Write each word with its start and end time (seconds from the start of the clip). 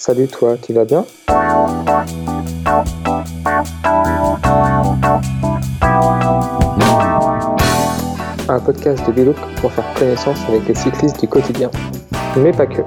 Salut 0.00 0.28
toi, 0.28 0.56
tu 0.56 0.72
vas 0.72 0.84
bien? 0.84 1.04
Un 8.48 8.60
podcast 8.60 9.04
de 9.08 9.12
Bilouk 9.12 9.34
pour 9.60 9.72
faire 9.72 9.92
connaissance 9.94 10.38
avec 10.46 10.68
les 10.68 10.76
cyclistes 10.76 11.18
du 11.18 11.26
quotidien. 11.26 11.68
Mais 12.36 12.52
pas 12.52 12.68
que. 12.68 12.82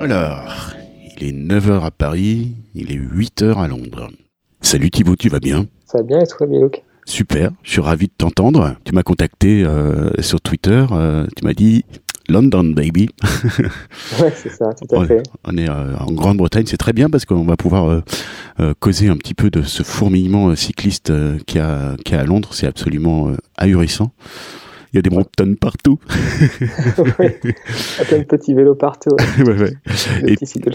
Alors, 0.00 0.72
il 1.20 1.28
est 1.28 1.32
9h 1.32 1.84
à 1.84 1.92
Paris, 1.92 2.56
il 2.74 2.90
est 2.90 2.98
8h 2.98 3.62
à 3.62 3.68
Londres. 3.68 4.10
Salut 4.60 4.90
Thibaut, 4.90 5.14
tu 5.14 5.28
vas 5.28 5.38
bien? 5.38 5.66
Ça 5.86 5.98
va 5.98 6.02
bien 6.02 6.18
et 6.18 6.26
toi 6.26 6.48
Bilouk? 6.48 6.82
Super, 7.04 7.52
je 7.62 7.70
suis 7.70 7.80
ravi 7.80 8.06
de 8.06 8.12
t'entendre. 8.18 8.74
Tu 8.84 8.92
m'as 8.92 9.04
contacté 9.04 9.62
euh, 9.64 10.10
sur 10.20 10.40
Twitter, 10.40 10.84
euh, 10.90 11.28
tu 11.36 11.44
m'as 11.44 11.54
dit 11.54 11.84
London 12.30 12.64
baby. 12.64 13.10
ouais, 14.20 14.32
c'est 14.34 14.50
ça, 14.50 14.70
tout 14.72 14.96
à 14.96 15.04
fait. 15.06 15.22
On 15.44 15.56
est 15.56 15.68
euh, 15.68 15.96
en 15.98 16.12
Grande-Bretagne, 16.12 16.64
c'est 16.66 16.76
très 16.76 16.92
bien 16.92 17.10
parce 17.10 17.24
qu'on 17.24 17.44
va 17.44 17.56
pouvoir 17.56 18.02
causer 18.78 19.08
un 19.08 19.16
petit 19.16 19.34
peu 19.34 19.50
de 19.50 19.62
ce 19.62 19.82
fourmillement 19.82 20.54
cycliste 20.54 21.12
qui 21.46 21.58
a, 21.58 21.96
qui 22.04 22.14
a 22.14 22.20
à 22.20 22.24
Londres, 22.24 22.50
c'est 22.52 22.66
absolument 22.66 23.32
ahurissant. 23.56 24.12
Il 24.92 24.96
y 24.96 24.98
a 24.98 25.02
des 25.02 25.10
montagnes 25.10 25.54
partout. 25.54 25.98
oui, 27.18 27.28
plein 28.08 28.18
de 28.18 28.24
petits 28.24 28.54
vélos 28.54 28.74
partout. 28.74 29.14
Ouais, 29.38 29.58
ouais. 29.58 29.72
Et, 30.26 30.32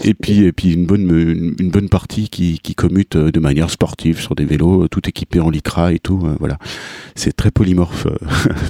et, 0.08 0.14
puis, 0.14 0.44
et 0.44 0.52
puis 0.52 0.72
une 0.72 0.86
bonne, 0.86 1.54
une, 1.58 1.70
bonne 1.70 1.88
partie 1.90 2.30
qui, 2.30 2.58
qui 2.60 2.74
commute 2.74 3.16
euh, 3.16 3.30
de 3.30 3.40
manière 3.40 3.68
sportive 3.68 4.18
sur 4.18 4.34
des 4.34 4.46
vélos, 4.46 4.84
euh, 4.84 4.88
tout 4.88 5.06
équipés 5.06 5.40
en 5.40 5.50
lycra 5.50 5.92
et 5.92 5.98
tout. 5.98 6.22
Euh, 6.24 6.34
voilà, 6.40 6.56
c'est 7.14 7.36
très 7.36 7.50
polymorphe. 7.50 8.06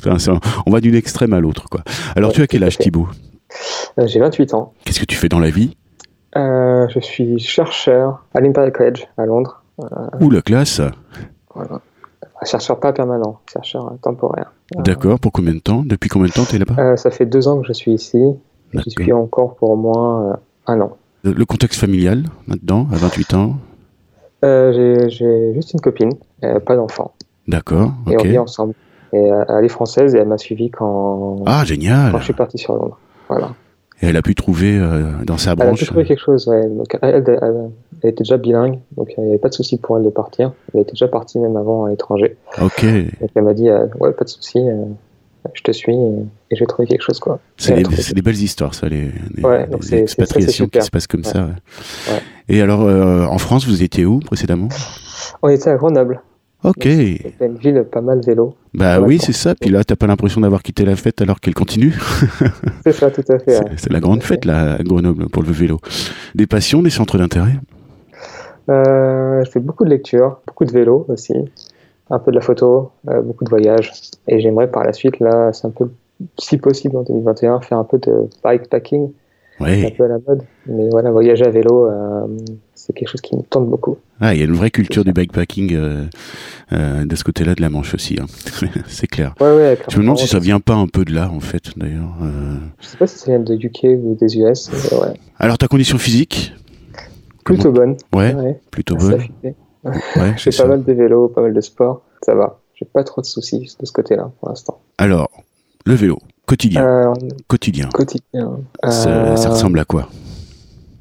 on 0.66 0.70
va 0.70 0.80
d'une 0.80 0.96
extrême 0.96 1.32
à 1.32 1.40
l'autre, 1.40 1.68
quoi. 1.68 1.82
Alors, 2.16 2.32
tu 2.32 2.42
as 2.42 2.48
quel 2.48 2.64
âge, 2.64 2.78
Thibaut? 2.78 3.08
J'ai 4.04 4.18
28 4.18 4.54
ans. 4.54 4.72
Qu'est-ce 4.84 5.00
que 5.00 5.04
tu 5.04 5.16
fais 5.16 5.28
dans 5.28 5.38
la 5.38 5.50
vie? 5.50 5.76
Euh, 6.36 6.88
Je 6.88 7.00
suis 7.00 7.38
chercheur 7.38 8.24
à 8.34 8.40
l'Imperial 8.40 8.72
College 8.72 9.06
à 9.16 9.26
Londres. 9.26 9.62
Ouh, 10.20 10.30
la 10.30 10.42
classe 10.42 10.80
Voilà. 11.54 11.80
Chercheur 12.44 12.80
pas 12.80 12.92
permanent, 12.92 13.40
chercheur 13.50 13.94
temporaire. 14.02 14.52
D'accord, 14.74 15.20
pour 15.20 15.32
combien 15.32 15.54
de 15.54 15.60
temps? 15.60 15.82
Depuis 15.84 16.08
combien 16.08 16.28
de 16.28 16.32
temps 16.32 16.44
tu 16.44 16.56
es 16.56 16.58
là-bas? 16.58 16.74
Euh, 16.78 16.96
Ça 16.96 17.10
fait 17.10 17.26
deux 17.26 17.48
ans 17.48 17.60
que 17.60 17.66
je 17.66 17.72
suis 17.72 17.92
ici. 17.92 18.20
Je 18.72 18.90
suis 18.90 19.12
encore 19.12 19.54
pour 19.56 19.70
au 19.70 19.76
moins 19.76 20.30
euh, 20.30 20.36
un 20.66 20.80
an. 20.80 20.96
Le, 21.22 21.44
contexte 21.44 21.80
familial, 21.80 22.24
maintenant, 22.46 22.86
à 22.92 22.96
28 22.96 23.34
ans? 23.34 23.56
Euh, 24.44 25.08
J'ai 25.08 25.54
juste 25.54 25.72
une 25.72 25.80
copine, 25.80 26.12
pas 26.40 26.76
d'enfant. 26.76 27.12
D'accord, 27.48 27.92
ok. 28.06 28.12
Et 28.12 28.16
on 28.18 28.22
vit 28.22 28.38
ensemble. 28.38 28.74
Et, 29.12 29.18
elle 29.48 29.64
est 29.64 29.68
française 29.68 30.14
et 30.14 30.18
elle 30.18 30.28
m'a 30.28 30.38
suivi 30.38 30.70
quand, 30.70 31.42
ah, 31.46 31.64
génial. 31.64 32.12
quand 32.12 32.18
je 32.18 32.24
suis 32.24 32.32
parti 32.32 32.58
sur 32.58 32.74
Londres. 32.74 32.98
Voilà. 33.28 33.54
Et 34.02 34.06
elle 34.06 34.16
a 34.16 34.22
pu 34.22 34.34
trouver 34.34 34.78
dans 35.24 35.38
sa 35.38 35.54
branche. 35.54 35.68
Elle 35.68 35.74
a 35.74 35.78
pu 35.78 35.84
trouver 35.86 36.04
quelque 36.04 36.22
chose, 36.22 36.46
ouais. 36.48 36.68
elle, 37.02 37.24
elle, 37.26 37.70
était 38.02 38.24
déjà 38.24 38.36
bilingue, 38.36 38.78
donc 38.96 39.14
il 39.16 39.24
n'y 39.24 39.30
avait 39.30 39.38
pas 39.38 39.48
de 39.48 39.54
souci 39.54 39.78
pour 39.78 39.96
elle 39.96 40.04
de 40.04 40.10
partir. 40.10 40.52
Elle 40.74 40.80
était 40.80 40.92
déjà 40.92 41.08
partie 41.08 41.38
même 41.38 41.56
avant 41.56 41.86
à 41.86 41.90
l'étranger. 41.90 42.36
Ok. 42.60 42.84
Donc 43.20 43.30
elle 43.34 43.42
m'a 43.42 43.54
dit, 43.54 43.70
ouais, 43.70 44.12
pas 44.12 44.24
de 44.24 44.28
souci, 44.28 44.60
je 45.54 45.62
te 45.62 45.72
suis 45.72 45.94
et, 45.94 46.56
j'ai 46.56 46.66
trouvé 46.66 46.86
quelque 46.86 47.02
chose, 47.02 47.18
quoi. 47.20 47.38
C'est 47.56 47.74
des, 48.14 48.22
belles 48.22 48.34
histoires, 48.34 48.74
ça, 48.74 48.88
les, 48.88 49.10
les, 49.34 49.42
ouais, 49.42 49.66
les 49.90 49.94
expatriations 49.94 50.68
qui 50.68 50.82
se 50.82 50.90
passent 50.90 51.06
comme 51.06 51.24
ça. 51.24 51.48
Et 52.48 52.60
alors, 52.60 52.80
en 52.80 53.38
France, 53.38 53.66
vous 53.66 53.82
étiez 53.82 54.04
où 54.04 54.20
précédemment? 54.20 54.68
On 55.42 55.48
était 55.48 55.70
à 55.70 55.76
Grenoble. 55.76 56.20
Ok. 56.66 56.82
C'est 56.82 57.46
une 57.46 57.58
ville 57.58 57.84
pas 57.84 58.00
mal 58.00 58.20
vélo. 58.26 58.56
Bah 58.74 59.00
oui, 59.00 59.18
c'est 59.20 59.32
ça. 59.32 59.54
Puis 59.54 59.70
là, 59.70 59.84
t'as 59.84 59.94
pas 59.94 60.08
l'impression 60.08 60.40
d'avoir 60.40 60.64
quitté 60.64 60.84
la 60.84 60.96
fête 60.96 61.22
alors 61.22 61.38
qu'elle 61.38 61.54
continue. 61.54 61.94
c'est 62.84 62.92
ça, 62.92 63.08
tout 63.12 63.22
à 63.28 63.38
fait. 63.38 63.60
C'est 63.76 63.92
la 63.92 64.00
grande 64.00 64.24
fête, 64.24 64.44
là, 64.44 64.74
à 64.74 64.82
Grenoble, 64.82 65.28
pour 65.28 65.44
le 65.44 65.52
vélo. 65.52 65.78
Des 66.34 66.48
passions, 66.48 66.82
des 66.82 66.90
centres 66.90 67.18
d'intérêt? 67.18 67.54
Euh, 68.68 69.44
Je 69.44 69.50
fais 69.50 69.60
beaucoup 69.60 69.84
de 69.84 69.90
lectures, 69.90 70.40
beaucoup 70.44 70.64
de 70.64 70.72
vélo 70.72 71.06
aussi, 71.08 71.34
un 72.10 72.18
peu 72.18 72.32
de 72.32 72.36
la 72.36 72.42
photo, 72.42 72.90
euh, 73.08 73.22
beaucoup 73.22 73.44
de 73.44 73.50
voyages. 73.50 73.92
Et 74.26 74.40
j'aimerais 74.40 74.68
par 74.68 74.82
la 74.82 74.92
suite, 74.92 75.20
là, 75.20 75.52
c'est 75.52 75.68
un 75.68 75.70
peu, 75.70 75.88
si 76.36 76.58
possible 76.58 76.96
en 76.96 77.04
2021, 77.04 77.60
faire 77.60 77.78
un 77.78 77.84
peu 77.84 77.98
de 77.98 78.28
bikepacking. 78.42 79.12
C'est 79.58 79.86
un 79.86 79.90
peu 79.90 80.04
à 80.04 80.08
la 80.08 80.18
mode. 80.26 80.42
Mais 80.66 80.88
voilà, 80.90 81.10
voyager 81.10 81.44
à 81.44 81.50
vélo, 81.50 81.86
euh, 81.86 82.26
c'est 82.74 82.92
quelque 82.92 83.08
chose 83.08 83.20
qui 83.20 83.36
me 83.36 83.42
tente 83.42 83.68
beaucoup. 83.68 83.96
Ah, 84.20 84.34
il 84.34 84.40
y 84.40 84.42
a 84.42 84.44
une 84.44 84.54
vraie 84.54 84.70
culture 84.70 85.04
du 85.04 85.12
bikepacking 85.12 85.74
euh, 85.74 86.04
euh, 86.72 87.04
de 87.04 87.16
ce 87.16 87.24
côté-là 87.24 87.54
de 87.54 87.62
la 87.62 87.70
Manche 87.70 87.94
aussi. 87.94 88.18
Hein. 88.20 88.26
c'est 88.86 89.06
clair. 89.06 89.34
Ouais, 89.40 89.54
ouais, 89.54 89.78
Je 89.88 89.96
me 89.96 90.02
demande 90.02 90.18
si 90.18 90.26
ça 90.26 90.38
vient 90.38 90.60
pas 90.60 90.74
un 90.74 90.86
peu 90.86 91.04
de 91.04 91.14
là, 91.14 91.30
en 91.30 91.40
fait, 91.40 91.76
d'ailleurs. 91.76 92.16
Euh... 92.22 92.56
Je 92.80 92.86
sais 92.86 92.96
pas 92.96 93.06
si 93.06 93.18
ça 93.18 93.26
vient 93.30 93.40
de 93.40 93.54
UK 93.54 93.84
ou 93.84 94.16
des 94.20 94.38
US. 94.38 94.70
Ouais. 94.92 95.14
Alors, 95.38 95.58
ta 95.58 95.68
condition 95.68 95.98
physique? 95.98 96.52
Plutôt 97.44 97.70
bonne. 97.70 97.96
Ouais, 98.14 98.34
ouais. 98.34 98.60
plutôt 98.70 98.96
bonne. 98.96 99.22
Ouais, 99.84 100.34
J'ai 100.36 100.50
pas 100.50 100.66
mal 100.66 100.84
de 100.84 100.92
vélo, 100.92 101.28
pas 101.28 101.42
mal 101.42 101.54
de 101.54 101.60
sport. 101.60 102.02
Ça 102.22 102.34
va. 102.34 102.60
J'ai 102.74 102.84
pas 102.84 103.04
trop 103.04 103.20
de 103.22 103.26
soucis 103.26 103.74
de 103.80 103.86
ce 103.86 103.92
côté-là 103.92 104.30
pour 104.40 104.48
l'instant. 104.48 104.80
Alors, 104.98 105.30
le 105.86 105.94
vélo, 105.94 106.18
quotidien. 106.46 106.84
Euh, 106.84 107.14
quotidien. 107.48 107.88
Quotidien. 107.92 108.60
Ça, 108.84 109.36
ça 109.36 109.50
ressemble 109.50 109.78
à 109.78 109.84
quoi 109.84 110.08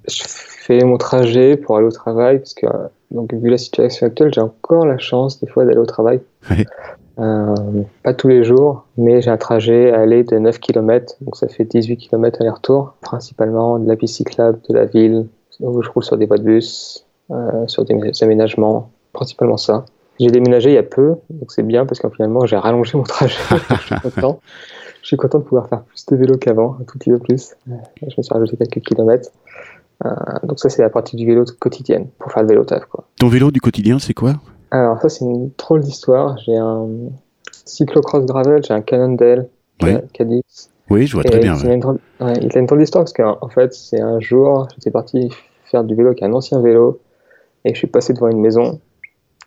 je 0.07 0.23
fais 0.25 0.83
mon 0.83 0.97
trajet 0.97 1.57
pour 1.57 1.77
aller 1.77 1.87
au 1.87 1.91
travail 1.91 2.39
parce 2.39 2.53
que 2.53 2.67
donc 3.11 3.33
vu 3.33 3.49
la 3.49 3.57
situation 3.57 4.07
actuelle, 4.07 4.31
j'ai 4.33 4.41
encore 4.41 4.85
la 4.85 4.97
chance 4.97 5.39
des 5.39 5.47
fois 5.47 5.65
d'aller 5.65 5.77
au 5.77 5.85
travail. 5.85 6.21
Euh, 7.17 7.55
pas 8.03 8.13
tous 8.13 8.27
les 8.27 8.43
jours, 8.43 8.83
mais 8.97 9.21
j'ai 9.21 9.29
un 9.29 9.37
trajet 9.37 9.93
à 9.93 10.01
aller 10.01 10.25
de 10.25 10.37
9 10.37 10.59
km, 10.59 11.15
donc 11.21 11.37
ça 11.37 11.47
fait 11.47 11.63
18 11.63 11.95
km 11.95 12.41
aller-retour, 12.41 12.95
principalement 12.99 13.79
de 13.79 13.87
la 13.87 13.95
piste 13.95 14.15
cyclable 14.15 14.59
de 14.67 14.75
la 14.75 14.83
ville, 14.83 15.25
où 15.61 15.81
je 15.81 15.89
roule 15.89 16.03
sur 16.03 16.17
des 16.17 16.25
voies 16.25 16.39
de 16.39 16.43
bus, 16.43 17.05
euh, 17.31 17.65
sur 17.67 17.85
des 17.85 17.95
aménagements, 18.21 18.91
principalement 19.13 19.55
ça. 19.55 19.85
J'ai 20.19 20.27
déménagé 20.27 20.71
il 20.71 20.75
y 20.75 20.77
a 20.77 20.83
peu, 20.83 21.15
donc 21.29 21.53
c'est 21.53 21.63
bien 21.63 21.85
parce 21.85 21.99
que 22.01 22.09
finalement 22.09 22.45
j'ai 22.45 22.57
rallongé 22.57 22.97
mon 22.97 23.03
trajet. 23.03 23.39
je 23.49 23.85
suis 23.85 23.95
content. 24.01 24.41
Je 25.05 25.09
suis 25.09 25.17
content 25.17 25.37
de 25.37 25.43
pouvoir 25.43 25.69
faire 25.69 25.83
plus 25.83 26.03
de 26.07 26.15
vélo 26.15 26.35
qu'avant, 26.35 26.77
un 26.81 26.83
tout 26.83 26.97
petit 26.97 27.11
peu 27.11 27.19
plus. 27.19 27.53
Je 27.67 28.05
me 28.17 28.23
suis 28.23 28.33
rajouté 28.33 28.57
quelques 28.65 28.87
kilomètres. 28.87 29.29
Euh, 30.03 30.09
donc 30.41 30.57
ça, 30.57 30.67
c'est 30.67 30.81
la 30.81 30.89
partie 30.89 31.15
du 31.15 31.27
vélo 31.27 31.45
quotidienne 31.59 32.07
pour 32.17 32.31
faire 32.31 32.41
le 32.41 32.49
vélo 32.49 32.65
taf. 32.65 32.85
Quoi. 32.85 33.03
Ton 33.19 33.27
vélo 33.27 33.51
du 33.51 33.61
quotidien, 33.61 33.99
c'est 33.99 34.15
quoi? 34.15 34.33
Alors 34.71 34.99
ça, 34.99 35.09
c'est 35.09 35.23
une 35.23 35.51
drôle 35.59 35.81
d'histoire. 35.81 36.39
J'ai 36.39 36.57
un 36.57 36.87
cyclocross 37.65 38.25
gravel, 38.25 38.63
j'ai 38.63 38.73
un 38.73 38.81
Cannondale 38.81 39.47
oui. 39.83 39.93
Cadix. 40.11 40.71
Oui, 40.89 41.05
je 41.05 41.13
vois 41.13 41.23
très 41.23 41.37
bien. 41.37 41.55
Il, 41.55 41.69
a 41.69 41.73
une 41.75 41.81
drôle, 41.81 41.99
ouais, 42.21 42.33
il 42.41 42.57
a 42.57 42.59
une 42.59 42.65
drôle 42.65 42.79
d'histoire 42.79 43.03
parce 43.03 43.13
qu'en 43.13 43.37
en 43.41 43.49
fait, 43.49 43.75
c'est 43.75 44.01
un 44.01 44.19
jour, 44.19 44.67
j'étais 44.73 44.89
parti 44.89 45.29
faire 45.65 45.83
du 45.83 45.93
vélo 45.93 46.07
avec 46.07 46.23
un 46.23 46.33
ancien 46.33 46.59
vélo 46.61 46.99
et 47.63 47.75
je 47.75 47.77
suis 47.77 47.85
passé 47.85 48.13
devant 48.13 48.29
une 48.29 48.41
maison 48.41 48.79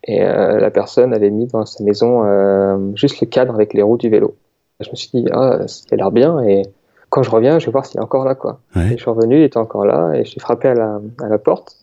et 0.05 0.23
euh, 0.23 0.61
la 0.61 0.71
personne 0.71 1.13
avait 1.13 1.31
mis 1.31 1.49
dans 1.49 1.67
sa 1.67 1.83
maison 1.83 2.23
euh, 2.25 2.79
juste 2.95 3.21
le 3.21 3.27
cadre 3.27 3.55
avec 3.55 3.75
les 3.75 3.83
roues 3.83 3.99
du 3.99 4.09
vélo. 4.09 4.37
Je 4.81 4.91
me 4.91 4.97
suis 4.97 5.11
dit, 5.13 5.27
ah, 5.33 5.67
ça 5.67 5.85
a 5.91 5.97
l'air 5.97 6.11
bien 6.11 6.41
et 6.41 6.63
quand 7.11 7.23
je 7.23 7.31
reviens, 7.31 7.59
je 7.59 7.67
vais 7.67 7.73
voir 7.73 7.87
s'il 7.87 7.99
est 8.01 8.03
encore 8.03 8.25
là. 8.25 8.35
Quoi. 8.35 8.61
Ouais. 8.77 8.87
Et 8.87 8.91
je 8.91 8.97
suis 8.97 9.11
revenu, 9.11 9.39
il 9.39 9.43
était 9.43 9.57
encore 9.57 9.85
là, 9.85 10.13
et 10.15 10.25
j'ai 10.25 10.41
frappé 10.41 10.69
à 10.69 10.75
la, 10.75 11.01
à 11.23 11.29
la 11.29 11.39
porte. 11.39 11.77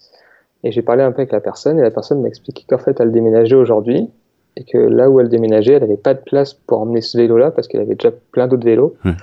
Et 0.63 0.71
j'ai 0.71 0.81
parlé 0.81 1.03
un 1.03 1.11
peu 1.11 1.21
avec 1.21 1.31
la 1.31 1.39
personne, 1.39 1.79
et 1.79 1.81
la 1.81 1.91
personne 1.91 2.21
m'a 2.21 2.27
expliqué 2.27 2.63
qu'en 2.67 2.77
fait, 2.77 2.99
elle 2.99 3.11
déménageait 3.11 3.55
aujourd'hui, 3.55 4.09
et 4.55 4.63
que 4.63 4.77
là 4.77 5.09
où 5.09 5.19
elle 5.19 5.29
déménageait, 5.29 5.73
elle 5.73 5.81
n'avait 5.81 5.97
pas 5.97 6.13
de 6.13 6.21
place 6.21 6.53
pour 6.53 6.79
emmener 6.79 7.01
ce 7.01 7.17
vélo-là, 7.17 7.51
parce 7.51 7.67
qu'elle 7.67 7.81
avait 7.81 7.95
déjà 7.95 8.11
plein 8.31 8.47
d'autres 8.47 8.65
vélos 8.65 8.95
ouais. 9.03 9.13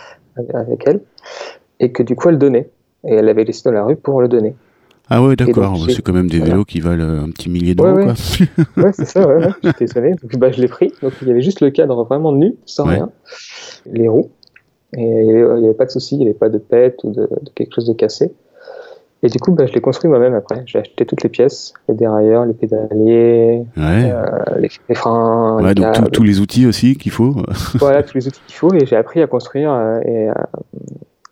avec 0.54 0.86
elle, 0.86 1.00
et 1.80 1.92
que 1.92 2.02
du 2.02 2.16
coup, 2.16 2.28
elle 2.28 2.38
donnait. 2.38 2.70
Et 3.04 3.14
elle 3.14 3.24
l'avait 3.24 3.44
laissé 3.44 3.62
dans 3.64 3.72
la 3.72 3.84
rue 3.84 3.96
pour 3.96 4.20
le 4.20 4.28
donner. 4.28 4.54
Ah 5.14 5.22
ouais, 5.22 5.36
d'accord. 5.36 5.76
C'est 5.90 6.00
quand 6.00 6.14
même 6.14 6.30
des 6.30 6.40
vélos 6.40 6.64
qui 6.64 6.80
valent 6.80 7.24
un 7.24 7.30
petit 7.30 7.50
millier 7.50 7.74
d'euros, 7.74 7.96
ouais, 7.96 8.06
ouais. 8.06 8.92
c'est 8.94 9.04
ça, 9.04 9.28
ouais. 9.28 9.46
J'étais 9.62 9.84
étonné. 9.84 10.10
Donc, 10.22 10.38
bah, 10.38 10.50
je 10.50 10.58
l'ai 10.58 10.68
pris. 10.68 10.90
Donc, 11.02 11.12
il 11.20 11.28
y 11.28 11.30
avait 11.30 11.42
juste 11.42 11.60
le 11.60 11.70
cadre 11.70 12.02
vraiment 12.04 12.32
nu, 12.32 12.54
sans 12.64 12.84
rien. 12.84 13.10
Les 13.84 14.08
roues. 14.08 14.30
Et 14.96 15.02
il 15.02 15.26
n'y 15.26 15.36
avait, 15.36 15.64
avait, 15.66 15.74
pas 15.74 15.84
de 15.84 15.90
souci, 15.90 16.14
il 16.14 16.20
n'y 16.20 16.24
avait 16.24 16.34
pas 16.34 16.48
de 16.48 16.56
pète 16.56 17.04
ou 17.04 17.12
de, 17.12 17.22
de, 17.22 17.50
quelque 17.54 17.74
chose 17.74 17.86
de 17.86 17.92
cassé. 17.92 18.32
Et 19.22 19.28
du 19.28 19.38
coup, 19.38 19.52
bah, 19.52 19.66
je 19.66 19.74
l'ai 19.74 19.82
construit 19.82 20.08
moi-même 20.08 20.34
après. 20.34 20.62
J'ai 20.64 20.78
acheté 20.78 21.04
toutes 21.04 21.22
les 21.22 21.28
pièces, 21.28 21.74
les 21.90 21.94
dérailleurs, 21.94 22.46
les 22.46 22.54
pédaliers, 22.54 23.64
ouais. 23.76 24.12
euh, 24.12 24.22
les, 24.58 24.70
les, 24.88 24.94
freins. 24.94 25.62
Ouais, 25.62 25.74
les 25.74 25.74
donc 25.74 26.10
tous 26.10 26.22
les 26.22 26.40
outils 26.40 26.66
aussi 26.66 26.96
qu'il 26.96 27.12
faut. 27.12 27.36
voilà, 27.74 28.02
tous 28.02 28.14
les 28.14 28.28
outils 28.28 28.40
qu'il 28.46 28.56
faut. 28.56 28.72
Et 28.72 28.86
j'ai 28.86 28.96
appris 28.96 29.20
à 29.20 29.26
construire 29.26 29.72
euh, 29.72 30.00
et 30.06 30.28
à, 30.28 30.48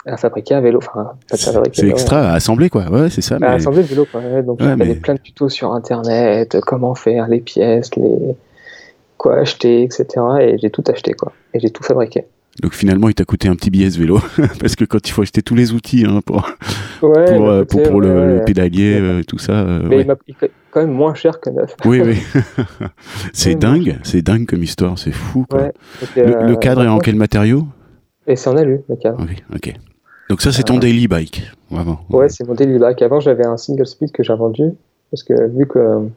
à, 0.06 0.16
fabriquer 0.16 0.54
un 0.54 0.60
vélo. 0.60 0.78
Enfin, 0.78 1.12
c'est 1.32 1.88
extra, 1.88 2.30
à 2.30 2.34
assembler 2.34 2.70
quoi. 2.70 2.90
Ouais, 2.90 3.10
c'est 3.10 3.22
ça. 3.22 3.38
À 3.42 3.52
assembler 3.52 3.82
le 3.82 3.88
vélo 3.88 4.06
quoi. 4.10 4.20
Ouais, 4.20 4.42
donc, 4.42 4.58
il 4.60 4.66
y 4.66 4.70
avait 4.70 4.94
plein 4.94 5.14
de 5.14 5.20
tutos 5.20 5.48
sur 5.48 5.72
Internet, 5.72 6.58
comment 6.66 6.94
faire 6.94 7.28
les 7.28 7.40
pièces, 7.40 7.94
les... 7.96 8.36
quoi 9.16 9.38
acheter, 9.38 9.82
etc. 9.82 10.06
Et 10.40 10.58
j'ai 10.58 10.70
tout 10.70 10.84
acheté 10.88 11.12
quoi. 11.12 11.32
Et 11.54 11.60
j'ai 11.60 11.70
tout 11.70 11.82
fabriqué. 11.82 12.24
Donc 12.62 12.74
finalement, 12.74 13.08
il 13.08 13.14
t'a 13.14 13.24
coûté 13.24 13.48
un 13.48 13.54
petit 13.54 13.70
billet 13.70 13.90
ce 13.90 13.98
vélo, 13.98 14.18
parce 14.60 14.74
que 14.74 14.84
quand 14.84 15.06
il 15.08 15.12
faut 15.12 15.22
acheter 15.22 15.40
tous 15.40 15.54
les 15.54 15.72
outils 15.72 16.04
hein, 16.06 16.20
pour, 16.24 16.46
ouais, 17.02 17.34
pour, 17.34 17.48
euh, 17.48 17.64
pour, 17.64 17.82
pour 17.82 17.94
ouais, 17.94 18.06
le, 18.06 18.14
ouais, 18.14 18.34
le, 18.38 18.44
pédalier, 18.44 18.98
euh, 19.00 19.22
tout 19.22 19.38
ça. 19.38 19.52
Euh, 19.52 19.82
Mais 19.84 20.00
il 20.00 20.06
m'a 20.06 20.16
coûté 20.16 20.50
quand 20.70 20.80
même 20.80 20.90
moins 20.90 21.14
cher 21.14 21.40
que 21.40 21.48
neuf. 21.50 21.74
Oui, 21.84 22.02
oui. 22.04 22.18
c'est 23.32 23.54
dingue, 23.54 23.98
c'est 24.02 24.22
dingue 24.22 24.46
comme 24.46 24.62
histoire, 24.62 24.98
c'est 24.98 25.12
fou. 25.12 25.46
Quoi. 25.48 25.70
le, 26.16 26.48
le, 26.48 26.56
cadre 26.56 26.82
est 26.82 26.88
en 26.88 26.98
quel 26.98 27.14
matériau? 27.14 27.66
Et 28.26 28.36
c'est 28.36 28.50
en 28.50 28.56
alu, 28.56 28.80
le 28.88 28.96
cadre. 28.96 29.22
Ok, 29.22 29.42
ok. 29.54 29.74
Donc 30.30 30.42
ça, 30.42 30.52
c'est 30.52 30.62
ton 30.62 30.78
daily 30.78 31.08
bike, 31.08 31.42
vraiment. 31.72 31.98
Ouais, 32.08 32.28
c'est 32.28 32.46
mon 32.46 32.54
daily 32.54 32.78
bike. 32.78 33.02
Avant, 33.02 33.18
j'avais 33.18 33.44
un 33.44 33.56
single 33.56 33.84
speed 33.84 34.12
que 34.12 34.22
j'ai 34.22 34.32
vendu 34.32 34.70
parce 35.10 35.24
que 35.24 35.48
vu 35.48 35.66
que 35.66 36.08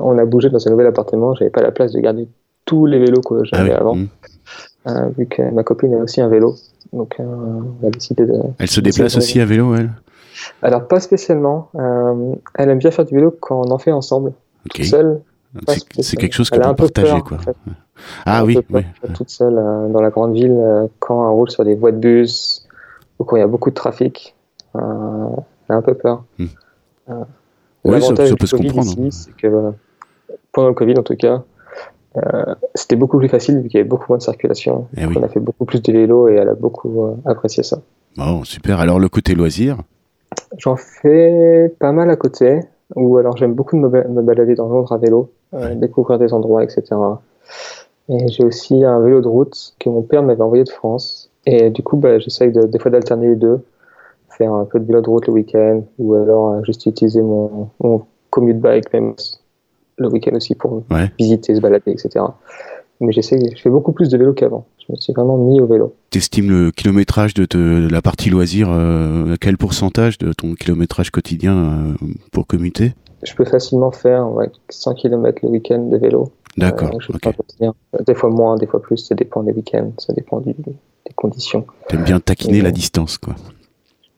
on 0.00 0.16
a 0.16 0.24
bougé 0.24 0.48
dans 0.48 0.66
un 0.66 0.70
nouvel 0.70 0.86
appartement, 0.86 1.34
j'avais 1.34 1.50
pas 1.50 1.60
la 1.60 1.70
place 1.70 1.92
de 1.92 2.00
garder 2.00 2.28
tous 2.64 2.86
les 2.86 2.98
vélos 2.98 3.20
que 3.20 3.44
j'avais 3.44 3.72
ah 3.72 3.80
avant. 3.80 3.94
Mmh. 3.94 4.08
vu 5.18 5.26
que 5.26 5.42
ma 5.50 5.64
copine 5.64 5.94
a 5.96 5.98
aussi 5.98 6.22
un 6.22 6.28
vélo, 6.28 6.56
donc 6.94 7.16
on 7.18 7.86
a 7.86 7.90
décidé 7.90 8.24
de. 8.24 8.40
Elle 8.58 8.68
se 8.68 8.80
déplace 8.80 9.18
aussi 9.18 9.38
à 9.38 9.44
vélo, 9.44 9.74
elle? 9.74 9.90
Alors, 10.62 10.88
pas 10.88 11.00
spécialement. 11.00 11.68
Euh, 11.74 12.34
elle 12.54 12.70
aime 12.70 12.78
bien 12.78 12.90
faire 12.90 13.04
du 13.04 13.14
vélo 13.14 13.36
quand 13.38 13.66
on 13.66 13.70
en 13.70 13.78
fait 13.78 13.92
ensemble. 13.92 14.32
Toute 14.70 14.84
seule. 14.84 15.20
C'est 16.00 16.16
quelque 16.16 16.34
chose 16.34 16.48
que 16.48 16.56
peut 16.56 16.74
partager, 16.74 17.20
quoi. 17.20 17.36
Ah 18.24 18.44
oui, 18.44 18.58
oui. 18.70 18.82
Toute 19.14 19.30
seule 19.30 19.58
euh, 19.58 19.88
dans 19.88 20.00
la 20.00 20.10
grande 20.10 20.34
ville, 20.34 20.56
euh, 20.58 20.86
quand 20.98 21.30
on 21.30 21.34
roule 21.34 21.50
sur 21.50 21.64
des 21.64 21.74
voies 21.74 21.92
de 21.92 21.98
bus 21.98 22.65
quand 23.24 23.36
il 23.36 23.40
y 23.40 23.42
a 23.42 23.46
beaucoup 23.46 23.70
de 23.70 23.74
trafic, 23.74 24.34
elle 24.74 24.80
a 24.80 25.74
un 25.74 25.82
peu 25.82 25.94
peur. 25.94 26.24
Hmm. 26.38 26.46
oui, 27.84 28.02
ça, 28.02 28.12
peut 28.14 28.46
se 28.46 28.56
comprendre. 28.56 28.92
c'est 29.10 29.34
que 29.36 29.72
pendant 30.52 30.68
le 30.68 30.74
Covid, 30.74 30.98
en 30.98 31.02
tout 31.02 31.16
cas, 31.16 31.42
c'était 32.74 32.96
beaucoup 32.96 33.18
plus 33.18 33.28
facile 33.28 33.60
vu 33.60 33.68
qu'il 33.68 33.78
y 33.78 33.80
avait 33.80 33.88
beaucoup 33.88 34.06
moins 34.08 34.18
de 34.18 34.22
circulation. 34.22 34.88
Eh 34.96 35.06
on 35.06 35.22
a 35.22 35.28
fait 35.28 35.40
beaucoup 35.40 35.64
plus 35.64 35.82
de 35.82 35.92
vélo 35.92 36.28
et 36.28 36.34
elle 36.34 36.48
a 36.48 36.54
beaucoup 36.54 37.16
apprécié 37.24 37.62
ça. 37.62 37.80
Bon, 38.16 38.44
super. 38.44 38.80
Alors, 38.80 38.98
le 38.98 39.08
côté 39.08 39.34
loisir? 39.34 39.78
J'en 40.58 40.76
fais 40.76 41.74
pas 41.78 41.92
mal 41.92 42.10
à 42.10 42.16
côté, 42.16 42.60
ou 42.94 43.18
alors 43.18 43.36
j'aime 43.36 43.54
beaucoup 43.54 43.76
me, 43.76 43.88
me, 43.88 44.22
balader 44.22 44.54
dans 44.54 44.68
Londres 44.68 44.92
à 44.92 44.98
vélo, 44.98 45.30
euh, 45.54 45.74
découvrir 45.74 46.18
des 46.18 46.32
endroits, 46.32 46.62
etc. 46.62 46.82
Et 48.08 48.28
j'ai 48.28 48.44
aussi 48.44 48.84
un 48.84 49.00
vélo 49.00 49.20
de 49.20 49.28
route 49.28 49.74
que 49.78 49.88
mon 49.88 50.02
père 50.02 50.22
m'avait 50.22 50.42
envoyé 50.42 50.64
de 50.64 50.70
France. 50.70 51.30
Et 51.46 51.70
du 51.70 51.82
coup, 51.82 51.96
bah, 51.96 52.18
j'essaye 52.18 52.52
de, 52.52 52.62
des 52.66 52.78
fois 52.78 52.90
d'alterner 52.90 53.28
les 53.28 53.36
deux, 53.36 53.64
faire 54.30 54.52
un 54.52 54.64
peu 54.64 54.80
de 54.80 54.84
vélo 54.84 55.00
de 55.00 55.08
route 55.08 55.26
le 55.26 55.32
week-end, 55.32 55.82
ou 55.98 56.14
alors 56.14 56.52
euh, 56.52 56.64
juste 56.64 56.84
utiliser 56.86 57.22
mon, 57.22 57.70
mon 57.80 58.04
commute 58.30 58.60
bike 58.60 58.92
même 58.92 59.14
le 59.98 60.08
week-end 60.08 60.34
aussi 60.34 60.54
pour 60.54 60.82
visiter, 61.18 61.54
se 61.54 61.60
balader, 61.60 61.92
etc. 61.92 62.24
Mais 63.00 63.12
j'essaie, 63.12 63.38
je 63.54 63.60
fais 63.60 63.70
beaucoup 63.70 63.92
plus 63.92 64.08
de 64.08 64.16
vélo 64.16 64.32
qu'avant. 64.32 64.66
Je 64.86 64.92
me 64.92 64.96
suis 64.96 65.12
vraiment 65.12 65.36
mis 65.36 65.60
au 65.60 65.66
vélo. 65.66 65.94
T'estimes 66.10 66.50
le 66.50 66.70
kilométrage 66.70 67.34
de, 67.34 67.88
la 67.90 68.02
partie 68.02 68.30
loisir, 68.30 68.68
euh, 68.70 69.36
quel 69.40 69.56
pourcentage 69.56 70.18
de 70.18 70.32
ton 70.32 70.54
kilométrage 70.54 71.10
quotidien 71.10 71.56
euh, 71.56 71.94
pour 72.32 72.46
commuter? 72.46 72.92
Je 73.22 73.34
peux 73.34 73.44
facilement 73.44 73.90
faire 73.90 74.28
100 74.68 74.94
km 74.94 75.40
le 75.42 75.48
week-end 75.48 75.78
de 75.78 75.96
vélo. 75.96 76.30
D'accord. 76.56 76.90
Euh, 77.60 77.98
des 78.06 78.14
fois 78.14 78.30
moins, 78.30 78.56
des 78.56 78.66
fois 78.66 78.80
plus, 78.80 78.96
ça 78.96 79.14
dépend 79.14 79.42
des 79.42 79.52
week-ends, 79.52 79.92
ça 79.98 80.12
dépend 80.12 80.40
des 81.06 81.14
conditions. 81.14 81.66
T'aimes 81.88 82.04
bien 82.04 82.20
taquiner 82.20 82.60
la 82.60 82.72
distance, 82.72 83.18
quoi. 83.18 83.34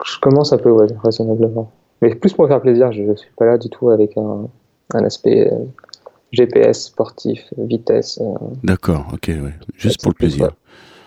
Je 0.05 0.19
commence 0.21 0.53
un 0.53 0.59
peu, 0.59 0.71
ouais, 0.71 0.87
raisonnablement. 1.03 1.71
Mais 2.03 2.15
plus 2.15 2.33
pour 2.33 2.45
me 2.45 2.49
faire 2.49 2.61
plaisir, 2.61 2.93
je 2.93 3.03
ne 3.03 3.17
suis 3.17 3.31
pas 3.37 3.47
là 3.47 3.59
du 3.59 3.69
tout 3.69 3.91
avec 3.91 4.17
un, 4.17 4.49
un 4.95 5.05
aspect 5.05 5.51
GPS 6.33 6.85
sportif, 6.85 7.43
vitesse. 7.57 8.19
Euh, 8.21 8.35
D'accord, 8.63 9.07
ok, 9.13 9.29
ouais. 9.29 9.55
juste 9.77 10.03
pour 10.03 10.11
le 10.11 10.15
plaisir. 10.15 10.51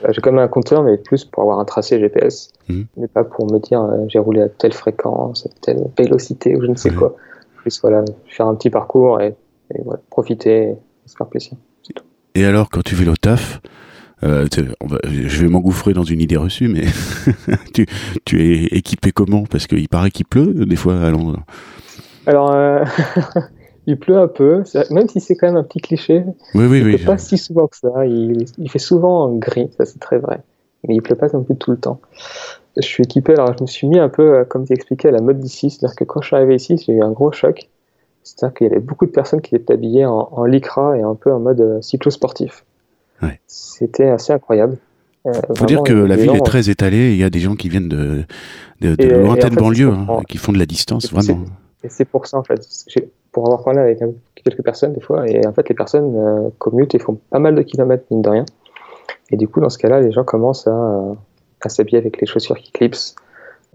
J'ai 0.10 0.20
quand 0.20 0.32
même 0.32 0.44
un 0.44 0.48
compteur, 0.48 0.84
mais 0.84 0.98
plus 0.98 1.26
pour 1.26 1.44
avoir 1.44 1.60
un 1.60 1.66
tracé 1.66 2.00
GPS, 2.00 2.52
mhm. 2.70 2.88
mais 2.98 3.08
pas 3.08 3.24
pour 3.24 3.52
me 3.52 3.60
dire 3.60 3.82
euh, 3.82 4.06
j'ai 4.08 4.18
roulé 4.18 4.42
à 4.42 4.50
telle 4.50 4.74
fréquence, 4.74 5.46
à 5.46 5.50
telle 5.62 5.88
vélocité 5.96 6.56
ou 6.56 6.62
je 6.62 6.68
ne 6.68 6.76
sais 6.76 6.90
quoi. 6.90 7.16
Plus 7.58 7.80
voilà, 7.82 8.04
faire 8.26 8.48
un 8.48 8.56
petit 8.56 8.72
parcours 8.72 9.22
et, 9.22 9.36
voilà, 9.86 10.02
profiter, 10.10 10.70
et 10.70 10.76
se 11.06 11.16
faire 11.16 11.28
plaisir. 11.28 11.54
Tout. 11.94 12.04
Et 12.34 12.46
alors, 12.46 12.70
quand 12.70 12.82
tu 12.82 12.96
vélo 12.96 13.14
taf, 13.16 13.62
euh, 14.24 14.48
je 15.06 15.42
vais 15.42 15.50
m'engouffrer 15.50 15.94
dans 15.94 16.04
une 16.04 16.22
idée 16.22 16.38
reçue, 16.38 16.68
mais 16.68 16.84
tu, 17.74 17.88
tu, 18.26 18.42
es 18.42 18.66
équipé 18.78 19.12
comment? 19.12 19.44
Parce 19.44 19.68
qu'il 19.68 19.90
paraît 19.90 20.12
qu'il 20.12 20.26
pleut 20.26 20.66
des 20.66 20.76
fois 20.76 21.00
à 21.02 21.10
Londres. 21.10 21.40
Alors, 22.28 22.52
euh, 22.54 22.84
il 23.88 23.98
pleut 23.98 24.20
un 24.20 24.28
peu, 24.28 24.64
même 24.92 25.08
si 25.08 25.20
c'est 25.20 25.36
quand 25.36 25.48
même 25.48 25.58
un 25.58 25.64
petit 25.64 25.82
cliché. 25.82 26.24
Oui, 26.54 26.66
oui, 26.66 26.80
il 26.80 26.86
oui. 26.86 26.96
pleut 26.98 27.06
pas 27.06 27.18
si 27.18 27.38
souvent 27.38 27.68
que 27.68 27.78
ça. 27.78 28.06
Il, 28.06 28.46
fait 28.70 28.80
souvent 28.80 29.34
gris, 29.36 29.70
ça 29.78 29.86
c'est 29.86 30.00
très 30.00 30.20
vrai. 30.20 30.42
Mais 30.88 30.96
il 30.96 31.02
pleut 31.02 31.16
pas 31.16 31.28
non 31.34 31.44
plus 31.44 31.56
tout 31.56 31.72
le 31.72 31.78
temps. 31.78 32.00
Je 32.78 32.84
suis 32.84 33.04
équipé, 33.04 33.34
alors 33.34 33.56
je 33.58 33.64
me 33.64 33.68
suis 33.68 33.88
mis 33.88 34.00
un 34.00 34.10
peu, 34.10 34.36
euh, 34.36 34.46
comme 34.46 34.66
tu 34.66 34.74
expliquais, 34.74 35.10
à 35.10 35.12
la 35.12 35.22
mode 35.22 35.40
d'ici. 35.40 35.70
C'est-à-dire 35.70 35.96
que 35.96 36.04
quand 36.04 36.22
je 36.22 36.28
suis 36.28 36.36
arrivé 36.36 36.56
ici, 36.56 36.78
j'ai 36.78 36.94
eu 36.94 37.02
un 37.02 37.12
gros 37.12 37.32
choc. 37.32 37.70
C'est-à-dire 38.24 38.54
qu'il 38.54 38.68
y 38.68 38.70
avait 38.70 38.80
beaucoup 38.80 39.08
de 39.08 39.12
personnes 39.12 39.42
qui 39.42 39.56
étaient 39.56 39.74
habillées 39.74 40.06
en, 40.06 40.30
en 40.32 40.46
lycra 40.46 40.96
et 40.96 41.02
un 41.02 41.16
peu 41.16 41.34
en 41.34 41.40
mode 41.40 41.82
cyclo-sportif. 41.82 42.64
Ouais. 43.22 43.40
C'était 43.48 44.08
assez 44.08 44.34
incroyable. 44.34 44.78
Il 45.26 45.32
euh, 45.32 45.56
faut 45.56 45.66
dire 45.66 45.84
que 45.84 45.94
la 45.94 46.16
ville 46.16 46.36
est 46.36 46.46
très 46.46 46.70
étalée. 46.70 47.12
Il 47.12 47.18
y 47.18 47.24
a 47.24 47.30
des 47.30 47.40
gens 47.40 47.56
qui 47.56 47.70
viennent 47.70 47.90
de, 47.90 48.24
de, 48.82 48.96
de 48.96 49.08
lointaines 49.08 49.56
banlieues, 49.56 49.92
hein, 49.92 50.08
qui 50.28 50.38
font 50.38 50.52
de 50.52 50.58
la 50.58 50.66
distance, 50.66 51.12
vraiment. 51.12 51.46
Et 51.84 51.90
c'est 51.90 52.06
pour 52.06 52.26
ça, 52.28 52.38
en 52.38 52.44
fait 52.44 52.62
pour 53.32 53.46
avoir 53.46 53.64
parlé 53.64 53.80
avec 53.80 54.00
quelques 54.36 54.64
personnes 54.64 54.94
des 54.94 55.02
fois, 55.02 55.28
et 55.28 55.46
en 55.46 55.54
fait 55.54 55.68
les 55.70 55.76
personnes 55.76 56.16
euh, 56.16 56.50
commutent 56.58 56.96
et 56.96 57.00
font 57.00 57.20
pas 57.30 57.40
mal 57.40 57.56
de 57.56 57.62
kilomètres 57.62 58.04
mine 58.12 58.22
de 58.22 58.30
rien. 58.30 58.46
Et 59.30 59.38
du 59.38 59.48
coup 59.48 59.62
dans 59.62 59.70
ce 59.70 59.78
cas-là, 59.78 60.02
les 60.02 60.12
gens 60.12 60.24
commencent 60.24 60.68
à, 60.68 61.02
à 61.62 61.70
s'habiller 61.70 61.98
avec 61.98 62.20
les 62.20 62.28
chaussures 62.28 62.58
qui 62.58 62.72
clipsent, 62.72 63.16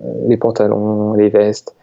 euh, 0.05 0.29
les 0.29 0.37
pantalons, 0.37 1.15
les 1.15 1.29
vestes, 1.29 1.75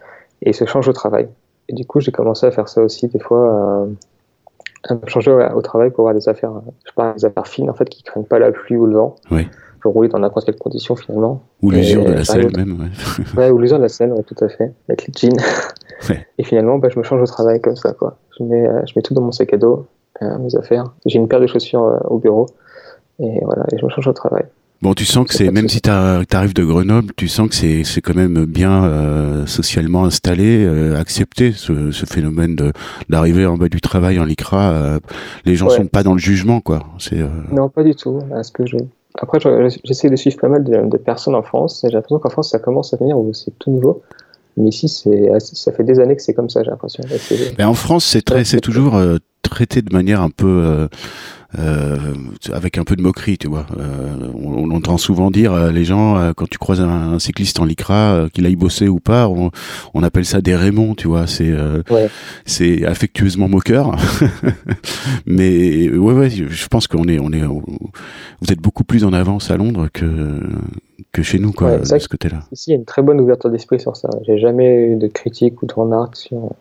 et 0.42 0.52
ils 0.52 0.54
se 0.54 0.66
changent 0.66 0.88
au 0.88 0.94
travail. 0.94 1.28
Et 1.70 1.74
du 1.74 1.86
coup 1.86 2.00
j'ai 2.00 2.12
commencé 2.12 2.46
à 2.46 2.52
faire 2.52 2.70
ça 2.70 2.82
aussi 2.82 3.08
des 3.08 3.20
fois, 3.20 3.88
à 4.90 4.96
me 4.96 5.08
changer 5.08 5.32
au, 5.32 5.62
travail 5.62 5.90
pour 5.92 6.02
avoir 6.02 6.14
des 6.14 6.28
affaires, 6.28 6.52
je 6.86 6.92
parle 6.94 7.16
des 7.16 7.26
affaires 7.26 7.48
fines 7.48 7.70
en 7.70 7.74
fait 7.74 7.90
qui 7.90 8.04
craignent 8.04 8.26
pas 8.26 8.40
la 8.40 8.52
pluie 8.52 8.76
ou 8.76 8.86
le 8.86 8.96
vent. 8.96 9.16
Oui. 9.32 9.48
Pour 9.82 9.94
rouler 9.94 10.08
dans 10.08 10.20
n'importe 10.20 10.46
quelle 10.46 10.56
condition 10.56 10.96
finalement. 10.96 11.44
Ou 11.62 11.72
l'usure 11.72 12.06
de 12.06 12.14
la 12.14 12.24
selle 12.24 12.56
même. 12.56 12.80
Ouais, 12.80 13.42
ouais 13.42 13.50
ou 13.50 13.58
l'usure 13.58 13.78
de 13.78 13.84
la 13.84 13.90
selle, 13.90 14.14
ouais, 14.14 14.24
tout 14.24 14.42
à 14.42 14.48
fait, 14.48 14.72
avec 14.88 15.08
les 15.08 15.14
jeans. 15.14 15.38
Et 16.38 16.44
finalement, 16.44 16.78
bah, 16.78 16.88
je 16.90 16.98
me 16.98 17.04
change 17.04 17.22
au 17.22 17.26
travail 17.26 17.60
comme 17.60 17.76
ça. 17.76 17.94
Quoi. 17.94 18.18
Je, 18.38 18.44
mets, 18.44 18.66
euh, 18.66 18.82
je 18.86 18.94
mets 18.96 19.02
tout 19.02 19.14
dans 19.14 19.22
mon 19.22 19.34
sac 19.34 19.54
à 19.54 19.58
dos, 19.58 19.86
euh, 20.22 20.38
mes 20.38 20.56
affaires. 20.56 20.86
J'ai 21.06 21.20
une 21.20 21.28
paire 21.28 21.42
de 21.42 21.48
chaussures 21.48 21.84
euh, 21.84 21.98
au 22.06 22.18
bureau. 22.18 22.48
Et 23.20 23.40
voilà, 23.44 23.66
et 23.72 23.78
je 23.78 23.84
me 23.84 23.90
change 23.90 24.08
au 24.08 24.14
travail. 24.14 24.46
Bon, 24.84 24.94
tu 24.94 25.06
sens 25.06 25.26
que 25.26 25.34
c'est, 25.34 25.50
même 25.50 25.70
si 25.70 25.82
tu 25.82 25.90
arrives 25.90 26.54
de 26.54 26.64
Grenoble, 26.64 27.14
tu 27.16 27.28
sens 27.28 27.48
que 27.48 27.56
c'est, 27.56 27.84
c'est 27.84 28.02
quand 28.02 28.16
même 28.16 28.46
bien 28.46 29.46
socialement 29.48 30.04
installé, 30.04 30.68
accepté 30.98 31.54
ce, 31.54 31.92
ce, 31.92 32.06
phénomène 32.06 32.56
de, 32.56 32.74
d'arriver 33.08 33.46
en 33.46 33.58
bas 33.58 33.70
du 33.70 33.80
travail 33.80 34.20
en 34.20 34.26
lycra. 34.26 35.00
les 35.46 35.56
gens 35.56 35.70
sont 35.70 35.88
pas 35.88 36.04
dans 36.04 36.14
le 36.14 36.20
jugement, 36.20 36.60
quoi. 36.60 36.84
C'est, 37.00 37.24
Non, 37.52 37.70
pas 37.70 37.84
du 37.84 37.96
tout. 37.96 38.20
ce 38.42 38.52
que 38.52 38.66
je... 38.66 38.78
Après, 39.22 39.40
j'essaie 39.86 40.10
de 40.10 40.16
suivre 40.18 40.38
pas 40.38 40.50
mal 40.50 40.64
de, 40.64 40.90
de 40.90 40.98
personnes 40.98 41.36
en 41.36 41.44
France. 41.44 41.84
Et 41.84 41.88
j'ai 41.88 41.94
l'impression 41.94 42.20
qu'en 42.20 42.30
France, 42.30 42.50
ça 42.50 42.60
commence 42.60 42.94
à 42.94 42.98
venir 42.98 43.18
où 43.18 43.34
c'est 43.34 43.58
tout 43.60 43.72
nouveau. 43.72 44.04
Mais 44.58 44.70
ici, 44.70 44.88
c'est, 44.88 45.32
ça 45.40 45.72
fait 45.72 45.84
des 45.84 46.00
années 46.00 46.16
que 46.16 46.22
c'est 46.22 46.34
comme 46.34 46.50
ça, 46.50 46.62
j'ai 46.64 46.70
l'impression. 46.70 47.04
Mais 47.58 47.64
en 47.64 47.74
France, 47.74 48.06
c'est 48.06 48.22
très, 48.22 48.44
c'est 48.44 48.62
toujours 48.62 48.96
euh, 48.96 49.18
traité 49.42 49.82
de 49.82 49.92
manière 49.94 50.22
un 50.22 50.30
peu, 50.30 50.48
euh, 50.48 50.88
euh, 50.88 50.88
avec 52.52 52.78
un 52.78 52.84
peu 52.84 52.96
de 52.96 53.02
moquerie, 53.02 53.38
tu 53.38 53.48
vois. 53.48 53.66
Euh, 53.78 54.32
on, 54.36 54.72
on, 54.72 54.72
entend 54.72 54.98
souvent 54.98 55.32
dire 55.32 55.54
euh, 55.54 55.72
les 55.72 55.86
gens 55.86 56.34
quand 56.36 56.50
tu 56.50 56.58
croises 56.58 56.82
un, 56.82 57.20
cycliste 57.20 57.60
en 57.60 57.66
lycra, 57.66 58.28
qu'il 58.34 58.46
aille 58.46 58.56
bosser 58.56 58.88
ou 58.88 59.00
pas, 59.00 59.28
on, 59.28 59.52
on, 59.94 60.04
appelle 60.04 60.26
ça 60.26 60.42
des 60.42 60.56
Raymond, 60.56 60.96
tu 60.96 61.08
vois. 61.08 61.28
C'est, 61.28 61.54
ouais. 61.90 62.10
c'est 62.46 62.86
affectueusement 62.86 63.48
moqueur. 63.48 63.96
Mais 65.26 65.90
ouais, 65.90 66.14
ouais, 66.14 66.30
je 66.30 66.68
pense 66.68 66.88
qu'on 66.88 67.08
est, 67.08 67.20
on 67.20 67.32
est, 67.32 67.44
vous 67.44 68.52
êtes 68.52 68.60
beaucoup 68.60 68.84
plus 68.84 69.04
en 69.04 69.14
avance 69.14 69.52
à 69.52 69.58
Londres 69.58 69.88
que 69.92 70.40
que 71.14 71.22
chez 71.22 71.40
nous, 71.40 71.52
quoi, 71.52 71.78
de 71.78 71.86
ce 71.86 72.08
côté-là. 72.08 72.40
Ici, 72.52 72.72
il 72.72 72.72
y 72.72 72.76
a 72.76 72.78
une 72.78 72.86
très 72.86 73.04
bonne 73.04 73.22
ouverture 73.22 73.50
d'esprit 73.50 73.80
sur 73.80 73.96
ça. 73.96 74.10
J'ai 74.24 74.40
jamais 74.40 74.88
eu 74.88 74.96
de 74.96 75.08
critique 75.08 75.62
ou 75.62 75.68
de 75.68 75.74
remarques 75.74 76.18
sur, 76.18 76.52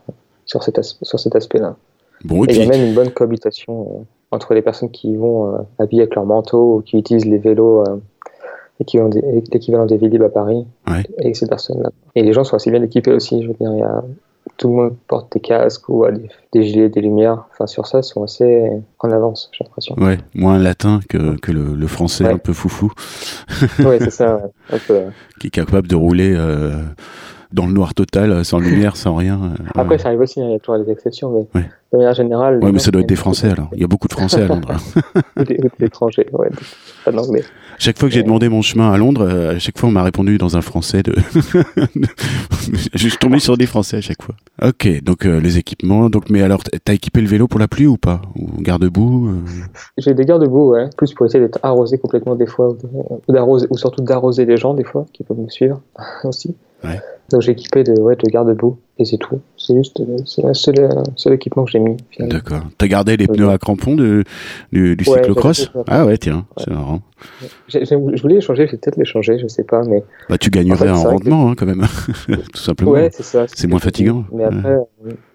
sur 0.45 0.63
cet, 0.63 0.81
sur 0.83 1.19
cet 1.19 1.35
aspect-là. 1.35 1.77
Bon, 2.25 2.45
et, 2.45 2.53
il 2.53 2.59
y 2.59 2.63
a 2.63 2.67
même 2.67 2.87
une 2.87 2.95
bonne 2.95 3.11
cohabitation 3.11 4.01
euh, 4.01 4.05
entre 4.33 4.55
les 4.55 4.63
personnes 4.63 4.91
qui 4.91 5.15
vont 5.15 5.55
euh, 5.55 5.59
habiller 5.79 6.03
avec 6.03 6.15
leur 6.15 6.25
manteau 6.25 6.77
ou 6.77 6.83
qui 6.83 6.99
utilisent 6.99 7.27
les 7.27 7.39
vélos 7.39 7.85
euh, 7.87 7.99
l'équivalent 8.81 9.87
des 9.87 9.97
Vélib 9.97 10.23
à 10.23 10.29
Paris 10.29 10.67
ouais. 10.91 11.05
et 11.21 11.35
ces 11.35 11.47
personnes-là. 11.47 11.91
Et 12.17 12.23
les 12.23 12.33
gens 12.33 12.43
sont 12.43 12.57
assez 12.57 12.71
bien 12.71 12.83
équipés 12.83 13.13
aussi. 13.13 13.43
Je 13.43 13.49
veux 13.49 13.55
dire, 13.55 13.71
il 13.73 13.79
y 13.79 13.83
a, 13.83 14.03
tout 14.57 14.69
le 14.69 14.75
monde 14.75 14.97
porte 15.07 15.33
des 15.33 15.41
casques 15.41 15.89
ou 15.89 16.05
des, 16.11 16.29
des, 16.53 16.63
gilets, 16.65 16.89
des 16.89 17.01
lumières. 17.01 17.45
Enfin, 17.53 17.69
sur 17.69 17.87
ça, 17.87 18.01
ils 18.01 18.05
sont 18.05 18.25
assez 18.25 18.71
en 18.99 19.11
avance, 19.11 19.51
j'ai 19.53 19.65
l'impression. 19.65 19.95
Ouais, 19.99 20.19
moins 20.35 20.59
latin 20.59 20.99
que, 21.09 21.37
que 21.37 21.53
le, 21.53 21.75
le 21.77 21.87
français 21.87 22.25
ouais. 22.25 22.33
un 22.33 22.39
peu 22.39 22.53
foufou. 22.53 22.91
oui, 23.79 23.97
c'est 24.01 24.11
ça, 24.11 24.41
un 24.73 24.79
peu. 24.79 25.03
Qui 25.39 25.47
est 25.47 25.51
capable 25.51 25.87
de 25.87 25.95
rouler. 25.95 26.35
Euh, 26.37 26.73
dans 27.53 27.67
le 27.67 27.73
noir 27.73 27.95
total, 27.95 28.45
sans 28.45 28.59
lumière, 28.61 28.97
sans 28.97 29.15
rien. 29.15 29.41
Euh, 29.43 29.65
Après, 29.75 29.99
ça 29.99 30.09
arrive 30.09 30.21
aussi, 30.21 30.41
hein, 30.41 30.47
il 30.49 30.53
y 30.53 30.57
a 30.57 30.59
toujours 30.59 30.83
des 30.83 30.91
exceptions, 30.91 31.31
mais 31.31 31.61
ouais. 31.61 31.67
de 31.93 31.99
manière 31.99 32.15
générale. 32.15 32.61
Oui, 32.63 32.71
mais 32.73 32.79
ça 32.79 32.91
doit 32.91 33.03
être 33.03 33.09
des 33.09 33.17
Français 33.17 33.51
alors. 33.51 33.69
Il 33.75 33.81
y 33.81 33.85
a 33.85 33.87
beaucoup 33.87 34.09
de 34.09 34.13
Français 34.13 34.43
à 34.43 34.47
Londres. 34.49 34.77
des, 35.37 35.57
des 35.57 35.87
étrangers, 35.87 36.27
ouais, 36.33 36.51
pas 37.05 37.13
d'anglais. 37.13 37.45
Chaque 37.79 37.99
fois 37.99 38.09
que 38.09 38.15
j'ai 38.15 38.23
demandé 38.23 38.49
mon 38.49 38.63
chemin 38.63 38.93
à 38.93 38.99
Londres, 38.99 39.29
à 39.29 39.59
chaque 39.59 39.79
fois 39.79 39.89
on 39.89 39.93
m'a 39.93 40.05
répondu 40.05 40.39
dans 40.39 40.57
un 40.57 40.61
français. 40.61 41.03
De... 41.03 41.15
je 42.95 43.09
suis 43.09 43.17
tombé 43.19 43.41
sur 43.41 43.57
des 43.57 43.67
français 43.67 43.97
à 43.97 44.01
chaque 44.01 44.23
fois. 44.23 44.37
Ok, 44.63 45.03
donc 45.03 45.25
les 45.25 45.59
équipements. 45.59 46.09
Donc, 46.09 46.31
mais 46.31 46.43
alors, 46.43 46.63
t'as 46.63 46.93
équipé 46.95 47.21
le 47.21 47.27
vélo 47.27 47.49
pour 47.49 47.59
la 47.59 47.67
pluie 47.67 47.87
ou 47.87 47.97
pas? 47.97 48.23
Ou 48.37 48.61
garde-boue 48.61 49.43
J'ai 49.99 50.15
des 50.15 50.25
garde-boue, 50.25 50.71
ouais. 50.73 50.91
Plus 50.97 51.13
pour 51.15 51.27
essayer 51.27 51.43
d'être 51.43 51.59
arrosé 51.63 51.99
complètement 51.99 52.37
des 52.37 52.47
fois, 52.47 52.69
ou, 52.69 53.33
d'arroser, 53.33 53.67
ou 53.71 53.77
surtout 53.77 54.03
d'arroser 54.03 54.45
les 54.45 54.57
gens 54.57 54.75
des 54.75 54.85
fois 54.85 55.07
qui 55.13 55.25
peuvent 55.25 55.39
me 55.39 55.49
suivre 55.49 55.81
aussi. 56.25 56.55
Ouais. 56.85 57.01
Donc 57.33 57.41
j'ai 57.41 57.53
équipé 57.53 57.83
de, 57.83 57.99
ouais, 57.99 58.15
de 58.15 58.29
garde-boue 58.31 58.77
et 58.99 59.05
c'est 59.07 59.17
tout. 59.17 59.41
C'est 59.57 59.75
juste 59.75 60.03
c'est 60.27 60.43
le 60.43 60.55
seul, 61.17 61.33
équipement 61.33 61.65
que 61.65 61.71
j'ai 61.71 61.79
mis. 61.79 61.97
D'accord. 62.19 62.61
T'as 62.77 62.87
gardé 62.87 63.17
les 63.17 63.27
pneus 63.27 63.49
à 63.49 63.57
crampons 63.57 63.95
de, 63.95 64.23
du, 64.71 64.97
du 64.97 65.05
cyclocross 65.05 65.71
Ah 65.87 66.05
ouais, 66.05 66.19
tiens, 66.19 66.45
c'est 66.59 66.71
marrant. 66.71 67.01
je 67.69 68.23
voulais 68.23 68.35
les 68.35 68.41
changer, 68.43 68.67
je 68.67 68.73
vais 68.73 68.79
peut-être 68.79 68.99
les 68.99 69.07
changer, 69.07 69.39
je 69.39 69.47
sais 69.47 69.65
pas, 69.65 69.83
mais. 69.85 70.05
Bah 70.29 70.37
tu 70.37 70.51
gagnerais 70.51 70.91
en, 70.91 71.03
rendement 71.03 71.51
hein, 71.51 71.55
quand 71.57 71.67
même, 71.67 71.87
tout 72.53 72.61
simplement. 72.61 72.93
Ouais, 72.93 73.09
c'est 73.11 73.23
ça. 73.23 73.47
C'est 73.49 73.67
moins 73.67 73.81
fatigant. 73.81 74.25
Mais 74.33 74.45
après, 74.45 74.77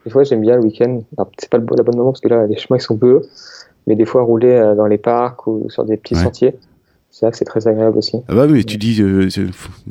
des 0.06 0.12
fois 0.12 0.24
j'aime 0.24 0.42
bien 0.42 0.56
le 0.56 0.62
week-end. 0.62 1.02
C'est 1.40 1.50
pas 1.50 1.58
le, 1.58 1.64
bonne 1.64 1.98
moment 1.98 2.12
parce 2.12 2.22
que 2.22 2.30
là 2.30 2.46
les 2.46 2.58
chemins 2.58 2.78
ils 2.78 2.82
sont 2.82 2.96
bleus, 2.96 3.24
mais 3.88 3.96
des 3.96 4.06
fois 4.06 4.22
rouler 4.22 4.52
euh, 4.52 4.76
dans 4.76 4.86
les 4.86 5.00
parcs 5.00 5.48
ou 5.48 5.68
sur 5.70 5.84
des 5.84 5.98
petits 5.98 6.16
sentiers 6.16 6.54
c'est 7.18 7.26
vrai 7.26 7.32
que 7.32 7.38
c'est 7.40 7.46
très 7.46 7.68
agréable 7.68 7.98
aussi. 7.98 8.18
Ah 8.28 8.36
bah 8.36 8.46
oui, 8.48 8.64
tu 8.64 8.78
dis, 8.78 9.02
euh, 9.02 9.28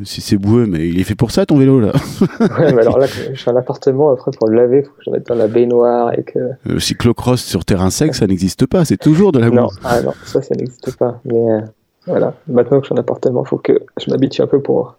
c'est 0.04 0.36
boueux, 0.36 0.64
mais 0.64 0.86
il 0.86 1.00
est 1.00 1.02
fait 1.02 1.16
pour 1.16 1.32
ça 1.32 1.44
ton 1.44 1.56
vélo 1.56 1.80
là. 1.80 1.90
ouais, 2.40 2.72
mais 2.72 2.82
alors 2.82 3.00
là, 3.00 3.06
je 3.06 3.34
suis 3.34 3.50
en 3.50 3.56
appartement, 3.56 4.12
après 4.12 4.30
pour 4.30 4.46
le 4.46 4.54
laver, 4.54 4.78
il 4.78 4.84
faut 4.84 4.92
que 4.92 5.02
je 5.04 5.10
le 5.10 5.16
mette 5.16 5.26
dans 5.26 5.34
la 5.34 5.48
baignoire 5.48 6.16
et 6.16 6.22
que. 6.22 6.38
Le 6.64 6.78
cyclocross 6.78 7.42
sur 7.42 7.64
terrain 7.64 7.90
sec, 7.90 8.14
ça 8.14 8.28
n'existe 8.28 8.66
pas, 8.66 8.84
c'est 8.84 8.96
toujours 8.96 9.32
de 9.32 9.40
la 9.40 9.50
boue. 9.50 9.56
Non, 9.56 9.70
ah 9.82 10.02
non, 10.02 10.12
ça, 10.24 10.40
ça 10.40 10.54
n'existe 10.54 10.96
pas. 10.98 11.20
Mais 11.24 11.34
euh, 11.34 11.62
voilà, 12.06 12.32
maintenant 12.46 12.78
que 12.78 12.84
je 12.84 12.90
suis 12.90 12.94
en 12.94 13.00
appartement, 13.00 13.42
il 13.44 13.48
faut 13.48 13.58
que 13.58 13.72
je 13.98 14.08
m'habitue 14.08 14.42
un 14.42 14.46
peu 14.46 14.60
pour 14.60 14.94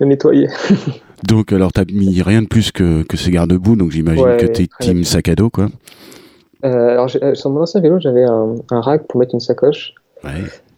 le 0.00 0.06
nettoyer. 0.06 0.48
donc, 1.28 1.52
alors, 1.52 1.74
t'as 1.74 1.84
mis 1.92 2.22
rien 2.22 2.40
de 2.40 2.48
plus 2.48 2.72
que, 2.72 3.02
que 3.02 3.18
ces 3.18 3.30
garde-boue, 3.30 3.76
donc 3.76 3.90
j'imagine 3.90 4.38
que 4.38 4.46
t'es 4.46 4.68
team 4.80 5.04
sac 5.04 5.28
à 5.28 5.34
dos, 5.34 5.50
quoi. 5.50 5.66
Euh, 6.64 6.92
alors, 6.92 7.10
sur 7.10 7.50
mon 7.50 7.60
ancien 7.60 7.82
vélo, 7.82 8.00
j'avais 8.00 8.24
un, 8.24 8.54
un 8.70 8.80
rack 8.80 9.06
pour 9.06 9.20
mettre 9.20 9.34
une 9.34 9.40
sacoche. 9.40 9.92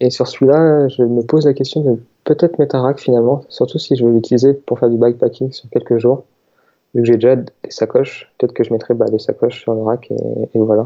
Et 0.00 0.10
sur 0.10 0.26
celui-là, 0.26 0.88
je 0.88 1.02
me 1.02 1.22
pose 1.22 1.46
la 1.46 1.54
question 1.54 1.80
de 1.82 1.98
peut-être 2.24 2.58
mettre 2.58 2.74
un 2.74 2.82
rack 2.82 3.00
finalement, 3.00 3.42
surtout 3.48 3.78
si 3.78 3.96
je 3.96 4.04
veux 4.04 4.12
l'utiliser 4.12 4.54
pour 4.54 4.78
faire 4.78 4.90
du 4.90 4.96
bikepacking 4.96 5.52
sur 5.52 5.68
quelques 5.70 5.98
jours. 5.98 6.24
Vu 6.94 7.02
que 7.02 7.06
j'ai 7.06 7.14
déjà 7.14 7.36
des 7.36 7.50
sacoches, 7.68 8.32
peut-être 8.38 8.52
que 8.52 8.64
je 8.64 8.72
mettrai 8.72 8.94
bah, 8.94 9.06
des 9.06 9.18
sacoches 9.18 9.60
sur 9.62 9.74
le 9.74 9.82
rack 9.82 10.10
et, 10.10 10.58
voilà. 10.58 10.84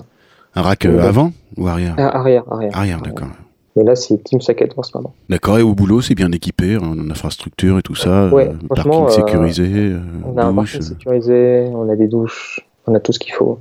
Un 0.54 0.62
rack 0.62 0.84
euh, 0.84 1.00
avant 1.00 1.32
ou 1.56 1.66
arrière? 1.66 1.94
Ah, 1.99 2.18
Arrière, 2.18 2.44
arrière. 2.50 2.70
Arrière, 2.76 3.00
d'accord. 3.00 3.28
Mais 3.76 3.82
là, 3.82 3.96
c'est 3.96 4.23
Team 4.23 4.40
Sacket 4.40 4.73
en 4.76 4.84
ce 4.84 4.96
moment. 4.96 5.14
D'accord, 5.28 5.58
et 5.58 5.62
au 5.62 5.75
boulot, 5.75 6.00
c'est 6.00 6.14
bien 6.14 6.30
équipé, 6.30 6.76
en 6.76 7.11
infrastructure 7.11 7.78
et 7.78 7.82
tout 7.82 7.96
ça. 7.96 8.28
Ouais, 8.28 8.49
euh, 8.49 8.68
parking 8.68 9.08
sécurisé. 9.08 9.66
Euh, 9.66 9.99
on 10.25 10.37
a 10.37 10.44
un 10.44 10.54
parking 10.54 10.80
sécurisé, 10.80 11.68
on 11.75 11.88
a 11.88 11.96
des 11.96 12.06
douches, 12.06 12.61
on 12.87 12.94
a 12.94 13.00
tout 13.00 13.12
ce 13.12 13.18
qu'il 13.18 13.32
faut. 13.32 13.58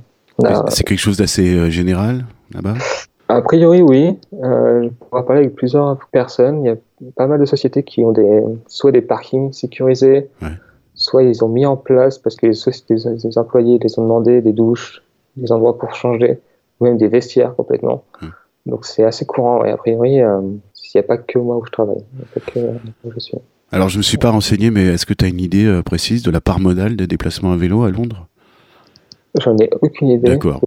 C'est 0.68 0.84
quelque 0.84 1.00
chose 1.00 1.16
d'assez 1.16 1.70
général 1.70 2.26
là-bas? 2.52 2.74
A 3.28 3.42
priori, 3.42 3.82
oui. 3.82 4.18
Euh, 4.42 4.88
on 5.10 5.16
va 5.16 5.22
parler 5.22 5.42
avec 5.42 5.54
plusieurs 5.54 5.98
personnes. 6.12 6.64
Il 6.64 6.66
y 6.66 6.70
a 6.70 6.76
pas 7.16 7.26
mal 7.26 7.40
de 7.40 7.44
sociétés 7.44 7.82
qui 7.82 8.04
ont 8.04 8.12
des, 8.12 8.42
soit 8.66 8.92
des 8.92 9.00
parkings 9.00 9.52
sécurisés, 9.52 10.28
soit 10.94 11.22
ils 11.22 11.44
ont 11.44 11.48
mis 11.48 11.66
en 11.66 11.76
place 11.76 12.18
parce 12.18 12.36
que 12.36 12.46
les, 12.46 13.38
employés 13.38 13.78
les 13.82 13.98
ont 13.98 14.02
demandé 14.02 14.40
des 14.40 14.52
douches, 14.52 15.02
des 15.36 15.50
endroits 15.52 15.78
pour 15.78 15.94
changer, 15.94 16.38
ou 16.80 16.84
même 16.84 16.98
des 16.98 17.08
vestiaires 17.08 17.54
complètement. 17.54 18.04
Donc 18.66 18.84
c'est 18.84 19.04
assez 19.04 19.26
courant. 19.26 19.64
Et 19.64 19.70
a 19.70 19.76
priori, 19.76 20.20
euh, 20.20 20.40
il 20.42 20.98
n'y 20.98 21.00
a 21.00 21.02
pas 21.02 21.18
que 21.18 21.38
moi 21.38 21.56
où 21.56 21.64
je 21.66 21.70
travaille, 21.70 22.04
pas 22.34 22.40
que 22.40 22.60
où 23.04 23.10
je 23.12 23.18
suis. 23.18 23.38
Alors 23.72 23.88
je 23.88 23.96
ne 23.96 23.98
me 23.98 24.02
suis 24.02 24.18
pas 24.18 24.30
renseigné, 24.30 24.70
mais 24.70 24.84
est-ce 24.84 25.06
que 25.06 25.14
tu 25.14 25.24
as 25.24 25.28
une 25.28 25.40
idée 25.40 25.66
euh, 25.66 25.82
précise 25.82 26.22
de 26.22 26.30
la 26.30 26.40
part 26.40 26.60
modale 26.60 26.94
des 26.94 27.06
déplacements 27.06 27.52
à 27.52 27.56
vélo 27.56 27.82
à 27.82 27.90
Londres? 27.90 28.28
J'en 29.40 29.56
ai 29.56 29.68
aucune 29.80 30.10
idée. 30.10 30.30
D'accord 30.30 30.60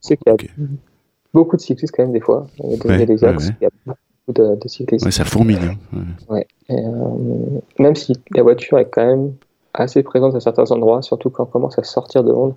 beaucoup 1.34 1.55
de 1.55 1.62
cyclistes 1.62 1.93
quand 1.96 2.03
même 2.03 2.12
des 2.12 2.19
fois. 2.19 2.48
Il 2.63 2.72
y 2.72 2.74
a 2.74 3.05
des, 3.05 3.24
axes, 3.24 3.51
il 3.62 3.63
y 3.63 3.67
a 3.67 3.69
beaucoup 3.86 4.57
de, 4.57 4.67
cyclistes. 4.67 5.05
Ouais, 5.05 5.12
ça 5.12 5.25
fourmille. 5.25 5.57
Hein. 5.57 6.41
Et, 6.69 6.74
euh, 6.74 7.60
même 7.79 7.96
si 7.96 8.13
la 8.36 8.43
voiture 8.43 8.77
est 8.79 8.89
quand 8.89 9.05
même 9.05 9.34
assez 9.74 10.03
présente 10.03 10.36
à 10.36 10.39
certains 10.39 10.72
endroits, 10.72 11.01
surtout 11.01 11.29
quand 11.29 11.43
on 11.43 11.48
commence 11.48 11.77
à 11.79 11.84
sortir 11.84 12.24
de 12.24 12.31
Londres. 12.31 12.55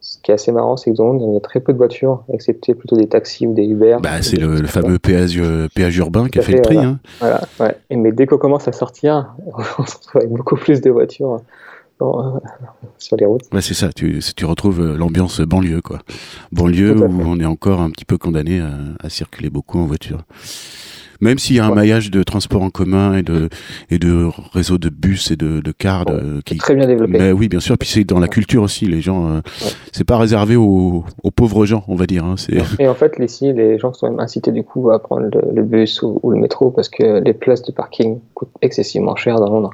Ce 0.00 0.16
qui 0.22 0.30
est 0.30 0.34
assez 0.34 0.52
marrant, 0.52 0.76
c'est 0.76 0.92
que 0.92 0.96
dans 0.96 1.06
Londres, 1.06 1.26
il 1.28 1.34
y 1.34 1.36
a 1.36 1.40
très 1.40 1.58
peu 1.58 1.72
de 1.72 1.78
voitures, 1.78 2.22
excepté 2.32 2.72
plutôt 2.76 2.94
des 2.94 3.08
taxis 3.08 3.48
ou 3.48 3.52
des 3.52 3.64
Uber. 3.64 3.96
Bah, 4.00 4.22
c'est 4.22 4.36
le, 4.36 4.64
fameux 4.68 5.00
péage, 5.00 5.42
péage 5.74 5.96
urbain 5.98 6.28
qui 6.28 6.38
a 6.38 6.42
fait, 6.42 6.52
le. 6.52 6.78
Hein. 6.78 7.00
Voilà, 7.18 7.40
ouais. 7.58 7.76
Et, 7.90 7.96
mais 7.96 8.12
dès 8.12 8.26
qu'on 8.26 8.38
commence 8.38 8.68
à 8.68 8.72
sortir, 8.72 9.34
on 9.78 9.84
se 9.84 9.96
retrouve 9.96 10.20
avec 10.20 10.30
beaucoup 10.30 10.54
plus 10.54 10.80
de 10.80 10.90
voitures 10.90 11.40
sur 12.98 13.16
les 13.16 13.26
routes. 13.26 13.42
c'est 13.60 13.74
ça, 13.74 13.92
tu, 13.92 14.20
tu 14.36 14.44
retrouves 14.44 14.80
euh, 14.80 14.96
l'ambiance 14.96 15.40
banlieue, 15.40 15.80
quoi. 15.80 15.98
Banlieue 16.52 16.96
où 16.96 17.22
on 17.24 17.40
est 17.40 17.46
encore 17.46 17.80
un 17.80 17.90
petit 17.90 18.04
peu 18.04 18.18
condamné 18.18 18.60
à, 18.60 19.08
circuler 19.08 19.50
beaucoup 19.50 19.78
en 19.78 19.86
voiture. 19.86 20.24
Même 21.20 21.38
s'il 21.38 21.56
y 21.56 21.58
a 21.58 21.66
un 21.66 21.74
maillage 21.74 22.12
de 22.12 22.22
transport 22.22 22.62
en 22.62 22.70
commun 22.70 23.16
et 23.16 23.22
de, 23.22 23.48
et 23.90 23.98
de 23.98 24.28
réseau 24.52 24.78
de 24.78 24.88
bus 24.88 25.32
et 25.32 25.36
de, 25.36 25.60
de 25.60 25.72
cars 25.72 26.04
qui 26.44 26.58
très 26.58 26.76
bien 26.76 26.86
développé. 26.86 27.18
Mais 27.18 27.32
oui, 27.32 27.48
bien 27.48 27.58
sûr. 27.58 27.76
Puis 27.76 27.88
c'est 27.88 28.04
dans 28.04 28.20
la 28.20 28.28
culture 28.28 28.62
aussi. 28.62 28.86
Les 28.86 29.00
gens, 29.00 29.28
euh, 29.28 29.40
c'est 29.90 30.04
pas 30.04 30.16
réservé 30.16 30.54
aux, 30.54 31.04
aux, 31.24 31.30
pauvres 31.32 31.66
gens, 31.66 31.82
on 31.88 31.96
va 31.96 32.06
dire. 32.06 32.24
Hein, 32.24 32.36
et 32.78 32.86
en 32.86 32.94
fait, 32.94 33.16
ici, 33.18 33.52
les 33.52 33.78
gens 33.80 33.92
sont 33.92 34.08
même 34.08 34.20
incités 34.20 34.52
du 34.52 34.62
coup 34.62 34.90
à 34.90 35.02
prendre 35.02 35.28
le, 35.52 35.62
bus 35.62 36.02
ou, 36.02 36.20
ou, 36.22 36.30
le 36.30 36.38
métro 36.38 36.70
parce 36.70 36.88
que 36.88 37.20
les 37.20 37.34
places 37.34 37.62
de 37.62 37.72
parking 37.72 38.20
coûtent 38.34 38.54
excessivement 38.62 39.16
cher 39.16 39.40
dans 39.40 39.50
Londres. 39.50 39.72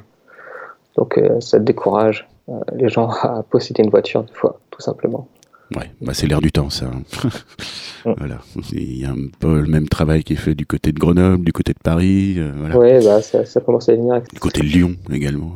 Donc 0.95 1.17
euh, 1.17 1.39
ça 1.41 1.59
décourage 1.59 2.27
euh, 2.49 2.59
les 2.75 2.89
gens 2.89 3.09
à 3.21 3.43
posséder 3.43 3.83
une 3.83 3.89
voiture 3.89 4.23
des 4.23 4.33
fois, 4.33 4.59
tout 4.71 4.81
simplement. 4.81 5.27
Ouais, 5.75 5.89
bah 5.99 6.13
c'est 6.13 6.27
l'air 6.27 6.41
du 6.41 6.51
temps, 6.51 6.69
ça. 6.69 6.85
Mm. 6.85 7.03
voilà. 8.17 8.37
Il 8.71 8.99
y 8.99 9.05
a 9.05 9.09
un 9.09 9.29
peu 9.39 9.61
le 9.61 9.67
même 9.67 9.89
travail 9.89 10.23
qui 10.23 10.33
est 10.33 10.37
fait 10.37 10.53
du 10.53 10.65
côté 10.65 10.91
de 10.91 10.99
Grenoble, 10.99 11.43
du 11.43 11.53
côté 11.53 11.73
de 11.73 11.79
Paris. 11.79 12.35
Euh, 12.37 12.51
voilà. 12.55 12.77
Ouais, 12.77 13.03
bah, 13.03 13.21
ça, 13.21 13.45
ça, 13.45 13.61
commence 13.61 13.89
à 13.89 13.95
venir. 13.95 14.21
Du 14.31 14.39
côté 14.39 14.61
de 14.61 14.67
Lyon 14.67 14.95
également. 15.11 15.53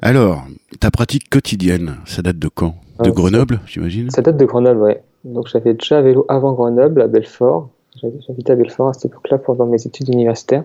Alors, 0.00 0.44
ta 0.80 0.90
pratique 0.90 1.28
quotidienne, 1.28 1.96
ça 2.06 2.22
date 2.22 2.38
de 2.38 2.48
quand? 2.48 2.76
De 3.02 3.10
Grenoble, 3.10 3.60
j'imagine? 3.66 4.10
Ça 4.10 4.22
date 4.22 4.36
de 4.36 4.44
Grenoble, 4.44 4.80
ouais. 4.80 5.02
Donc 5.24 5.48
j'avais 5.48 5.74
déjà 5.74 6.00
vélo 6.00 6.24
avant 6.28 6.52
Grenoble, 6.52 7.02
à 7.02 7.08
Belfort. 7.08 7.70
J'habitais 8.00 8.52
à 8.52 8.56
Belfort 8.56 8.88
à 8.88 8.92
cette 8.92 9.06
époque-là 9.06 9.38
pendant 9.38 9.66
mes 9.66 9.84
études 9.84 10.08
universitaires. 10.08 10.64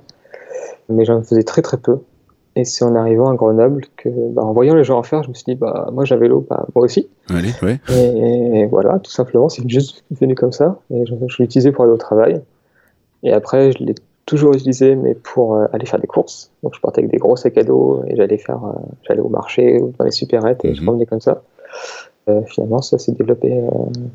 Mais 0.89 1.05
j'en 1.05 1.21
faisais 1.23 1.43
très 1.43 1.61
très 1.61 1.77
peu. 1.77 1.99
Et 2.59 2.65
c'est 2.65 2.83
en 2.83 2.93
arrivant 2.93 3.29
à 3.29 3.35
Grenoble 3.35 3.85
que, 3.95 4.09
bah, 4.09 4.43
en 4.43 4.51
voyant 4.51 4.75
les 4.75 4.83
gens 4.83 4.97
en 4.97 5.03
faire, 5.03 5.23
je 5.23 5.29
me 5.29 5.33
suis 5.33 5.45
dit, 5.45 5.55
bah, 5.55 5.89
moi 5.93 6.03
j'avais 6.03 6.27
l'eau, 6.27 6.45
bah, 6.49 6.65
moi 6.75 6.83
aussi. 6.83 7.07
Allez, 7.29 7.53
ouais. 7.61 7.79
et, 7.89 8.65
voilà, 8.65 8.99
tout 8.99 9.11
simplement, 9.11 9.47
c'est 9.47 9.67
juste 9.69 10.03
venu 10.11 10.35
comme 10.35 10.51
ça. 10.51 10.79
Et 10.91 11.05
je, 11.05 11.13
je 11.27 11.37
l'ai 11.37 11.45
utilisé 11.45 11.71
pour 11.71 11.85
aller 11.85 11.93
au 11.93 11.97
travail. 11.97 12.41
Et 13.23 13.31
après, 13.31 13.71
je 13.71 13.81
l'ai 13.81 13.95
toujours 14.25 14.53
utilisé, 14.53 14.95
mais 14.95 15.15
pour 15.15 15.55
euh, 15.55 15.67
aller 15.71 15.85
faire 15.85 16.01
des 16.01 16.07
courses. 16.07 16.51
Donc 16.63 16.75
je 16.75 16.81
partais 16.81 16.99
avec 16.99 17.11
des 17.11 17.17
gros 17.17 17.37
sacs 17.37 17.57
à 17.57 17.63
dos 17.63 18.03
et 18.07 18.17
j'allais 18.17 18.37
faire, 18.37 18.63
euh, 18.65 18.79
j'allais 19.07 19.21
au 19.21 19.29
marché 19.29 19.81
ou 19.81 19.93
dans 19.97 20.03
les 20.03 20.11
supérettes 20.11 20.65
et 20.65 20.75
je 20.75 20.83
promenais 20.83 21.05
mhm. 21.05 21.09
comme 21.09 21.21
ça. 21.21 21.41
Euh, 22.27 22.41
finalement, 22.45 22.81
ça 22.81 22.99
s'est 22.99 23.13
développé 23.13 23.57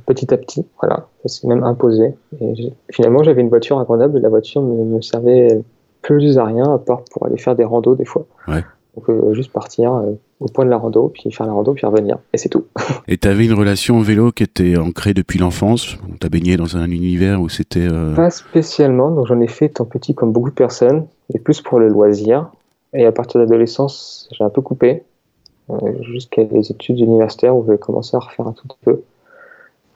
petit 0.04 0.32
à 0.34 0.36
petit. 0.36 0.66
Voilà, 0.80 1.08
ça 1.24 1.28
s'est 1.28 1.48
même 1.48 1.64
imposé. 1.64 2.14
Et 2.42 2.72
finalement, 2.92 3.22
j'avais 3.22 3.40
une 3.40 3.48
voiture 3.48 3.80
à 3.80 3.84
Grenoble 3.84 4.18
et 4.18 4.20
la 4.20 4.28
voiture 4.28 4.60
me, 4.60 4.84
me 4.84 5.00
servait 5.00 5.62
plus 6.04 6.38
à 6.38 6.44
rien 6.44 6.70
à 6.72 6.78
part 6.78 7.02
pour 7.10 7.26
aller 7.26 7.38
faire 7.38 7.56
des 7.56 7.64
randos 7.64 7.96
des 7.96 8.04
fois. 8.04 8.26
Donc 8.46 9.08
euh, 9.08 9.34
juste 9.34 9.50
partir 9.50 9.92
euh, 9.94 10.12
au 10.38 10.46
point 10.46 10.64
de 10.64 10.70
la 10.70 10.76
rando, 10.76 11.08
puis 11.08 11.32
faire 11.32 11.46
la 11.46 11.52
rando, 11.52 11.72
puis 11.72 11.84
revenir. 11.84 12.18
Et 12.32 12.38
c'est 12.38 12.48
tout. 12.48 12.66
Et 13.08 13.16
tu 13.16 13.26
avais 13.26 13.46
une 13.46 13.54
relation 13.54 13.98
au 13.98 14.02
vélo 14.02 14.30
qui 14.30 14.44
était 14.44 14.76
ancrée 14.76 15.14
depuis 15.14 15.40
l'enfance? 15.40 15.96
Tu 16.20 16.26
as 16.26 16.28
baigné 16.28 16.56
dans 16.56 16.76
un 16.76 16.88
univers 16.90 17.40
où 17.40 17.48
c'était... 17.48 17.88
Euh, 17.90 18.14
Pas 18.14 18.30
spécialement, 18.30 19.10
donc 19.10 19.26
j'en 19.26 19.40
ai 19.40 19.48
fait 19.48 19.70
tant 19.70 19.84
petit 19.84 20.14
comme 20.14 20.30
beaucoup 20.30 20.50
de 20.50 20.54
personnes, 20.54 21.06
mais 21.32 21.40
plus 21.40 21.60
pour 21.60 21.80
le 21.80 21.88
loisir. 21.88 22.50
Et 22.92 23.04
à 23.04 23.10
partir 23.10 23.40
de 23.40 23.46
l'adolescence, 23.46 24.28
j'ai 24.30 24.44
un 24.44 24.50
peu 24.50 24.60
coupé, 24.60 25.02
jusqu'à 26.02 26.44
les 26.44 26.70
études 26.70 27.00
universitaires 27.00 27.56
où 27.56 27.66
j'ai 27.68 27.78
commencé 27.78 28.16
à 28.16 28.20
refaire 28.20 28.46
un 28.46 28.52
tout 28.52 28.68
petit 28.68 28.78
peu. 28.84 29.00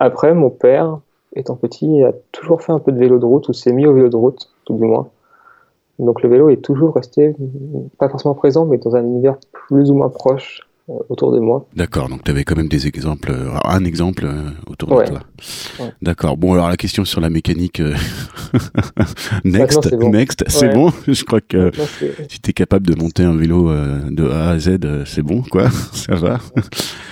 Après, 0.00 0.34
mon 0.34 0.50
père, 0.50 0.98
étant 1.36 1.54
petit, 1.54 2.02
a 2.02 2.12
toujours 2.32 2.62
fait 2.62 2.72
un 2.72 2.80
peu 2.80 2.90
de 2.90 2.98
vélo 2.98 3.20
de 3.20 3.24
route, 3.24 3.48
ou 3.48 3.52
s'est 3.52 3.72
mis 3.72 3.86
au 3.86 3.94
vélo 3.94 4.08
de 4.08 4.16
route, 4.16 4.50
tout 4.64 4.74
du 4.74 4.84
moins. 4.84 5.08
Donc 5.98 6.22
le 6.22 6.28
vélo 6.28 6.48
est 6.48 6.62
toujours 6.62 6.94
resté, 6.94 7.34
pas 7.98 8.08
forcément 8.08 8.34
présent, 8.34 8.66
mais 8.66 8.78
dans 8.78 8.94
un 8.94 9.02
univers 9.02 9.36
plus 9.52 9.90
ou 9.90 9.94
moins 9.94 10.08
proche 10.08 10.68
euh, 10.90 10.94
autour 11.10 11.32
de 11.32 11.38
moi. 11.38 11.66
D'accord, 11.76 12.08
donc 12.08 12.24
tu 12.24 12.30
avais 12.30 12.44
quand 12.44 12.56
même 12.56 12.68
des 12.68 12.86
exemples, 12.86 13.30
euh, 13.30 13.50
un 13.64 13.84
exemple 13.84 14.24
euh, 14.24 14.50
autour 14.68 14.88
de 14.88 15.04
toi. 15.04 15.20
D'accord, 16.00 16.38
bon 16.38 16.54
alors 16.54 16.68
la 16.68 16.78
question 16.78 17.04
sur 17.04 17.20
la 17.20 17.28
mécanique, 17.28 17.82
next, 19.44 19.92
next, 19.92 20.44
c'est 20.48 20.72
bon, 20.72 20.90
je 21.06 21.24
crois 21.24 21.42
que 21.42 21.70
si 22.28 22.40
tu 22.40 22.50
es 22.50 22.52
capable 22.54 22.86
de 22.86 22.98
monter 22.98 23.22
un 23.22 23.36
vélo 23.36 23.70
de 23.70 24.30
A 24.30 24.50
à 24.50 24.58
Z, 24.58 24.78
c'est 25.04 25.22
bon, 25.22 25.42
quoi, 25.42 25.68
ça 25.92 26.14
va. 26.14 26.38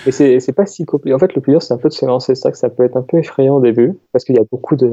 Et 0.07 0.11
c'est 0.13 0.55
pas 0.55 0.65
si 0.65 0.87
compliqué, 0.87 1.13
en 1.13 1.19
fait 1.19 1.35
le 1.35 1.43
plus 1.43 1.53
dur 1.53 1.63
c'est 1.63 1.75
un 1.75 1.79
peu 1.79 1.89
de 1.89 1.95
se 1.95 2.07
lancer, 2.07 2.35
c'est 2.35 2.43
ça 2.43 2.51
que 2.51 2.59
ça 2.59 2.71
peut 2.71 2.85
être 2.85 2.97
un 2.97 3.03
peu 3.03 3.19
effrayant 3.19 3.57
au 3.57 3.61
début, 3.61 3.93
parce 4.13 4.25
qu'il 4.25 4.37
y 4.37 4.41
a 4.41 4.45
beaucoup 4.51 4.77
de 4.77 4.91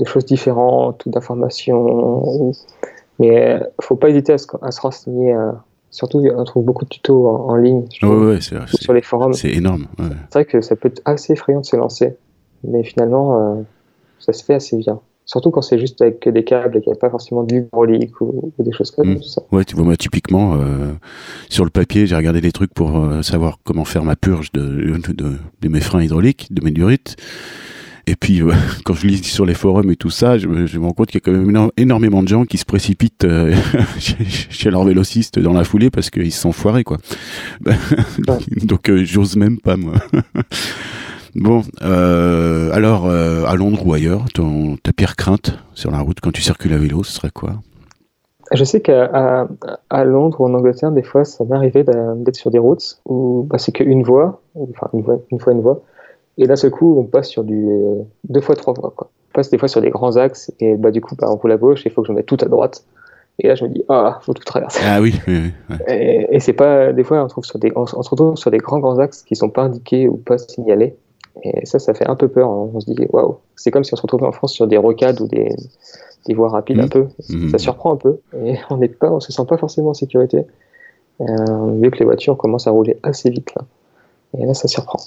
de 0.00 0.04
choses 0.04 0.24
différentes 0.24 1.04
ou 1.06 1.10
d'informations. 1.10 2.52
Mais 3.18 3.60
faut 3.80 3.96
pas 3.96 4.08
hésiter 4.08 4.32
à 4.32 4.38
se, 4.38 4.80
renseigner. 4.80 5.36
Surtout, 5.90 6.22
on 6.34 6.44
trouve 6.44 6.64
beaucoup 6.64 6.84
de 6.84 6.90
tutos 6.90 7.28
en, 7.28 7.54
ligne 7.56 7.84
sur 7.90 8.92
les 8.92 9.02
forums. 9.02 9.34
C'est 9.34 9.52
énorme. 9.52 9.86
C'est 9.98 10.32
vrai 10.32 10.44
que 10.44 10.60
ça 10.60 10.74
peut 10.74 10.88
être 10.88 11.02
assez 11.04 11.34
effrayant 11.34 11.60
de 11.60 11.66
se 11.66 11.76
lancer, 11.76 12.16
mais 12.64 12.82
finalement, 12.82 13.64
ça 14.18 14.32
se 14.32 14.44
fait 14.44 14.54
assez 14.54 14.76
bien. 14.76 15.00
Surtout 15.30 15.52
quand 15.52 15.62
c'est 15.62 15.78
juste 15.78 16.02
avec 16.02 16.28
des 16.28 16.42
câbles 16.42 16.78
et 16.78 16.80
qu'il 16.80 16.90
n'y 16.90 16.98
a 16.98 17.00
pas 17.00 17.08
forcément 17.08 17.44
de 17.44 17.54
l'hydraulique 17.54 18.20
ou, 18.20 18.52
ou, 18.58 18.62
des 18.64 18.72
choses 18.72 18.90
comme 18.90 19.12
mmh. 19.12 19.22
ça. 19.22 19.42
Ouais, 19.52 19.64
tu 19.64 19.76
vois, 19.76 19.84
moi, 19.84 19.96
typiquement, 19.96 20.54
euh, 20.54 20.92
sur 21.48 21.62
le 21.62 21.70
papier, 21.70 22.04
j'ai 22.08 22.16
regardé 22.16 22.40
des 22.40 22.50
trucs 22.50 22.74
pour 22.74 22.98
euh, 22.98 23.22
savoir 23.22 23.58
comment 23.62 23.84
faire 23.84 24.02
ma 24.02 24.16
purge 24.16 24.50
de, 24.50 24.98
de, 25.12 25.68
mes 25.68 25.78
freins 25.78 26.02
hydrauliques, 26.02 26.52
de 26.52 26.64
mes 26.64 26.72
durites. 26.72 27.14
Et 28.10 28.16
puis, 28.16 28.42
euh, 28.42 28.52
quand 28.84 28.94
je 28.94 29.06
lis 29.06 29.22
sur 29.22 29.46
les 29.46 29.54
forums 29.54 29.90
et 29.90 29.96
tout 29.96 30.10
ça, 30.10 30.36
je 30.36 30.48
me, 30.48 30.66
je 30.66 30.78
me 30.78 30.86
rends 30.86 30.92
compte 30.92 31.08
qu'il 31.08 31.20
y 31.20 31.22
a 31.22 31.32
quand 31.32 31.38
même 31.38 31.70
énormément 31.76 32.22
de 32.22 32.28
gens 32.28 32.44
qui 32.44 32.58
se 32.58 32.64
précipitent 32.64 33.26
chez, 33.98 34.24
chez, 34.24 34.70
leur 34.70 34.84
vélociste 34.84 35.38
dans 35.38 35.52
la 35.52 35.64
foulée 35.64 35.90
parce 35.90 36.10
qu'ils 36.10 36.32
se 36.32 36.40
sont 36.40 36.52
foirés, 36.52 36.84
quoi. 36.84 36.98
Donc, 38.62 38.90
j'ose 39.04 39.36
même 39.36 39.58
pas, 39.58 39.76
moi. 39.76 39.94
Bon, 41.36 41.62
euh, 41.82 42.72
alors 42.72 43.06
euh, 43.06 43.44
à 43.44 43.54
Londres 43.54 43.86
ou 43.86 43.94
ailleurs, 43.94 44.24
ton, 44.34 44.76
ta 44.82 44.92
pire 44.92 45.14
crainte 45.14 45.58
sur 45.74 45.90
la 45.90 46.00
route 46.00 46.18
quand 46.20 46.32
tu 46.32 46.42
circules 46.42 46.72
à 46.72 46.76
vélo, 46.76 47.04
ce 47.04 47.12
serait 47.12 47.30
quoi? 47.30 47.54
Je 48.52 48.64
sais 48.64 48.80
qu'à 48.80 49.46
à, 49.90 50.04
Londres 50.04 50.40
ou 50.40 50.46
en 50.46 50.54
Angleterre, 50.54 50.90
des 50.90 51.04
fois, 51.04 51.24
ça 51.24 51.44
m'est 51.44 51.54
arrivé 51.54 51.84
d'être 51.84 52.34
sur 52.34 52.50
des 52.50 52.58
routes 52.58 53.00
où 53.06 53.46
bah, 53.48 53.58
c'est 53.58 53.70
qu'une 53.70 54.02
voie, 54.02 54.42
enfin 54.56 54.88
une 54.92 55.02
voie, 55.02 55.18
une 55.30 55.38
fois 55.38 55.52
une 55.52 55.60
voie, 55.60 55.82
et 56.38 56.46
d'un 56.46 56.56
seul 56.56 56.70
coup, 56.70 56.98
on 56.98 57.04
passe 57.04 57.28
sur 57.28 57.44
du 57.44 57.68
deux 58.28 58.40
fois 58.40 58.56
trois 58.56 58.74
voies. 58.74 58.92
Quoi. 58.94 59.10
On 59.30 59.32
passe 59.34 59.50
des 59.50 59.58
fois 59.58 59.68
sur 59.68 59.80
des 59.80 59.90
grands 59.90 60.16
axes 60.16 60.52
et 60.60 60.74
bah 60.76 60.90
du 60.90 61.00
coup, 61.00 61.14
bah, 61.16 61.26
on 61.30 61.36
roule 61.36 61.52
à 61.52 61.56
gauche, 61.56 61.82
il 61.84 61.90
faut 61.90 62.02
que 62.02 62.08
je 62.08 62.12
mette 62.12 62.26
tout 62.26 62.38
à 62.40 62.46
droite. 62.46 62.84
Et 63.42 63.48
là, 63.48 63.54
je 63.54 63.64
me 63.64 63.70
dis, 63.70 63.82
ah, 63.88 64.18
faut 64.22 64.34
tout 64.34 64.44
traverser. 64.44 64.80
Ah 64.84 65.00
oui, 65.00 65.14
oui, 65.26 65.52
oui 65.70 65.76
Et, 65.88 66.40
c'est 66.40 66.52
pas, 66.52 66.92
des 66.92 67.04
fois, 67.04 67.24
on, 67.24 67.28
trouve 67.28 67.44
sur 67.44 67.58
des, 67.58 67.72
on, 67.74 67.86
se 67.86 67.96
retrouve 67.96 68.36
sur 68.36 68.50
des 68.50 68.58
grands, 68.58 68.80
grands 68.80 68.98
axes 68.98 69.22
qui 69.22 69.34
sont 69.34 69.48
pas 69.48 69.62
indiqués 69.62 70.08
ou 70.08 70.16
pas 70.16 70.36
signalés. 70.36 70.94
Et 71.42 71.64
ça, 71.64 71.78
ça 71.78 71.94
fait 71.94 72.06
un 72.06 72.16
peu 72.16 72.28
peur. 72.28 72.50
Hein. 72.50 72.70
On 72.74 72.80
se 72.80 72.86
dit, 72.90 72.96
waouh, 73.08 73.38
c'est 73.56 73.70
comme 73.70 73.84
si 73.84 73.94
on 73.94 73.96
se 73.96 74.02
retrouvait 74.02 74.26
en 74.26 74.32
France 74.32 74.52
sur 74.52 74.66
des 74.66 74.76
rocades 74.76 75.22
ou 75.22 75.26
des, 75.26 75.48
des 76.26 76.34
voies 76.34 76.50
rapides 76.50 76.80
un 76.80 76.86
mmh. 76.86 76.90
peu. 76.90 77.06
Mmh. 77.30 77.48
Ça 77.48 77.58
surprend 77.58 77.94
un 77.94 77.96
peu. 77.96 78.18
Et 78.44 78.56
on 78.68 78.76
n'est 78.76 78.88
pas, 78.88 79.10
on 79.10 79.20
se 79.20 79.32
sent 79.32 79.44
pas 79.48 79.56
forcément 79.56 79.90
en 79.90 79.94
sécurité. 79.94 80.44
Euh, 81.22 81.72
vu 81.80 81.90
que 81.90 81.98
les 81.98 82.04
voitures 82.04 82.36
commencent 82.36 82.66
à 82.66 82.70
rouler 82.70 82.98
assez 83.02 83.30
vite 83.30 83.54
là. 83.54 83.64
Et 84.38 84.46
là, 84.46 84.54
ça 84.54 84.68
surprend. 84.68 85.00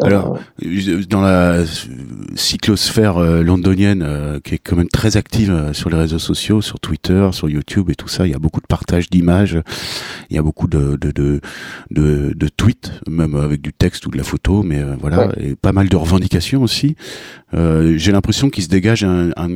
Alors, 0.00 0.38
euh, 0.64 1.02
dans 1.08 1.22
la 1.22 1.64
cyclosphère 2.36 3.16
euh, 3.16 3.42
londonienne, 3.42 4.02
euh, 4.02 4.38
qui 4.38 4.54
est 4.54 4.58
quand 4.58 4.76
même 4.76 4.88
très 4.88 5.16
active 5.16 5.72
sur 5.72 5.90
les 5.90 5.96
réseaux 5.96 6.20
sociaux, 6.20 6.62
sur 6.62 6.78
Twitter, 6.78 7.28
sur 7.32 7.48
YouTube 7.48 7.90
et 7.90 7.96
tout 7.96 8.06
ça, 8.06 8.26
il 8.26 8.32
y 8.32 8.34
a 8.34 8.38
beaucoup 8.38 8.60
de 8.60 8.66
partage 8.66 9.10
d'images, 9.10 9.58
il 10.30 10.36
y 10.36 10.38
a 10.38 10.42
beaucoup 10.42 10.68
de, 10.68 10.96
de, 10.96 11.10
de, 11.10 11.40
de, 11.90 12.32
de 12.36 12.48
tweets, 12.48 12.92
même 13.08 13.34
avec 13.34 13.60
du 13.60 13.72
texte 13.72 14.06
ou 14.06 14.10
de 14.10 14.18
la 14.18 14.24
photo, 14.24 14.62
mais 14.62 14.82
voilà, 15.00 15.32
et 15.36 15.56
pas 15.56 15.72
mal 15.72 15.88
de 15.88 15.96
revendications 15.96 16.62
aussi. 16.62 16.96
J'ai 17.52 18.12
l'impression 18.12 18.50
qu'il 18.50 18.62
se 18.62 18.68
dégage 18.68 19.02
un, 19.04 19.30
un 19.36 19.48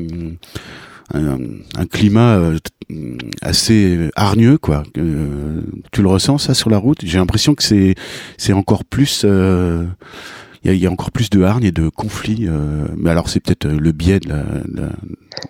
un, 1.14 1.38
un, 1.76 1.86
climat 1.86 2.38
euh, 2.38 2.58
assez 3.42 4.10
hargneux 4.16 4.58
quoi. 4.58 4.82
Euh, 4.96 5.62
tu 5.92 6.02
le 6.02 6.08
ressens 6.08 6.38
ça 6.38 6.54
sur 6.54 6.70
la 6.70 6.78
route? 6.78 6.98
J'ai 7.02 7.18
l'impression 7.18 7.54
que 7.54 7.62
c'est 7.62 7.94
c'est 8.36 8.52
encore 8.52 8.84
plus 8.84 9.22
euh, 9.24 9.84
il 10.64 10.74
y, 10.74 10.86
a, 10.86 10.90
encore 10.90 11.12
plus 11.12 11.30
de 11.30 11.42
hargne 11.42 11.64
et 11.64 11.72
de 11.72 11.88
conflits. 11.88 12.46
mais 12.96 13.10
alors 13.10 13.28
c'est 13.28 13.40
peut-être 13.40 13.66
le 13.66 13.92
biais 13.92 14.18
de 14.18 14.28
la, 14.28 14.42
de 14.42 14.80
la, 14.80 14.88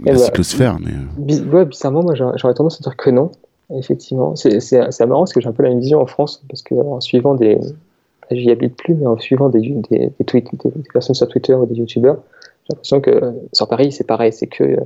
eh 0.01 0.13
bah, 0.13 0.19
cyclosphère. 0.19 0.77
Mais... 0.79 1.41
Ouais, 1.41 1.65
bizarrement, 1.65 2.03
moi 2.03 2.15
j'aurais 2.15 2.55
tendance 2.55 2.79
à 2.81 2.83
dire 2.83 2.97
que 2.97 3.11
non. 3.11 3.33
Effectivement, 3.75 4.37
c'est 4.37 5.07
marrant 5.07 5.23
parce 5.23 5.33
que 5.33 5.41
j'ai 5.41 5.49
un 5.49 5.53
peu 5.53 5.63
la 5.63 5.71
même 5.71 5.81
vision 5.81 6.01
en 6.01 6.07
France 6.07 6.43
parce 6.49 6.63
que 6.63 6.75
en 6.75 7.01
suivant 7.01 7.35
des, 7.35 7.59
j'y 8.31 8.51
habite 8.51 8.77
plus, 8.77 8.95
mais 8.95 9.07
en 9.07 9.19
suivant 9.19 9.49
des, 9.49 9.61
des, 9.91 10.13
des 10.19 10.25
tweets, 10.25 10.51
des, 10.53 10.71
personnes 10.93 11.15
sur 11.15 11.27
Twitter 11.27 11.55
ou 11.55 11.67
des 11.67 11.75
youtubeurs, 11.75 12.19
j'ai 12.65 12.75
l'impression 12.75 13.01
que 13.01 13.35
sur 13.53 13.67
Paris 13.67 13.93
c'est 13.93 14.07
pareil, 14.07 14.33
c'est 14.33 14.47
que 14.47 14.77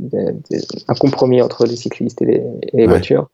un 0.00 0.94
compromis 0.94 1.42
entre 1.42 1.64
les 1.66 1.76
cyclistes 1.76 2.22
et 2.22 2.42
les, 2.72 2.86
voitures. 2.86 3.28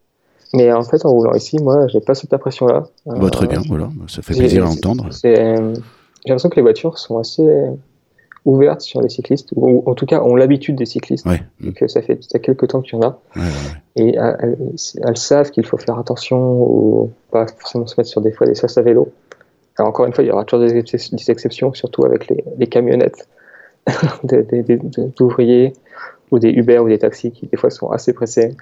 Mais 0.55 0.73
en 0.73 0.83
fait, 0.83 1.05
en 1.05 1.11
roulant 1.11 1.35
ici, 1.35 1.59
moi, 1.61 1.87
j'ai 1.89 2.01
pas 2.01 2.15
cette 2.15 2.33
impression-là. 2.33 2.85
Bah, 3.07 3.31
très 3.31 3.47
bien, 3.47 3.63
voilà, 3.67 3.91
ça 4.09 4.23
fait 4.23 4.35
plaisir 4.35 4.67
à 4.67 4.69
entendre. 4.69 5.09
J'ai 5.23 5.35
l'impression 6.27 6.51
que 6.51 6.57
les 6.57 6.63
voitures 6.63 6.99
sont 6.99 7.19
assez 7.19 7.43
ouvertes 8.45 8.81
sur 8.81 9.01
les 9.01 9.09
cyclistes, 9.09 9.51
ou 9.55 9.83
en 9.87 9.95
tout 9.95 10.07
cas 10.07 10.21
ont 10.21 10.35
l'habitude 10.35 10.77
des 10.77 10.87
cyclistes. 10.87 11.27
Ouais. 11.27 11.43
Donc, 11.61 11.83
ça 11.87 12.03
fait 12.03 12.19
quelques 12.43 12.69
temps 12.69 12.83
qu'il 12.83 12.99
y 12.99 13.05
en 13.05 13.09
a. 13.09 13.19
et 13.97 14.17
elles, 14.17 15.17
savent 15.17 15.51
qu'il 15.51 15.65
faut 15.65 15.79
faire 15.79 15.99
attention 15.99 16.63
ou 16.63 17.11
pas 17.31 17.47
forcément 17.47 17.87
se 17.87 17.95
mettre 17.99 18.11
sur 18.11 18.21
des 18.21 18.33
fois 18.33 18.47
des 18.47 18.55
sas 18.55 18.77
à 18.79 18.83
vélo. 18.83 19.13
Alors, 19.79 19.89
encore 19.89 20.07
une 20.07 20.13
fois, 20.13 20.23
il 20.23 20.27
y 20.27 20.31
aura 20.31 20.45
toujours 20.45 20.67
des, 20.67 20.77
exceptions, 21.31 21.73
surtout 21.73 22.05
avec 22.05 22.29
les, 22.29 22.45
les 22.59 22.67
camionnettes 22.67 23.27
d'ouvriers 25.17 25.73
ou 26.33 26.39
des 26.39 26.51
Uber 26.51 26.79
ou 26.81 26.89
des 26.89 26.99
taxis 26.99 27.31
qui 27.31 27.47
des 27.47 27.57
fois 27.57 27.71
sont 27.71 27.91
assez 27.91 28.13
pressés 28.13 28.57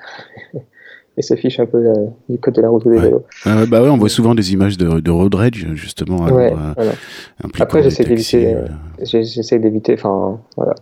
et 1.16 1.22
se 1.22 1.34
fichent 1.34 1.60
un 1.60 1.66
peu 1.66 1.78
euh, 1.78 2.06
du 2.28 2.38
code 2.38 2.54
de 2.54 2.62
la 2.62 2.68
route 2.68 2.84
ou 2.84 2.90
des 2.90 2.98
vélos. 2.98 3.24
Euh, 3.46 3.64
bah 3.66 3.82
ouais, 3.82 3.88
on 3.88 3.96
voit 3.96 4.08
souvent 4.08 4.34
des 4.34 4.52
images 4.52 4.76
de, 4.76 5.00
de 5.00 5.10
road 5.10 5.34
rage 5.34 5.66
justement. 5.74 6.26
Ouais, 6.26 6.52
euh, 6.78 6.92
Après, 7.58 7.82
j'essaie 7.82 8.04
d'éviter. 8.04 8.56
J'essaie 9.02 9.58
d'éviter. 9.58 9.94
Enfin, 9.94 10.40
voilà. 10.56 10.74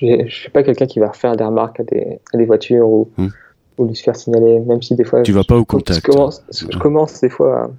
Je, 0.00 0.24
je 0.26 0.34
suis 0.34 0.50
pas 0.50 0.62
quelqu'un 0.62 0.86
qui 0.86 1.00
va 1.00 1.08
refaire 1.08 1.36
des 1.36 1.44
remarques 1.44 1.80
à 1.80 1.84
des, 1.84 2.20
à 2.32 2.36
des 2.36 2.44
voitures 2.44 2.88
ou, 2.88 3.10
hum. 3.18 3.30
ou 3.78 3.86
lui 3.86 3.96
se 3.96 4.02
faire 4.02 4.16
signaler, 4.16 4.60
même 4.60 4.82
si 4.82 4.94
des 4.94 5.04
fois. 5.04 5.22
Tu 5.22 5.32
vas 5.32 5.44
pas 5.44 5.56
au 5.56 5.64
contact. 5.64 6.06
Je 6.06 6.12
commence, 6.12 6.42
je 6.52 6.78
commence 6.78 7.20
des 7.20 7.30
fois. 7.30 7.64
À, 7.64 7.70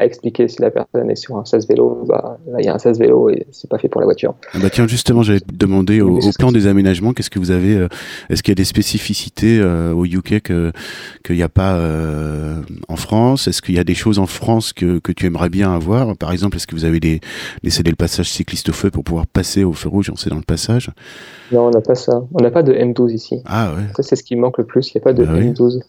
à 0.00 0.06
expliquer 0.06 0.48
si 0.48 0.62
la 0.62 0.70
personne 0.70 1.10
est 1.10 1.16
sur 1.16 1.36
un 1.36 1.44
sas 1.44 1.68
vélo, 1.68 2.04
bah, 2.08 2.38
là 2.50 2.58
il 2.60 2.64
y 2.64 2.68
a 2.68 2.74
un 2.74 2.78
sas 2.78 2.98
vélo 2.98 3.28
et 3.28 3.46
c'est 3.50 3.68
pas 3.68 3.78
fait 3.78 3.88
pour 3.88 4.00
la 4.00 4.06
voiture. 4.06 4.34
Ah 4.54 4.58
bah 4.60 4.70
tiens, 4.70 4.86
justement, 4.86 5.22
j'allais 5.22 5.40
te 5.40 5.54
demander 5.54 6.00
au, 6.00 6.18
plan 6.38 6.52
des 6.52 6.66
aménagements, 6.66 7.12
qu'est-ce 7.12 7.28
que 7.28 7.38
vous 7.38 7.50
avez 7.50 7.76
euh, 7.76 7.88
Est-ce 8.30 8.42
qu'il 8.42 8.52
y 8.52 8.54
a 8.54 8.56
des 8.56 8.64
spécificités 8.64 9.60
euh, 9.60 9.92
au 9.92 10.06
UK 10.06 10.40
que 10.40 10.72
qu'il 11.22 11.36
n'y 11.36 11.42
a 11.42 11.50
pas 11.50 11.74
euh, 11.74 12.62
en 12.88 12.96
France? 12.96 13.46
Est-ce 13.46 13.60
qu'il 13.60 13.74
y 13.74 13.78
a 13.78 13.84
des 13.84 13.94
choses 13.94 14.18
en 14.18 14.26
France 14.26 14.72
que, 14.72 14.98
que 15.00 15.12
tu 15.12 15.26
aimerais 15.26 15.50
bien 15.50 15.74
avoir? 15.74 16.16
Par 16.16 16.32
exemple, 16.32 16.56
est-ce 16.56 16.66
que 16.66 16.74
vous 16.74 16.86
avez 16.86 16.98
des, 16.98 17.20
cédé 17.68 17.90
le 17.90 17.96
passage 17.96 18.30
cycliste 18.30 18.70
au 18.70 18.72
feu 18.72 18.90
pour 18.90 19.04
pouvoir 19.04 19.26
passer 19.26 19.64
au 19.64 19.74
feu 19.74 19.90
rouge 19.90 20.10
On 20.10 20.16
sait 20.16 20.30
dans 20.30 20.36
le 20.36 20.42
passage? 20.42 20.90
Non, 21.52 21.66
on 21.66 21.70
n'a 21.70 21.82
pas 21.82 21.94
ça. 21.94 22.22
On 22.32 22.42
n'a 22.42 22.50
pas 22.50 22.62
de 22.62 22.72
M12 22.72 23.12
ici. 23.12 23.42
Ah 23.44 23.74
ouais. 23.74 23.82
Ça, 23.96 24.02
c'est 24.02 24.16
ce 24.16 24.22
qui 24.22 24.34
manque 24.34 24.56
le 24.56 24.64
plus. 24.64 24.88
Il 24.88 24.92
n'y 24.96 25.02
a 25.02 25.04
pas 25.04 25.12
de 25.12 25.24
bah 25.24 25.38
M12 25.38 25.80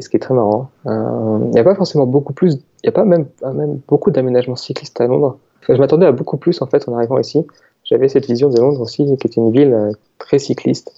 ce 0.00 0.08
qui 0.08 0.16
est 0.16 0.20
très 0.20 0.34
marrant. 0.34 0.70
Il 0.86 1.50
n'y 1.50 1.58
a 1.58 1.64
pas 1.64 1.74
forcément 1.74 2.06
beaucoup 2.06 2.32
plus, 2.32 2.58
n'y 2.84 2.88
a 2.88 2.92
pas 2.92 3.04
même, 3.04 3.26
même 3.42 3.80
beaucoup 3.88 4.10
d'aménagements 4.10 4.56
cyclistes 4.56 5.00
à 5.00 5.06
Londres. 5.06 5.38
je 5.68 5.74
m'attendais 5.74 6.06
à 6.06 6.12
beaucoup 6.12 6.36
plus 6.36 6.60
en 6.62 6.66
fait 6.66 6.88
en 6.88 6.96
arrivant 6.96 7.18
ici. 7.18 7.46
J'avais 7.84 8.08
cette 8.08 8.26
vision 8.26 8.48
de 8.48 8.58
Londres 8.58 8.80
aussi, 8.80 9.04
qui 9.04 9.12
était 9.12 9.40
une 9.40 9.52
ville 9.52 9.72
euh, 9.72 9.92
très 10.18 10.38
cycliste, 10.38 10.92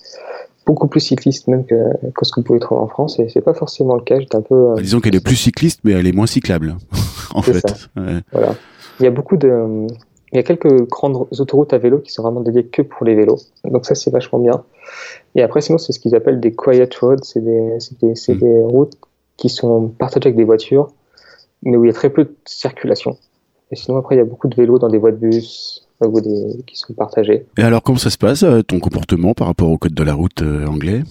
beaucoup 0.66 0.86
plus 0.86 1.00
cycliste 1.00 1.48
même 1.48 1.64
que, 1.64 1.74
ce 2.22 2.30
que 2.32 2.40
vous 2.40 2.44
pouvez 2.44 2.58
trouver 2.58 2.80
en 2.80 2.88
France, 2.88 3.18
et 3.18 3.28
c'est 3.28 3.40
pas 3.40 3.54
forcément 3.54 3.94
le 3.94 4.02
cas. 4.02 4.20
J'étais 4.20 4.36
un 4.36 4.42
peu. 4.42 4.54
Euh, 4.54 4.74
bah, 4.74 4.82
disons 4.82 5.00
qu'elle 5.00 5.14
est 5.14 5.24
plus 5.24 5.36
cycliste, 5.36 5.80
mais 5.84 5.92
elle 5.92 6.06
est 6.06 6.12
moins 6.12 6.26
cyclable, 6.26 6.76
en 7.34 7.42
fait. 7.42 7.88
Voilà. 8.32 8.54
Il 9.00 9.04
y 9.04 9.06
a 9.06 9.10
beaucoup 9.10 9.36
de, 9.36 9.88
il 10.34 10.38
y 10.38 10.40
a 10.40 10.42
quelques 10.42 10.88
grandes 10.88 11.28
autoroutes 11.38 11.72
à 11.72 11.78
vélo 11.78 12.00
qui 12.00 12.10
sont 12.10 12.22
vraiment 12.22 12.40
dédiées 12.40 12.66
que 12.66 12.82
pour 12.82 13.06
les 13.06 13.14
vélos. 13.14 13.38
Donc 13.64 13.86
ça, 13.86 13.94
c'est 13.94 14.10
vachement 14.10 14.40
bien. 14.40 14.64
Et 15.36 15.42
après, 15.42 15.60
sinon, 15.60 15.78
c'est 15.78 15.92
ce 15.92 16.00
qu'ils 16.00 16.16
appellent 16.16 16.40
des 16.40 16.52
quiet 16.52 16.88
roads. 17.00 17.22
C'est 17.22 17.38
des, 17.38 17.78
des, 18.02 18.12
hmm. 18.12 18.38
des, 18.38 18.62
routes 18.64 18.94
qui 19.36 19.48
sont 19.48 19.86
partagées 19.96 20.26
avec 20.26 20.36
des 20.36 20.42
voitures, 20.42 20.88
mais 21.64 21.76
où 21.76 21.84
il 21.84 21.88
y 21.88 21.90
a 21.90 21.94
très 21.94 22.10
peu 22.10 22.24
de 22.24 22.34
circulation. 22.44 23.16
Et 23.70 23.76
sinon, 23.76 23.98
après, 23.98 24.14
il 24.14 24.18
y 24.18 24.22
a 24.22 24.24
beaucoup 24.24 24.48
de 24.48 24.54
vélos 24.54 24.78
dans 24.78 24.88
des 24.88 24.98
voies 24.98 25.12
de 25.12 25.16
bus 25.16 25.86
ou 26.00 26.20
des, 26.20 26.62
qui 26.66 26.76
sont 26.76 26.92
partagés. 26.92 27.46
Et 27.56 27.62
alors, 27.62 27.82
comment 27.82 27.98
ça 27.98 28.10
se 28.10 28.18
passe, 28.18 28.42
euh, 28.42 28.62
ton 28.62 28.78
comportement 28.78 29.34
par 29.34 29.46
rapport 29.46 29.70
au 29.70 29.78
code 29.78 29.94
de 29.94 30.02
la 30.02 30.14
route 30.14 30.42
euh, 30.42 30.66
anglais? 30.66 31.02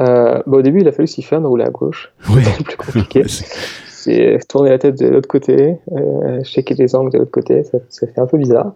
Euh, 0.00 0.42
bah, 0.46 0.58
Au 0.58 0.62
début, 0.62 0.80
il 0.80 0.88
a 0.88 0.92
fallu 0.92 1.06
s'y 1.06 1.22
faire 1.22 1.40
de 1.40 1.46
rouler 1.46 1.64
à 1.64 1.70
gauche. 1.70 2.12
Oui. 2.30 2.42
C'est 2.56 2.64
plus 2.64 2.76
compliqué. 2.76 3.24
c'est 4.00 4.38
tourner 4.48 4.70
la 4.70 4.78
tête 4.78 4.98
de 4.98 5.08
l'autre 5.08 5.28
côté, 5.28 5.76
euh, 5.92 6.42
checker 6.42 6.74
les 6.74 6.94
angles 6.94 7.12
de 7.12 7.18
l'autre 7.18 7.30
côté, 7.30 7.64
ça, 7.64 7.78
ça, 7.88 8.06
fait 8.06 8.20
un 8.20 8.26
peu 8.26 8.38
bizarre. 8.38 8.72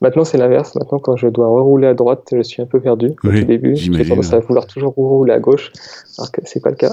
Maintenant, 0.00 0.24
c'est 0.24 0.38
l'inverse. 0.38 0.74
Maintenant, 0.74 0.98
quand 0.98 1.16
je 1.16 1.28
dois 1.28 1.46
rerouler 1.46 1.86
à 1.86 1.94
droite, 1.94 2.28
je 2.32 2.42
suis 2.42 2.62
un 2.62 2.66
peu 2.66 2.80
perdu. 2.80 3.12
au 3.22 3.30
début, 3.30 3.76
j'ai 3.76 4.04
tendance 4.08 4.32
à 4.32 4.40
vouloir 4.40 4.66
toujours 4.66 4.94
rouler 4.94 5.32
à 5.32 5.40
gauche, 5.40 5.70
alors 6.18 6.32
que 6.32 6.40
c'est 6.44 6.60
pas 6.60 6.70
le 6.70 6.76
cas. 6.76 6.92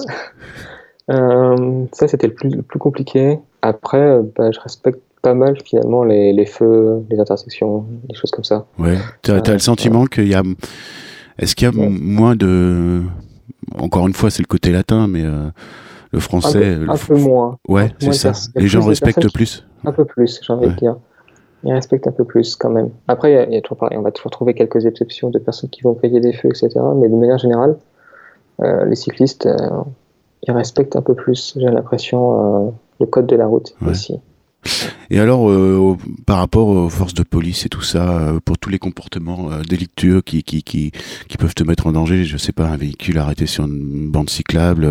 Euh, 1.10 1.86
ça, 1.92 2.08
c'était 2.08 2.28
le 2.28 2.34
plus, 2.34 2.50
le 2.50 2.62
plus 2.62 2.80
compliqué. 2.80 3.40
Après, 3.62 4.20
bah, 4.38 4.52
je 4.52 4.60
respecte 4.60 5.02
pas 5.22 5.34
mal 5.34 5.58
finalement 5.64 6.04
les, 6.04 6.32
les, 6.32 6.46
feux, 6.46 7.04
les 7.10 7.20
intersections, 7.20 7.86
des 8.08 8.16
choses 8.16 8.32
comme 8.32 8.44
ça. 8.44 8.66
Ouais. 8.78 8.98
Tu 9.22 9.32
as, 9.32 9.40
le 9.40 9.50
euh, 9.50 9.60
sentiment 9.60 10.06
qu'il 10.06 10.28
y 10.28 10.36
a. 10.36 10.44
Est-ce 11.38 11.56
qu'il 11.56 11.68
y 11.68 11.70
a 11.70 11.74
moins 11.74 12.36
de. 12.36 13.02
Encore 13.78 14.08
une 14.08 14.14
fois, 14.14 14.30
c'est 14.30 14.44
le 14.44 14.48
côté 14.48 14.72
latin, 14.72 15.08
mais. 15.08 15.24
Euh, 15.24 15.50
le 16.12 16.20
français. 16.20 16.78
Un 16.88 16.98
peu, 16.98 17.16
moins. 17.16 17.60
Ouais, 17.68 17.92
c'est 18.00 18.14
ça. 18.14 18.32
Les 18.56 18.68
gens 18.68 18.82
respectent 18.82 19.32
plus. 19.32 19.68
Un 19.86 19.92
peu 19.92 20.06
plus, 20.06 20.40
j'ai 20.42 20.54
envie 20.54 20.68
de 20.68 20.74
dire. 20.74 20.98
ils 21.64 21.72
respectent 21.72 22.08
un 22.08 22.12
peu 22.12 22.26
plus 22.26 22.56
quand 22.56 22.72
même. 22.72 22.90
Après, 23.08 23.48
il 23.48 23.54
y, 23.54 23.58
a 23.58 23.62
toujours 23.62 23.78
pareil, 23.78 23.98
on 23.98 24.02
va 24.02 24.12
toujours 24.12 24.32
trouver 24.32 24.56
quelques 24.56 24.88
exceptions 24.88 25.30
de 25.30 25.38
personnes 25.38 25.70
qui 25.70 25.82
vont 25.82 25.94
payer 25.94 26.20
des 26.20 26.34
feux, 26.34 26.50
etc. 26.50 26.72
Mais 26.96 27.10
de 27.10 27.16
manière 27.16 27.38
générale, 27.38 27.78
euh, 28.62 28.86
les 28.86 28.96
cyclistes, 28.96 29.46
euh, 29.46 29.70
ils 30.44 30.52
respectent 30.52 30.96
un 30.96 31.02
peu 31.02 31.16
plus, 31.16 31.56
j'ai 31.58 31.70
l'impression, 31.70 32.68
euh, 32.68 32.72
le 33.00 33.06
code 33.06 33.28
de 33.28 33.36
la 33.36 33.48
route 33.48 33.76
ici. 33.90 34.20
Et 35.10 35.20
alors, 35.20 35.50
euh, 35.50 35.98
par 36.26 36.38
rapport 36.38 36.68
aux 36.68 36.90
forces 36.90 37.14
de 37.14 37.24
police 37.24 37.66
et 37.66 37.70
tout 37.70 37.82
ça, 37.82 38.20
euh, 38.20 38.40
pour 38.44 38.58
tous 38.58 38.70
les 38.70 38.78
comportements 38.78 39.52
euh, 39.52 39.62
délictueux 39.64 40.22
qui, 40.22 40.44
qui, 40.44 40.62
qui, 40.62 40.92
qui, 41.28 41.38
peuvent 41.38 41.56
te 41.56 41.64
mettre 41.64 41.88
en 41.88 41.94
danger, 41.94 42.26
je 42.26 42.38
sais 42.38 42.52
pas, 42.52 42.68
un 42.68 42.78
véhicule 42.78 43.18
arrêté 43.18 43.48
sur 43.48 43.66
une 43.66 44.12
bande 44.12 44.30
cyclable, 44.30 44.88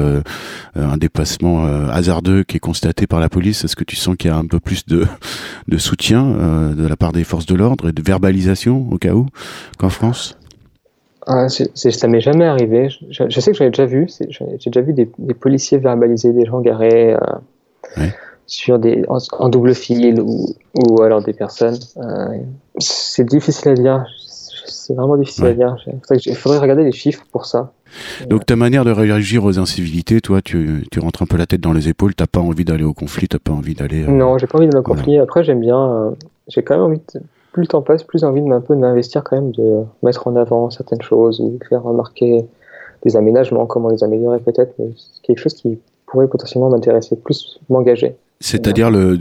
un 0.74 0.96
déplacement 0.96 1.66
hasardeux 1.66 2.42
qui 2.42 2.56
est 2.56 2.60
constaté 2.60 3.06
par 3.06 3.20
la 3.20 3.28
police, 3.28 3.64
est-ce 3.64 3.76
que 3.76 3.84
tu 3.84 3.96
sens 3.96 4.16
qu'il 4.16 4.30
y 4.30 4.34
a 4.34 4.36
un 4.36 4.46
peu 4.46 4.58
plus 4.58 4.86
de, 4.86 5.06
de 5.68 5.78
soutien 5.78 6.24
de 6.24 6.86
la 6.86 6.96
part 6.96 7.12
des 7.12 7.24
forces 7.24 7.46
de 7.46 7.54
l'ordre 7.54 7.90
et 7.90 7.92
de 7.92 8.02
verbalisation 8.02 8.88
au 8.90 8.98
cas 8.98 9.12
où 9.12 9.26
qu'en 9.78 9.90
France? 9.90 10.36
Ah, 11.28 11.48
ça 11.48 12.08
m'est 12.08 12.20
jamais 12.20 12.46
arrivé. 12.46 12.88
Je, 13.10 13.40
sais 13.40 13.52
que 13.52 13.56
j'avais 13.56 13.70
déjà 13.70 13.86
vu. 13.86 14.08
J'ai 14.28 14.70
déjà 14.70 14.80
vu 14.80 14.92
des, 14.92 15.08
des, 15.18 15.34
policiers 15.34 15.78
verbaliser 15.78 16.32
des 16.32 16.46
gens 16.46 16.60
garés. 16.60 17.16
Ouais 17.96 18.12
sur 18.48 18.78
des, 18.78 19.04
en, 19.08 19.48
double 19.50 19.74
fil 19.74 20.20
ou, 20.20 20.56
ou, 20.74 21.02
alors 21.02 21.22
des 21.22 21.34
personnes. 21.34 21.78
Euh, 21.98 22.38
c'est 22.78 23.24
difficile 23.24 23.68
à 23.68 23.74
dire. 23.74 24.06
C'est 24.66 24.94
vraiment 24.94 25.18
difficile 25.18 25.46
à 25.46 25.52
dire. 25.52 25.76
Il 26.26 26.34
faudrait 26.34 26.58
regarder 26.58 26.82
les 26.82 26.92
chiffres 26.92 27.24
pour 27.30 27.44
ça. 27.44 27.72
Donc 28.28 28.46
ta 28.46 28.56
manière 28.56 28.84
de 28.84 28.90
réagir 28.90 29.44
aux 29.44 29.58
incivilités, 29.58 30.20
toi, 30.22 30.40
tu, 30.40 30.86
tu 30.90 30.98
rentres 30.98 31.22
un 31.22 31.26
peu 31.26 31.36
la 31.36 31.46
tête 31.46 31.60
dans 31.60 31.74
les 31.74 31.88
épaules. 31.88 32.14
T'as 32.14 32.26
pas 32.26 32.40
envie 32.40 32.64
d'aller 32.64 32.84
au 32.84 32.94
conflit, 32.94 33.28
t'as 33.28 33.38
pas 33.38 33.52
envie 33.52 33.74
d'aller. 33.74 34.04
Euh, 34.04 34.10
non, 34.10 34.38
j'ai 34.38 34.46
pas 34.46 34.56
envie 34.56 34.66
d'aller 34.66 34.80
au 34.80 34.82
conflit. 34.82 35.18
Après, 35.18 35.44
j'aime 35.44 35.60
bien. 35.60 35.78
Euh, 35.78 36.10
j'ai 36.48 36.62
quand 36.62 36.74
même 36.74 36.84
envie. 36.84 37.00
De, 37.14 37.20
plus 37.52 37.62
le 37.62 37.68
temps 37.68 37.82
passe, 37.82 38.02
plus 38.02 38.24
envie 38.24 38.42
de 38.42 38.50
un 38.50 38.60
peu 38.60 38.74
m'investir 38.74 39.24
quand 39.24 39.36
même, 39.36 39.52
de 39.52 39.82
mettre 40.02 40.26
en 40.26 40.36
avant 40.36 40.70
certaines 40.70 41.02
choses 41.02 41.40
ou 41.40 41.58
faire 41.68 41.82
remarquer 41.82 42.46
des 43.04 43.16
aménagements, 43.16 43.66
comment 43.66 43.88
les 43.88 44.02
améliorer 44.04 44.38
peut-être, 44.40 44.74
mais 44.78 44.90
c'est 44.96 45.22
quelque 45.22 45.38
chose 45.38 45.54
qui 45.54 45.78
pourrait 46.06 46.28
potentiellement 46.28 46.70
m'intéresser, 46.70 47.16
plus 47.16 47.60
m'engager. 47.68 48.16
C'est-à-dire 48.40 48.90
le, 48.90 49.16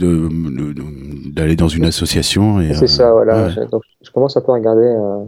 d'aller 1.32 1.56
dans 1.56 1.68
une 1.68 1.84
association 1.84 2.60
et. 2.60 2.74
C'est 2.74 2.86
ça, 2.86 3.08
euh, 3.08 3.12
voilà. 3.12 3.48
Je, 3.48 3.60
donc, 3.62 3.82
je 4.02 4.10
commence 4.10 4.36
un 4.36 4.40
peu 4.40 4.52
à 4.52 4.54
regarder 4.54 4.86
euh, 4.86 5.24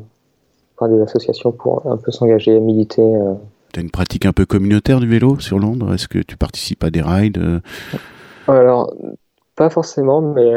par 0.78 0.88
des 0.88 1.00
associations 1.00 1.50
pour 1.50 1.82
un 1.90 1.96
peu 1.96 2.12
s'engager, 2.12 2.58
militer. 2.60 3.02
Euh. 3.02 3.34
Tu 3.72 3.80
as 3.80 3.82
une 3.82 3.90
pratique 3.90 4.26
un 4.26 4.32
peu 4.32 4.46
communautaire 4.46 5.00
du 5.00 5.08
vélo 5.08 5.38
sur 5.40 5.58
Londres? 5.58 5.92
Est-ce 5.92 6.06
que 6.06 6.18
tu 6.18 6.36
participes 6.36 6.84
à 6.84 6.90
des 6.90 7.02
rides 7.02 7.38
euh? 7.38 7.60
Alors, 8.46 8.94
pas 9.60 9.68
forcément, 9.70 10.22
mais 10.22 10.50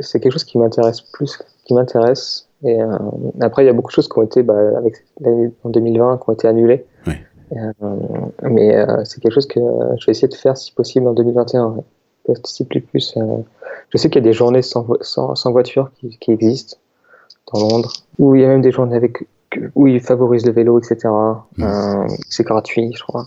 c'est 0.00 0.18
quelque 0.18 0.32
chose 0.32 0.44
qui 0.44 0.58
m'intéresse 0.58 1.00
plus, 1.00 1.38
qui 1.64 1.72
m'intéresse. 1.72 2.48
Et 2.64 2.78
après, 3.40 3.62
il 3.62 3.66
y 3.66 3.68
a 3.68 3.72
beaucoup 3.72 3.90
de 3.90 3.94
choses 3.94 4.08
qui 4.08 4.18
ont 4.18 4.22
été, 4.22 4.42
bah, 4.42 4.58
avec 4.76 5.04
en 5.64 5.68
2020, 5.68 6.18
qui 6.18 6.24
ont 6.28 6.32
été 6.32 6.48
annulées. 6.48 6.84
Oui. 7.06 7.14
mais 8.42 8.84
c'est 9.04 9.20
quelque 9.20 9.34
chose 9.34 9.46
que 9.46 9.60
je 9.98 10.06
vais 10.06 10.10
essayer 10.10 10.26
de 10.26 10.34
faire 10.34 10.56
si 10.56 10.72
possible 10.72 11.06
en 11.06 11.12
2021 11.12 11.76
participer 12.26 12.80
plus. 12.80 13.14
Euh, 13.16 13.38
je 13.90 13.98
sais 13.98 14.08
qu'il 14.08 14.22
y 14.22 14.24
a 14.24 14.28
des 14.28 14.32
journées 14.32 14.62
sans, 14.62 14.86
sans, 15.02 15.52
voiture 15.52 15.90
qui, 15.98 16.16
qui, 16.18 16.32
existent 16.32 16.76
dans 17.52 17.60
Londres, 17.60 17.92
où 18.18 18.34
il 18.34 18.42
y 18.42 18.44
a 18.44 18.48
même 18.48 18.62
des 18.62 18.72
journées 18.72 18.96
avec 18.96 19.26
où 19.74 19.86
ils 19.88 20.00
favorisent 20.00 20.46
le 20.46 20.52
vélo, 20.52 20.78
etc. 20.78 21.08
Mmh. 21.56 21.62
Euh, 21.62 22.06
c'est 22.28 22.44
gratuit, 22.44 22.92
je 22.96 23.02
crois. 23.02 23.26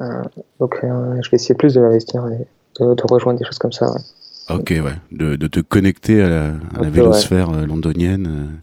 Euh, 0.00 0.22
donc, 0.60 0.78
je 0.82 1.30
vais 1.30 1.36
essayer 1.36 1.54
plus 1.54 1.74
de 1.74 1.80
m'investir 1.80 2.26
et 2.28 2.46
de, 2.80 2.94
rejoindre 3.10 3.38
des 3.38 3.44
choses 3.44 3.58
comme 3.58 3.72
ça. 3.72 3.94
Ok, 4.48 4.70
ouais, 4.70 4.94
de, 5.12 5.36
de, 5.36 5.46
te 5.46 5.60
connecter 5.60 6.20
à 6.20 6.28
la, 6.28 6.46
à 6.74 6.82
la 6.82 6.90
vélosphère 6.90 7.52
londonienne. 7.66 8.58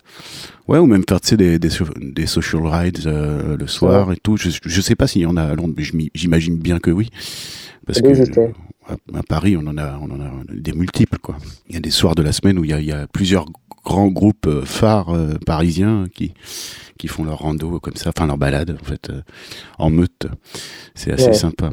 Ouais, 0.67 0.77
ou 0.77 0.85
même 0.85 1.03
faire 1.07 1.19
des, 1.37 1.57
des, 1.57 1.69
des 1.95 2.25
social 2.27 2.65
rides 2.65 3.03
le 3.05 3.67
soir 3.67 4.11
et 4.11 4.17
tout. 4.17 4.37
Je, 4.37 4.49
je 4.63 4.81
sais 4.81 4.95
pas 4.95 5.07
s'il 5.07 5.21
y 5.21 5.25
en 5.25 5.37
a 5.37 5.43
à 5.43 5.55
Londres, 5.55 5.73
mais 5.75 6.09
j'imagine 6.13 6.57
bien 6.57 6.79
que 6.79 6.91
oui. 6.91 7.09
Parce 7.85 8.01
que, 8.01 8.51
à, 9.13 9.23
Paris, 9.23 9.57
on 9.57 9.65
en 9.67 9.77
a, 9.77 9.99
on 10.01 10.11
en 10.11 10.19
a 10.19 10.31
des 10.51 10.73
multiples, 10.73 11.17
quoi. 11.19 11.37
Il 11.67 11.75
y 11.75 11.77
a 11.77 11.81
des 11.81 11.91
soirs 11.91 12.15
de 12.15 12.23
la 12.23 12.31
semaine 12.31 12.59
où 12.59 12.63
il 12.63 12.71
y 12.71 12.73
a, 12.73 12.79
il 12.79 12.87
y 12.87 12.91
a 12.91 13.07
plusieurs 13.07 13.45
grands 13.83 14.07
groupes 14.07 14.47
euh, 14.47 14.63
phares 14.65 15.09
euh, 15.09 15.35
parisiens 15.45 16.05
qui 16.13 16.33
qui 16.97 17.07
font 17.07 17.23
leur 17.23 17.39
rando 17.39 17.79
comme 17.79 17.95
ça, 17.95 18.09
enfin 18.09 18.27
leur 18.27 18.37
balade 18.37 18.77
en 18.79 18.85
fait 18.85 19.09
euh, 19.09 19.21
en 19.77 19.89
meute. 19.89 20.27
C'est 20.95 21.13
assez 21.13 21.33
sympa. 21.33 21.71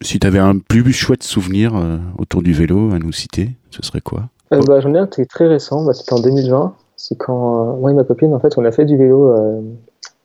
Si 0.00 0.18
tu 0.18 0.26
avais 0.26 0.38
un 0.38 0.58
plus 0.58 0.92
chouette 0.92 1.22
souvenir 1.22 1.72
autour 2.18 2.42
du 2.42 2.52
vélo 2.52 2.92
à 2.92 2.98
nous 2.98 3.12
citer, 3.12 3.50
ce 3.70 3.82
serait 3.82 4.00
quoi 4.00 4.24
bah, 4.50 4.80
J'en 4.80 4.94
ai 4.94 4.98
un 4.98 5.06
qui 5.06 5.20
est 5.20 5.30
très 5.30 5.46
récent, 5.46 5.84
bah, 5.84 5.94
c'était 5.94 6.12
en 6.12 6.20
2020. 6.20 6.74
C'est 6.96 7.16
quand 7.16 7.76
moi 7.76 7.90
et 7.90 7.94
ma 7.94 8.04
copine, 8.04 8.34
en 8.34 8.40
fait, 8.40 8.58
on 8.58 8.64
a 8.64 8.72
fait 8.72 8.84
du 8.84 8.96
vélo 8.96 9.32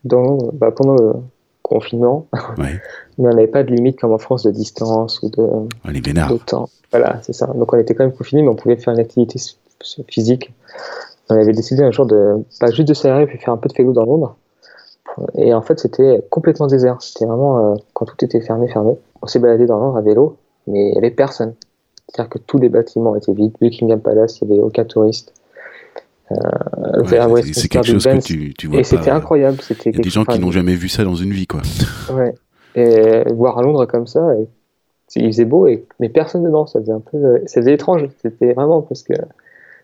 dans, 0.03 0.37
bah, 0.53 0.71
pendant 0.71 0.95
le 0.95 1.13
confinement. 1.69 2.27
Ouais. 2.57 2.81
mais 3.17 3.29
on 3.29 3.33
n'avait 3.33 3.47
pas 3.47 3.63
de 3.63 3.73
limite 3.73 3.99
comme 3.99 4.11
en 4.11 4.17
France 4.17 4.43
de 4.43 4.51
distance 4.51 5.21
ou 5.21 5.29
de, 5.29 5.47
ah, 5.85 5.91
de 5.91 6.37
temps. 6.37 6.69
Voilà, 6.91 7.19
c'est 7.21 7.33
ça. 7.33 7.47
Donc 7.47 7.71
on 7.71 7.77
était 7.77 7.93
quand 7.93 8.03
même 8.03 8.13
confinés, 8.13 8.41
mais 8.41 8.49
on 8.49 8.55
pouvait 8.55 8.75
faire 8.75 8.93
une 8.93 8.99
activité 8.99 9.39
physique. 10.07 10.51
On 11.29 11.35
avait 11.35 11.53
décidé 11.53 11.83
un 11.83 11.91
jour 11.91 12.05
de 12.05 12.43
pas 12.59 12.71
juste 12.71 12.87
de 12.89 12.93
s'aérer 12.93 13.27
puis 13.27 13.37
faire 13.37 13.53
un 13.53 13.57
peu 13.57 13.69
de 13.69 13.73
vélo 13.73 13.93
dans 13.93 14.05
Londres. 14.05 14.35
Et 15.35 15.53
en 15.53 15.61
fait, 15.61 15.79
c'était 15.79 16.21
complètement 16.29 16.67
désert. 16.67 16.97
C'était 17.01 17.25
vraiment 17.25 17.73
euh, 17.73 17.75
quand 17.93 18.05
tout 18.05 18.25
était 18.25 18.41
fermé, 18.41 18.67
fermé. 18.67 18.97
On 19.21 19.27
s'est 19.27 19.39
baladé 19.39 19.65
dans 19.65 19.79
Londres 19.79 19.97
à 19.97 20.01
vélo, 20.01 20.37
mais 20.67 20.89
il 20.89 20.91
n'y 20.91 20.97
avait 20.97 21.11
personne. 21.11 21.53
C'est-à-dire 22.07 22.29
que 22.29 22.39
tous 22.39 22.57
les 22.57 22.69
bâtiments 22.69 23.15
étaient 23.15 23.33
vides. 23.33 23.53
Buckingham 23.61 24.01
Palace, 24.01 24.39
il 24.41 24.47
n'y 24.47 24.53
avait 24.53 24.63
aucun 24.63 24.83
touriste. 24.83 25.33
Euh, 26.31 26.35
c'est 27.53 27.67
quelque 27.69 27.87
chose 27.87 28.03
que 28.03 28.21
tu, 28.21 28.53
tu 28.53 28.67
vois 28.67 28.79
Et 28.79 28.83
c'était 28.83 29.09
incroyable. 29.09 29.57
Il 29.85 29.95
y 29.95 29.99
a 29.99 30.01
des 30.01 30.09
gens 30.09 30.25
qui 30.25 30.39
n'ont 30.39 30.51
jamais 30.51 30.75
vu 30.75 30.89
ça 30.89 31.03
dans 31.03 31.15
une 31.15 31.31
vie, 31.31 31.47
quoi. 31.47 31.61
Ouais. 32.13 32.33
Et 32.75 33.23
voir 33.33 33.57
à 33.57 33.63
Londres 33.63 33.85
comme 33.85 34.05
ça, 34.05 34.35
et, 34.35 34.47
il 35.15 35.25
faisait 35.31 35.45
beau, 35.45 35.65
et, 35.65 35.85
mais 35.99 36.07
personne 36.07 36.43
dedans, 36.43 36.67
ça 36.67 36.79
faisait 36.79 36.91
un 36.91 36.99
peu, 36.99 37.41
ça 37.47 37.61
faisait 37.61 37.73
étrange. 37.73 38.07
C'était 38.21 38.53
vraiment 38.53 38.83
parce 38.83 39.01
que 39.01 39.13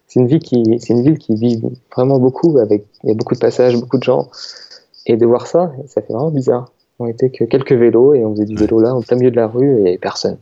c'est 0.07 0.19
une 0.19 0.27
vie 0.27 0.39
qui, 0.39 0.63
c'est 0.79 0.93
une 0.93 1.01
ville 1.01 1.17
qui 1.17 1.35
vit 1.35 1.61
vraiment 1.95 2.19
beaucoup, 2.19 2.57
avec 2.59 2.85
il 3.03 3.09
y 3.09 3.11
a 3.11 3.15
beaucoup 3.15 3.33
de 3.33 3.39
passages, 3.39 3.75
beaucoup 3.75 3.97
de 3.97 4.03
gens, 4.03 4.29
et 5.07 5.17
de 5.17 5.25
voir 5.25 5.47
ça, 5.47 5.71
ça 5.87 6.01
fait 6.01 6.13
vraiment 6.13 6.29
bizarre. 6.29 6.71
On 6.99 7.07
était 7.07 7.29
que 7.29 7.43
quelques 7.43 7.73
vélos 7.73 8.13
et 8.13 8.23
on 8.23 8.31
faisait 8.33 8.45
du 8.45 8.55
vélo 8.55 8.79
là, 8.79 8.95
en 8.95 9.01
plein 9.01 9.17
milieu 9.17 9.31
de 9.31 9.35
la 9.35 9.47
rue, 9.47 9.87
et 9.87 9.97
personne, 9.97 10.37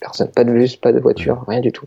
personne, 0.00 0.30
pas 0.30 0.44
de 0.44 0.52
bus, 0.52 0.76
pas 0.76 0.92
de 0.92 1.00
voiture, 1.00 1.44
rien 1.48 1.60
du 1.60 1.72
tout. 1.72 1.86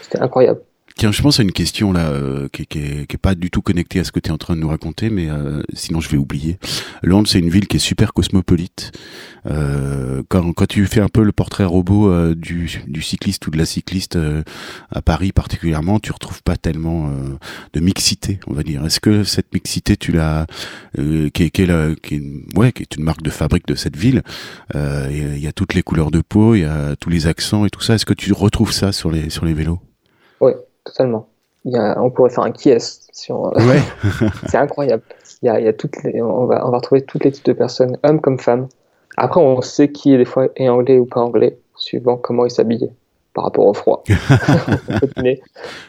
C'était 0.00 0.20
incroyable. 0.20 0.60
Tiens, 0.96 1.10
je 1.10 1.22
pense 1.22 1.40
à 1.40 1.42
une 1.42 1.50
question 1.50 1.92
là 1.92 2.10
euh, 2.10 2.48
qui, 2.52 2.66
qui, 2.66 2.78
est, 2.78 3.06
qui, 3.06 3.16
est, 3.16 3.18
pas 3.18 3.34
du 3.34 3.50
tout 3.50 3.62
connectée 3.62 3.98
à 3.98 4.04
ce 4.04 4.12
que 4.12 4.20
tu 4.20 4.28
es 4.28 4.32
en 4.32 4.38
train 4.38 4.54
de 4.54 4.60
nous 4.60 4.68
raconter, 4.68 5.10
mais 5.10 5.28
euh, 5.28 5.60
sinon 5.72 6.00
je 6.00 6.08
vais 6.08 6.16
oublier. 6.16 6.56
Londres, 7.02 7.28
c'est 7.28 7.40
une 7.40 7.50
ville 7.50 7.66
qui 7.66 7.78
est 7.78 7.80
super 7.80 8.12
cosmopolite. 8.12 8.92
Euh, 9.46 10.22
quand, 10.28 10.52
quand 10.52 10.66
tu 10.66 10.86
fais 10.86 11.00
un 11.00 11.08
peu 11.08 11.24
le 11.24 11.32
portrait 11.32 11.64
robot 11.64 12.10
euh, 12.10 12.34
du, 12.36 12.80
du, 12.86 13.02
cycliste 13.02 13.44
ou 13.46 13.50
de 13.50 13.58
la 13.58 13.66
cycliste 13.66 14.14
euh, 14.14 14.44
à 14.90 15.02
Paris 15.02 15.32
particulièrement, 15.32 15.98
tu 15.98 16.12
retrouves 16.12 16.44
pas 16.44 16.56
tellement 16.56 17.10
de 17.72 17.80
mixité, 17.80 18.38
on 18.46 18.54
va 18.54 18.62
dire. 18.62 18.84
Est-ce 18.84 19.00
que 19.00 19.24
cette 19.24 19.52
mixité, 19.52 19.96
tu 19.96 20.12
l'as, 20.12 20.46
qui, 20.96 21.42
est, 21.42 21.50
qui, 21.50 21.62
est 21.62 21.66
la, 21.66 21.94
qui, 22.00 22.14
est, 22.16 22.56
ouais, 22.56 22.70
qui 22.70 22.82
est 22.82 22.96
une 22.96 23.04
marque 23.04 23.22
de 23.22 23.30
fabrique 23.30 23.66
de 23.66 23.74
cette 23.74 23.96
ville 23.96 24.22
Il 24.74 25.38
y 25.38 25.48
a 25.48 25.52
toutes 25.52 25.74
les 25.74 25.82
couleurs 25.82 26.12
de 26.12 26.20
peau, 26.20 26.54
il 26.54 26.60
y 26.60 26.64
a 26.64 26.94
tous 26.96 27.10
les 27.10 27.26
accents 27.26 27.66
et 27.66 27.70
tout 27.70 27.80
ça. 27.80 27.94
Est-ce 27.94 28.06
que 28.06 28.14
tu 28.14 28.32
retrouves 28.32 28.72
ça 28.72 28.92
sur 28.92 29.10
les 29.10 29.28
sur 29.28 29.44
les 29.44 29.54
vélos? 29.54 29.80
Oui 30.40 30.52
totalement. 30.84 31.28
Il 31.64 31.72
y 31.72 31.76
a, 31.76 32.00
on 32.00 32.10
pourrait 32.10 32.30
faire 32.30 32.44
un 32.44 32.52
qui 32.52 32.70
est 32.70 33.08
sur. 33.12 33.46
Euh, 33.46 33.66
ouais. 33.66 33.80
c'est 34.48 34.58
incroyable. 34.58 35.02
Il 35.42 35.46
y 35.46 35.48
a, 35.48 35.60
il 35.60 35.64
y 35.64 35.68
a 35.68 35.72
toutes 35.72 36.02
les, 36.02 36.20
on 36.20 36.46
va, 36.46 36.66
on 36.66 36.70
va 36.70 36.78
retrouver 36.78 37.02
tous 37.02 37.18
les 37.20 37.32
types 37.32 37.46
de 37.46 37.52
personnes, 37.52 37.98
hommes 38.02 38.20
comme 38.20 38.38
femmes. 38.38 38.68
Après, 39.16 39.40
on 39.40 39.60
sait 39.62 39.90
qui 39.90 40.16
des 40.16 40.24
fois 40.24 40.48
est 40.56 40.68
anglais 40.68 40.98
ou 40.98 41.06
pas 41.06 41.20
anglais, 41.20 41.58
suivant 41.76 42.16
comment 42.16 42.44
il 42.44 42.50
s'habille 42.50 42.90
par 43.34 43.44
rapport 43.44 43.66
au 43.66 43.74
froid. 43.74 44.04
là, 45.16 45.34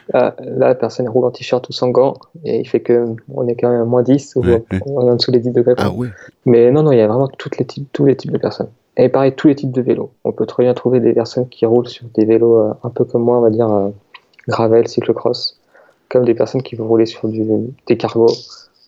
là, 0.08 0.34
la 0.38 0.74
personne 0.74 1.08
roule 1.08 1.24
en 1.24 1.30
t-shirt 1.30 1.68
ou 1.68 1.72
sans 1.72 1.90
gants 1.90 2.14
et 2.44 2.58
il 2.58 2.68
fait 2.68 2.80
que 2.80 3.06
on 3.32 3.46
est 3.46 3.54
quand 3.54 3.70
même 3.70 3.82
à 3.82 3.84
moins 3.84 4.02
10 4.02 4.36
ou 4.36 4.42
on 4.42 5.06
est 5.06 5.10
en 5.10 5.14
dessous 5.14 5.30
des 5.30 5.38
10 5.38 5.52
degrés. 5.52 5.74
Ah, 5.78 5.90
ouais. 5.90 6.08
Mais 6.44 6.70
non, 6.72 6.82
non, 6.82 6.92
il 6.92 6.98
y 6.98 7.00
a 7.00 7.06
vraiment 7.06 7.28
toutes 7.28 7.58
les 7.58 7.64
types, 7.64 7.88
tous 7.92 8.04
les 8.04 8.16
types 8.16 8.32
de 8.32 8.38
personnes. 8.38 8.70
Et 8.96 9.08
pareil, 9.08 9.32
tous 9.34 9.48
les 9.48 9.54
types 9.54 9.72
de 9.72 9.82
vélos. 9.82 10.10
On 10.24 10.32
peut 10.32 10.46
très 10.46 10.64
bien 10.64 10.74
trouver 10.74 11.00
des 11.00 11.12
personnes 11.12 11.48
qui 11.48 11.66
roulent 11.66 11.88
sur 11.88 12.06
des 12.14 12.24
vélos 12.24 12.58
euh, 12.58 12.72
un 12.82 12.90
peu 12.90 13.04
comme 13.04 13.22
moi, 13.22 13.38
on 13.38 13.42
va 13.42 13.50
dire, 13.50 13.70
euh, 13.70 13.90
gravel, 14.48 14.88
cyclocross, 14.88 15.58
comme 16.08 16.24
des 16.24 16.34
personnes 16.34 16.62
qui 16.62 16.76
vont 16.76 16.86
rouler 16.86 17.06
sur 17.06 17.28
du, 17.28 17.44
des 17.86 17.96
cargos 17.96 18.34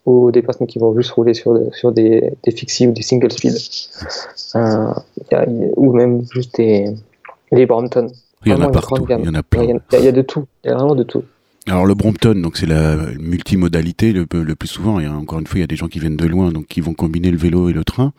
ou 0.07 0.31
des 0.31 0.43
personnes 0.43 0.67
qui 0.67 0.79
vont 0.79 0.97
juste 0.97 1.11
rouler 1.11 1.35
sur, 1.35 1.59
sur 1.75 1.93
des, 1.93 2.33
des 2.45 2.51
fixie 2.51 2.87
ou 2.87 2.93
des 2.93 3.03
single 3.03 3.31
speed, 3.31 3.55
euh, 4.55 4.95
ou 5.77 5.93
même 5.93 6.25
juste 6.33 6.57
des, 6.57 6.95
des 7.53 7.67
Brompton. 7.67 8.11
Il 8.47 8.53
y 8.53 8.55
en 8.55 8.61
a 8.61 8.71
partout, 8.71 9.05
il 9.09 9.25
y 9.25 9.29
en 9.29 9.35
a 9.35 9.43
plein. 9.43 9.63
Il 9.63 10.05
y, 10.05 10.09
a 10.09 10.13
de 10.13 10.23
tout, 10.23 10.47
il 10.65 10.69
y 10.69 10.71
a 10.71 10.77
vraiment 10.77 10.95
de 10.95 11.03
tout. 11.03 11.25
Alors 11.67 11.85
le 11.85 11.95
Brompton, 11.95 12.35
donc 12.41 12.57
c'est 12.57 12.67
la 12.67 12.97
multimodalité 13.19 14.13
le, 14.13 14.27
le, 14.33 14.55
plus 14.55 14.69
souvent. 14.69 14.99
A, 14.99 15.11
encore 15.11 15.41
une 15.41 15.47
fois, 15.47 15.59
il 15.59 15.61
y 15.61 15.65
a 15.65 15.67
des 15.67 15.77
gens 15.77 15.89
qui 15.89 15.99
viennent 15.99 16.17
de 16.17 16.27
loin, 16.27 16.51
donc 16.53 16.67
qui 16.67 16.81
vont 16.81 16.95
combiner 16.95 17.31
le 17.31 17.37
vélo 17.37 17.69
et 17.69 17.73
le 17.73 17.85
train. 17.85 18.13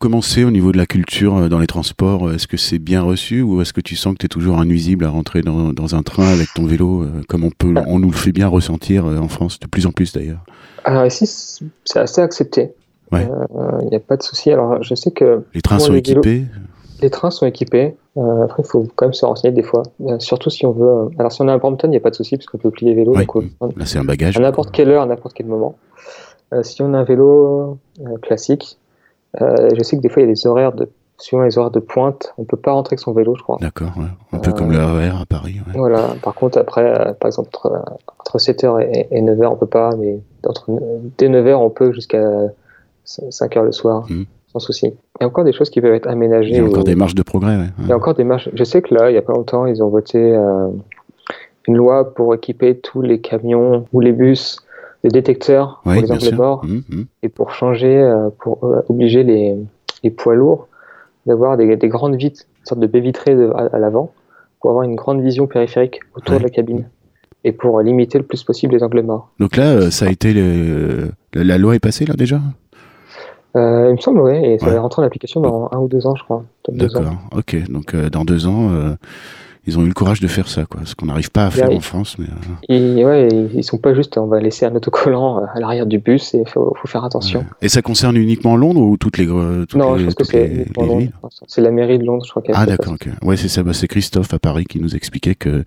Comment 0.00 0.22
c'est 0.22 0.42
au 0.42 0.50
niveau 0.50 0.72
de 0.72 0.78
la 0.78 0.86
culture 0.86 1.36
euh, 1.36 1.48
dans 1.48 1.60
les 1.60 1.68
transports 1.68 2.32
Est-ce 2.32 2.48
que 2.48 2.56
c'est 2.56 2.80
bien 2.80 3.02
reçu 3.02 3.42
ou 3.42 3.60
est-ce 3.60 3.72
que 3.72 3.80
tu 3.80 3.94
sens 3.94 4.14
que 4.14 4.18
tu 4.18 4.26
es 4.26 4.28
toujours 4.28 4.58
un 4.58 4.64
nuisible 4.64 5.04
à 5.04 5.10
rentrer 5.10 5.42
dans, 5.42 5.72
dans, 5.72 5.94
un 5.94 6.02
train 6.02 6.26
avec 6.26 6.48
ton 6.54 6.66
vélo, 6.66 7.06
comme 7.28 7.44
on, 7.44 7.50
peut, 7.50 7.74
on 7.86 7.98
nous 7.98 8.10
le 8.10 8.16
fait 8.16 8.32
bien 8.32 8.48
ressentir 8.48 9.04
en 9.04 9.28
France, 9.28 9.60
de 9.60 9.68
plus 9.68 9.86
en 9.86 9.92
plus 9.92 10.12
d'ailleurs? 10.12 10.40
Alors 10.84 11.06
ici, 11.06 11.26
c'est 11.84 11.98
assez 11.98 12.20
accepté. 12.20 12.72
Il 13.12 13.18
ouais. 13.18 13.28
n'y 13.90 13.96
a 13.96 14.00
pas 14.00 14.16
de 14.16 14.22
souci. 14.22 14.50
Alors 14.50 14.82
je 14.82 14.94
sais 14.94 15.10
que... 15.10 15.44
Les 15.54 15.60
trains 15.60 15.78
sont 15.78 15.94
équipés? 15.94 16.46
Les 17.02 17.10
trains 17.10 17.30
sont 17.30 17.46
équipés. 17.46 17.94
Euh, 18.16 18.44
après, 18.44 18.62
il 18.62 18.68
faut 18.68 18.86
quand 18.94 19.06
même 19.06 19.12
se 19.14 19.24
renseigner 19.24 19.54
des 19.54 19.62
fois. 19.62 19.82
Euh, 20.06 20.18
surtout 20.18 20.50
si 20.50 20.66
on 20.66 20.72
veut. 20.72 20.86
Euh, 20.86 21.08
alors, 21.18 21.32
si 21.32 21.40
on 21.40 21.48
est 21.48 21.52
à 21.52 21.58
Brampton, 21.58 21.88
il 21.88 21.92
n'y 21.92 21.96
a 21.96 22.00
pas 22.00 22.10
de 22.10 22.16
souci 22.16 22.36
parce 22.36 22.46
qu'on 22.46 22.58
peut 22.58 22.70
plier 22.70 22.94
vélo. 22.94 23.14
donc, 23.14 23.76
Là, 23.76 23.86
c'est 23.86 23.98
un 23.98 24.04
bagage. 24.04 24.36
À 24.36 24.40
n'importe 24.40 24.70
quelle 24.70 24.90
heure, 24.90 25.02
à 25.02 25.06
n'importe 25.06 25.34
quel 25.34 25.46
moment. 25.46 25.76
si 26.62 26.82
on 26.82 26.92
a 26.94 26.98
un 26.98 27.04
vélo 27.04 27.78
classique, 28.22 28.78
je 29.38 29.82
sais 29.82 29.96
que 29.96 30.02
des 30.02 30.08
fois, 30.08 30.22
il 30.22 30.26
y 30.26 30.30
a 30.30 30.34
des 30.34 30.46
horaires 30.46 30.72
de. 30.72 30.88
Suivant 31.18 31.42
les 31.42 31.58
horaires 31.58 31.70
de 31.70 31.80
pointe, 31.80 32.32
on 32.38 32.44
peut 32.44 32.56
pas 32.56 32.72
rentrer 32.72 32.94
avec 32.94 33.00
son 33.00 33.12
vélo, 33.12 33.34
je 33.36 33.42
crois. 33.42 33.58
D'accord, 33.60 33.92
un 34.32 34.38
peu 34.38 34.52
comme 34.52 34.72
le 34.72 34.78
RER 34.78 35.20
à 35.20 35.26
Paris. 35.26 35.60
Voilà. 35.74 36.14
Par 36.22 36.34
contre, 36.34 36.56
après, 36.56 37.14
par 37.20 37.26
exemple, 37.26 37.50
entre, 37.52 38.38
7h 38.38 38.80
et, 39.10 39.20
9h, 39.20 39.46
on 39.48 39.56
peut 39.56 39.66
pas, 39.66 39.94
mais 39.96 40.18
entre, 40.46 40.70
dès 41.18 41.28
9h, 41.28 41.56
on 41.56 41.68
peut 41.68 41.92
jusqu'à 41.92 42.26
5h 43.04 43.64
le 43.64 43.72
soir. 43.72 44.06
Mmh 44.08 44.22
sans 44.52 44.58
souci. 44.58 44.86
Il 44.86 45.22
y 45.22 45.24
a 45.24 45.26
encore 45.26 45.44
des 45.44 45.52
choses 45.52 45.70
qui 45.70 45.80
peuvent 45.80 45.94
être 45.94 46.08
aménagées. 46.08 46.50
Il 46.50 46.56
y 46.56 46.60
a 46.60 46.64
encore 46.64 46.84
des 46.84 46.94
marges 46.94 47.14
de 47.14 47.22
progrès. 47.22 47.56
Il 47.78 47.86
y 47.86 47.92
a 47.92 47.96
encore 47.96 48.14
des 48.14 48.24
marges. 48.24 48.50
Je 48.52 48.64
sais 48.64 48.82
que 48.82 48.94
là, 48.94 49.10
il 49.10 49.12
n'y 49.12 49.18
a 49.18 49.22
pas 49.22 49.32
longtemps, 49.32 49.66
ils 49.66 49.82
ont 49.82 49.88
voté 49.88 50.18
euh, 50.18 50.68
une 51.68 51.76
loi 51.76 52.14
pour 52.14 52.34
équiper 52.34 52.76
tous 52.76 53.02
les 53.02 53.20
camions 53.20 53.86
ou 53.92 54.00
les 54.00 54.12
bus 54.12 54.60
de 55.04 55.10
détecteurs 55.10 55.80
pour 55.82 55.92
les 55.92 56.10
angles 56.10 56.34
morts 56.34 56.64
mmh, 56.64 56.76
mmh. 56.88 57.04
et 57.22 57.28
pour 57.28 57.52
changer, 57.52 57.96
euh, 57.96 58.28
pour 58.38 58.64
euh, 58.64 58.82
obliger 58.88 59.22
les, 59.22 59.56
les, 60.02 60.10
poids 60.10 60.34
lourds 60.34 60.68
d'avoir 61.26 61.56
des, 61.56 61.76
des, 61.76 61.88
grandes 61.88 62.16
vitres, 62.16 62.42
une 62.60 62.66
sorte 62.66 62.80
de 62.80 62.86
baie 62.86 63.00
vitrée 63.00 63.36
à, 63.54 63.78
l'avant, 63.78 64.12
pour 64.60 64.70
avoir 64.70 64.84
une 64.84 64.96
grande 64.96 65.22
vision 65.22 65.46
périphérique 65.46 66.00
autour 66.14 66.38
de 66.38 66.42
la 66.42 66.50
cabine 66.50 66.88
et 67.44 67.52
pour 67.52 67.80
limiter 67.80 68.18
le 68.18 68.24
plus 68.24 68.44
possible 68.44 68.74
les 68.74 68.82
angles 68.82 69.02
morts. 69.02 69.30
Donc 69.38 69.56
là, 69.56 69.90
ça 69.90 70.06
a 70.06 70.10
été 70.10 70.34
la 71.32 71.58
loi 71.58 71.74
est 71.74 71.80
passée 71.80 72.04
là 72.04 72.14
déjà? 72.14 72.40
Euh, 73.56 73.88
il 73.90 73.96
me 73.96 74.00
semble, 74.00 74.20
oui, 74.20 74.36
et 74.36 74.58
ça 74.58 74.70
va 74.70 74.80
rentrer 74.80 75.02
en 75.02 75.04
application 75.04 75.40
dans 75.40 75.68
un 75.72 75.78
ou 75.78 75.88
deux 75.88 76.06
ans, 76.06 76.14
je 76.14 76.22
crois. 76.22 76.44
D'accord, 76.68 77.14
ok. 77.32 77.68
Donc 77.68 77.94
euh, 77.94 78.08
dans 78.08 78.24
deux 78.24 78.46
ans, 78.46 78.70
euh, 78.70 78.94
ils 79.66 79.78
ont 79.78 79.82
eu 79.82 79.88
le 79.88 79.94
courage 79.94 80.20
de 80.20 80.26
faire 80.26 80.48
ça, 80.48 80.64
quoi. 80.64 80.80
Ce 80.84 80.94
qu'on 80.94 81.06
n'arrive 81.06 81.30
pas 81.30 81.46
à 81.46 81.50
faire 81.50 81.70
en 81.70 81.80
France. 81.80 82.16
Mais, 82.18 82.26
et, 82.68 83.04
ouais, 83.04 83.28
ils 83.54 83.64
sont 83.64 83.78
pas 83.78 83.94
juste, 83.94 84.16
on 84.18 84.26
va 84.26 84.40
laisser 84.40 84.66
un 84.66 84.74
autocollant 84.74 85.44
à 85.54 85.60
l'arrière 85.60 85.86
du 85.86 85.98
bus 85.98 86.34
et 86.34 86.38
il 86.46 86.48
faut, 86.48 86.74
faire 86.86 87.04
attention. 87.04 87.44
Et 87.62 87.68
ça 87.68 87.82
concerne 87.82 88.16
uniquement 88.16 88.56
Londres 88.56 88.80
ou 88.80 88.96
toutes 88.96 89.18
les 89.18 89.26
toutes 89.26 89.74
Non, 89.74 89.98
je 89.98 90.04
pense 90.04 90.14
que 90.14 90.24
c'est 90.24 90.66
C'est 91.46 91.60
la 91.60 91.70
mairie 91.70 91.98
de 91.98 92.04
Londres, 92.04 92.24
je 92.24 92.30
crois. 92.30 92.42
Ah 92.54 92.66
d'accord, 92.66 92.94
ok. 92.94 93.08
Ouais, 93.22 93.36
c'est 93.36 93.48
ça. 93.48 93.62
Bah, 93.62 93.72
c'est 93.74 93.88
Christophe 93.88 94.32
à 94.32 94.38
Paris 94.38 94.64
qui 94.64 94.80
nous 94.80 94.96
expliquait 94.96 95.34
que 95.34 95.64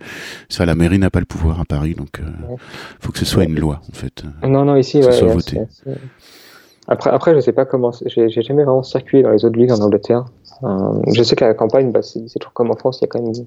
ça, 0.48 0.66
la 0.66 0.74
mairie 0.74 0.98
n'a 0.98 1.10
pas 1.10 1.20
le 1.20 1.26
pouvoir 1.26 1.60
à 1.60 1.64
Paris, 1.64 1.94
donc 1.94 2.20
il 2.20 2.56
faut 3.00 3.12
que 3.12 3.18
ce 3.18 3.24
soit 3.24 3.44
une 3.44 3.58
loi, 3.58 3.80
en 3.90 3.94
fait. 3.94 4.24
Non, 4.46 4.64
non, 4.64 4.76
ici, 4.76 5.00
que 5.00 5.10
ce 5.10 5.20
soit 5.20 5.32
voté. 5.32 5.60
Après, 6.86 7.10
après, 7.10 7.34
je 7.34 7.40
sais 7.40 7.52
pas 7.52 7.64
comment. 7.64 7.92
J'ai 8.06 8.28
jamais 8.28 8.64
vraiment 8.64 8.82
circulé 8.82 9.22
dans 9.22 9.30
les 9.30 9.44
autres 9.44 9.58
villes 9.58 9.72
en 9.72 9.80
Angleterre. 9.80 10.26
Euh, 10.62 11.02
je 11.12 11.22
sais 11.22 11.34
qu'à 11.34 11.48
la 11.48 11.54
campagne, 11.54 11.92
bah, 11.92 12.02
c'est 12.02 12.20
toujours 12.38 12.52
comme 12.52 12.70
en 12.70 12.76
France, 12.76 12.98
il 13.00 13.02
y 13.02 13.04
a 13.04 13.08
quand 13.08 13.20
même 13.20 13.32
une, 13.34 13.46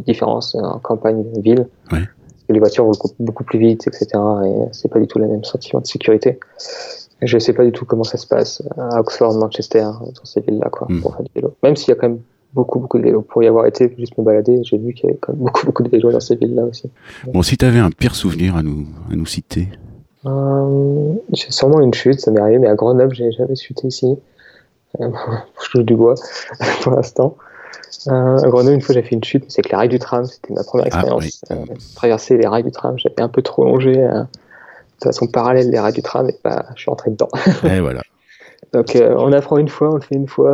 différence 0.00 0.54
en 0.54 0.78
campagne-ville. 0.78 1.68
Ouais. 1.90 2.00
Les 2.48 2.58
voitures 2.58 2.84
roulent 2.84 2.96
beaucoup 3.18 3.44
plus 3.44 3.58
vite, 3.58 3.86
etc. 3.86 4.06
Et 4.44 4.54
c'est 4.72 4.88
pas 4.88 4.98
du 4.98 5.06
tout 5.06 5.18
le 5.18 5.28
même 5.28 5.44
sentiment 5.44 5.80
de 5.80 5.86
sécurité. 5.86 6.38
Je 7.22 7.38
sais 7.38 7.52
pas 7.52 7.64
du 7.64 7.72
tout 7.72 7.84
comment 7.84 8.04
ça 8.04 8.18
se 8.18 8.26
passe 8.26 8.62
à 8.76 9.00
Oxford, 9.00 9.34
Manchester, 9.38 9.82
dans 10.00 10.24
ces 10.24 10.40
villes-là, 10.40 10.68
quoi, 10.70 10.88
mm. 10.90 11.00
pour 11.00 11.14
faire 11.14 11.22
du 11.22 11.30
vélo. 11.34 11.54
Même 11.62 11.76
s'il 11.76 11.88
y 11.88 11.92
a 11.92 11.94
quand 11.94 12.08
même 12.08 12.18
beaucoup, 12.52 12.80
beaucoup 12.80 12.98
de 12.98 13.04
vélos. 13.04 13.22
Pour 13.22 13.42
y 13.42 13.46
avoir 13.46 13.66
été, 13.66 13.94
juste 13.96 14.18
me 14.18 14.24
balader, 14.24 14.60
j'ai 14.64 14.76
vu 14.76 14.92
qu'il 14.92 15.04
y 15.04 15.08
avait 15.10 15.18
quand 15.18 15.32
même 15.32 15.42
beaucoup, 15.44 15.66
beaucoup 15.66 15.82
de 15.82 15.88
vélos 15.88 16.10
dans 16.10 16.20
ces 16.20 16.36
villes-là 16.36 16.64
aussi. 16.64 16.90
Bon, 17.32 17.42
si 17.42 17.56
tu 17.56 17.64
avais 17.64 17.78
un 17.78 17.90
pire 17.90 18.14
souvenir 18.14 18.56
à 18.56 18.62
nous, 18.62 18.86
à 19.10 19.14
nous 19.14 19.26
citer 19.26 19.68
euh, 20.24 21.14
j'ai 21.32 21.50
sûrement 21.50 21.80
une 21.80 21.92
chute, 21.92 22.20
ça 22.20 22.30
m'est 22.30 22.40
arrivé, 22.40 22.58
mais 22.58 22.68
à 22.68 22.74
Grenoble, 22.74 23.14
j'ai 23.14 23.32
jamais 23.32 23.56
chuté 23.56 23.88
ici. 23.88 24.16
Euh, 25.00 25.10
je 25.64 25.70
touche 25.70 25.84
du 25.84 25.96
bois 25.96 26.14
pour 26.82 26.92
l'instant. 26.92 27.36
Euh, 28.08 28.36
Grenoble, 28.48 28.74
une 28.74 28.80
fois, 28.80 28.94
j'ai 28.94 29.02
fait 29.02 29.14
une 29.14 29.24
chute, 29.24 29.44
c'est 29.48 29.62
que 29.62 29.68
les 29.68 29.76
rails 29.76 29.88
du 29.88 29.98
tram, 29.98 30.24
c'était 30.24 30.52
ma 30.52 30.64
première 30.64 30.86
ah, 30.86 30.98
expérience. 30.98 31.42
Euh, 31.50 31.56
traverser 31.94 32.36
les 32.36 32.46
rails 32.46 32.64
du 32.64 32.70
tram, 32.70 32.98
j'avais 32.98 33.20
un 33.20 33.28
peu 33.28 33.42
trop 33.42 33.64
longé 33.64 33.92
de 33.94 35.04
façon 35.04 35.26
parallèle 35.26 35.70
les 35.70 35.78
rails 35.78 35.92
du 35.92 36.02
tram 36.02 36.28
et 36.28 36.38
bah, 36.44 36.66
je 36.74 36.82
suis 36.82 36.90
rentré 36.90 37.10
dedans. 37.10 37.28
Et 37.64 37.80
voilà. 37.80 38.02
Donc, 38.72 38.96
on 38.96 39.32
apprend 39.32 39.58
une 39.58 39.68
fois, 39.68 39.90
on 39.90 39.96
le 39.96 40.00
fait 40.00 40.14
une 40.14 40.28
fois. 40.28 40.52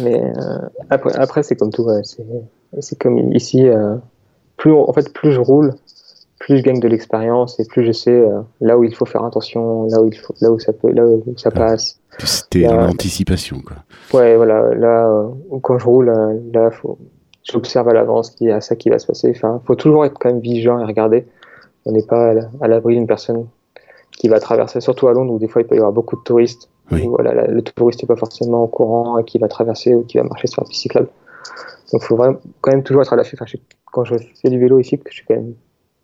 mais 0.00 0.22
après, 0.90 1.14
après 1.16 1.42
c'est 1.42 1.56
comme 1.56 1.70
tout, 1.70 1.88
c'est 2.80 2.98
comme 2.98 3.32
ici. 3.32 3.66
plus, 4.56 4.72
en 4.72 4.92
fait, 4.92 5.12
plus 5.12 5.32
je 5.32 5.40
roule, 5.40 5.74
plus 6.38 6.58
je 6.58 6.62
gagne 6.62 6.80
de 6.80 6.88
l'expérience 6.88 7.58
et 7.60 7.64
plus 7.64 7.84
je 7.84 7.92
sais 7.92 8.10
euh, 8.10 8.40
là 8.60 8.76
où 8.78 8.84
il 8.84 8.94
faut 8.94 9.06
faire 9.06 9.24
attention, 9.24 9.86
là 9.86 10.00
où 10.00 10.08
il 10.08 10.16
faut, 10.16 10.34
là 10.40 10.50
où 10.50 10.58
ça 10.58 10.72
peut, 10.72 10.90
là 10.90 11.04
où 11.04 11.22
ça 11.36 11.50
passe. 11.50 11.98
C'était 12.18 12.62
dans 12.62 12.76
l'anticipation, 12.76 13.60
quoi. 13.60 13.76
Ouais, 14.12 14.36
voilà. 14.36 14.74
Là, 14.74 15.08
euh, 15.08 15.58
quand 15.62 15.78
je 15.78 15.84
roule, 15.84 16.08
euh, 16.08 16.38
là, 16.52 16.70
faut, 16.70 16.98
j'observe 17.42 17.88
à 17.88 17.92
l'avance 17.92 18.30
qu'il 18.30 18.48
y 18.48 18.50
a 18.50 18.60
ça 18.60 18.76
qui 18.76 18.90
va 18.90 18.98
se 18.98 19.06
passer. 19.06 19.32
Enfin, 19.34 19.60
faut 19.66 19.74
toujours 19.74 20.04
être 20.04 20.18
quand 20.18 20.28
même 20.28 20.40
vigilant 20.40 20.80
et 20.80 20.84
regarder. 20.84 21.26
On 21.86 21.92
n'est 21.92 22.06
pas 22.06 22.34
à 22.60 22.68
l'abri 22.68 22.94
d'une 22.94 23.06
personne 23.06 23.46
qui 24.10 24.28
va 24.28 24.38
traverser, 24.38 24.80
surtout 24.80 25.08
à 25.08 25.12
Londres 25.12 25.34
où 25.34 25.38
des 25.38 25.48
fois 25.48 25.62
il 25.62 25.66
peut 25.66 25.74
y 25.74 25.78
avoir 25.78 25.92
beaucoup 25.92 26.16
de 26.16 26.22
touristes. 26.22 26.70
voilà, 26.90 27.46
le 27.46 27.62
touriste 27.62 28.02
n'est 28.02 28.06
pas 28.06 28.16
forcément 28.16 28.64
au 28.64 28.68
courant 28.68 29.18
et 29.18 29.24
qui 29.24 29.38
va 29.38 29.48
traverser 29.48 29.94
ou 29.94 30.02
qui 30.04 30.18
va 30.18 30.24
marcher 30.24 30.46
sur 30.46 30.62
un 30.62 30.66
piste 30.66 30.82
cyclable. 30.82 31.08
Donc, 31.92 32.02
il 32.02 32.06
faut 32.06 32.16
vraiment, 32.16 32.38
quand 32.60 32.70
même 32.70 32.82
toujours 32.82 33.02
être 33.02 33.12
à 33.12 33.16
l'affût. 33.16 33.36
Enfin, 33.40 33.50
quand 33.92 34.04
je 34.04 34.14
fais 34.40 34.50
du 34.50 34.58
vélo 34.58 34.78
ici, 34.78 34.98
je 35.06 35.14
suis 35.14 35.26
quand 35.26 35.34
même 35.34 35.54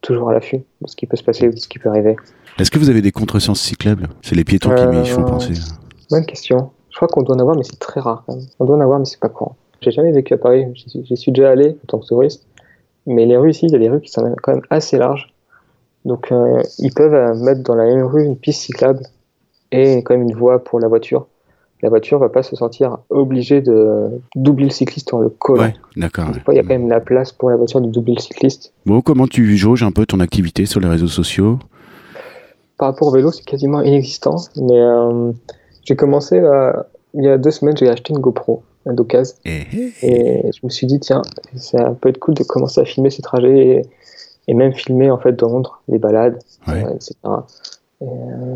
toujours 0.01 0.31
à 0.31 0.33
l'affût 0.33 0.59
de 0.81 0.89
ce 0.89 0.97
qui 0.97 1.07
peut 1.07 1.17
se 1.17 1.23
passer 1.23 1.49
ou 1.49 1.53
de 1.53 1.59
ce 1.59 1.69
qui 1.69 1.79
peut 1.79 1.89
arriver. 1.89 2.17
Est-ce 2.59 2.71
que 2.71 2.79
vous 2.79 2.91
avez 2.91 3.03
des 3.03 3.13
contresens 3.13 3.61
cyclables? 3.61 4.09
C'est 4.23 4.35
les 4.35 4.45
piétons 4.45 4.75
qui 4.75 4.87
m'y 4.87 5.07
font 5.07 5.25
penser. 5.25 5.55
Bonne 6.11 6.27
question. 6.27 6.71
Je 6.91 6.97
crois 6.97 7.09
qu'on 7.09 7.23
doit 7.23 7.37
en 7.37 7.39
avoir, 7.39 7.57
mais 7.57 7.65
c'est 7.65 7.79
très 7.79 8.01
rare. 8.01 8.25
On 8.59 8.65
doit 8.65 8.77
en 8.77 8.81
avoir, 8.81 8.99
mais 8.99 9.05
c'est 9.05 9.21
pas 9.21 9.29
courant. 9.29 9.57
J'ai 9.81 9.91
jamais 9.91 10.13
vécu 10.13 10.35
à 10.35 10.39
Paris. 10.39 10.67
J'y 10.75 11.17
suis 11.17 11.33
déjà 11.33 11.51
allé 11.51 11.71
en 11.71 11.87
tant 11.87 11.99
que 11.99 12.07
touriste. 12.07 12.47
Mais 13.07 13.27
les 13.27 13.37
rues 13.37 13.51
ici, 13.51 13.67
il 13.67 13.73
y 13.73 13.77
a 13.77 13.79
des 13.79 13.89
rues 13.89 14.01
qui 14.01 14.11
sont 14.11 14.35
quand 14.43 14.53
même 14.53 14.63
assez 14.71 14.99
larges. 14.99 15.33
Donc, 16.05 16.33
euh, 16.33 16.63
ils 16.79 16.93
peuvent 16.93 17.15
euh, 17.15 17.35
mettre 17.35 17.63
dans 17.63 17.75
la 17.75 17.85
même 17.85 18.05
rue 18.05 18.25
une 18.25 18.37
piste 18.37 18.63
cyclable 18.63 19.03
et 19.71 20.03
quand 20.03 20.15
même 20.17 20.29
une 20.29 20.35
voie 20.35 20.65
pour 20.65 20.81
la 20.81 20.89
voiture 20.89 21.27
la 21.83 21.89
voiture 21.89 22.19
va 22.19 22.29
pas 22.29 22.43
se 22.43 22.57
sentir 22.57 22.99
obligée 23.09 23.61
de 23.61 24.09
doubler 24.35 24.67
le 24.67 24.71
cycliste 24.71 25.15
en 25.15 25.21
le 25.21 25.31
collant. 25.31 25.65
Ouais, 25.65 25.75
d'accord. 25.97 26.27
il 26.49 26.55
y 26.55 26.59
a 26.59 26.63
quand 26.63 26.69
même 26.69 26.89
la 26.89 27.01
place 27.01 27.33
pour 27.33 27.51
la 27.51 27.57
voiture 27.57 27.81
de 27.81 27.89
doubler 27.89 28.15
le 28.15 28.21
cycliste. 28.21 28.73
Bon, 28.87 29.01
comment 29.01 29.27
tu 29.27 29.57
jauges 29.57 29.83
un 29.83 29.93
peu 29.93 30.07
ton 30.07 30.21
activité 30.21 30.67
sur 30.67 30.81
les 30.81 30.89
réseaux 30.89 31.09
sociaux? 31.09 31.59
Par 32.77 32.89
rapport 32.89 33.09
au 33.09 33.13
vélo, 33.13 33.31
c'est 33.33 33.45
quasiment 33.45 33.83
inexistant. 33.83 34.37
Mais 34.57 34.79
euh, 34.79 35.33
j'ai 35.85 35.97
commencé, 35.97 36.43
il 37.15 37.25
y 37.25 37.29
a 37.29 37.39
deux 37.39 37.51
semaines, 37.51 37.77
j'ai 37.77 37.89
acheté 37.89 38.13
une 38.13 38.21
GoPro 38.21 38.63
d'occasion. 38.87 39.37
Et, 39.45 39.67
et 40.03 40.51
je 40.53 40.61
me 40.65 40.71
suis 40.71 40.87
dit, 40.87 41.01
tiens, 41.01 41.23
ça 41.57 41.97
peut 42.01 42.09
être 42.09 42.19
cool 42.19 42.35
de 42.35 42.45
commencer 42.45 42.81
à 42.81 42.85
filmer 42.85 43.11
ces 43.11 43.23
trajets 43.23 43.83
et, 44.49 44.55
même 44.55 44.73
filmer 44.73 45.13
en 45.13 45.19
fait 45.19 45.33
dans 45.33 45.49
Londres, 45.49 45.81
les 45.87 45.99
balades, 45.99 46.41
ouais. 46.67 46.83
etc. 46.97 47.15
Euh, 48.03 48.07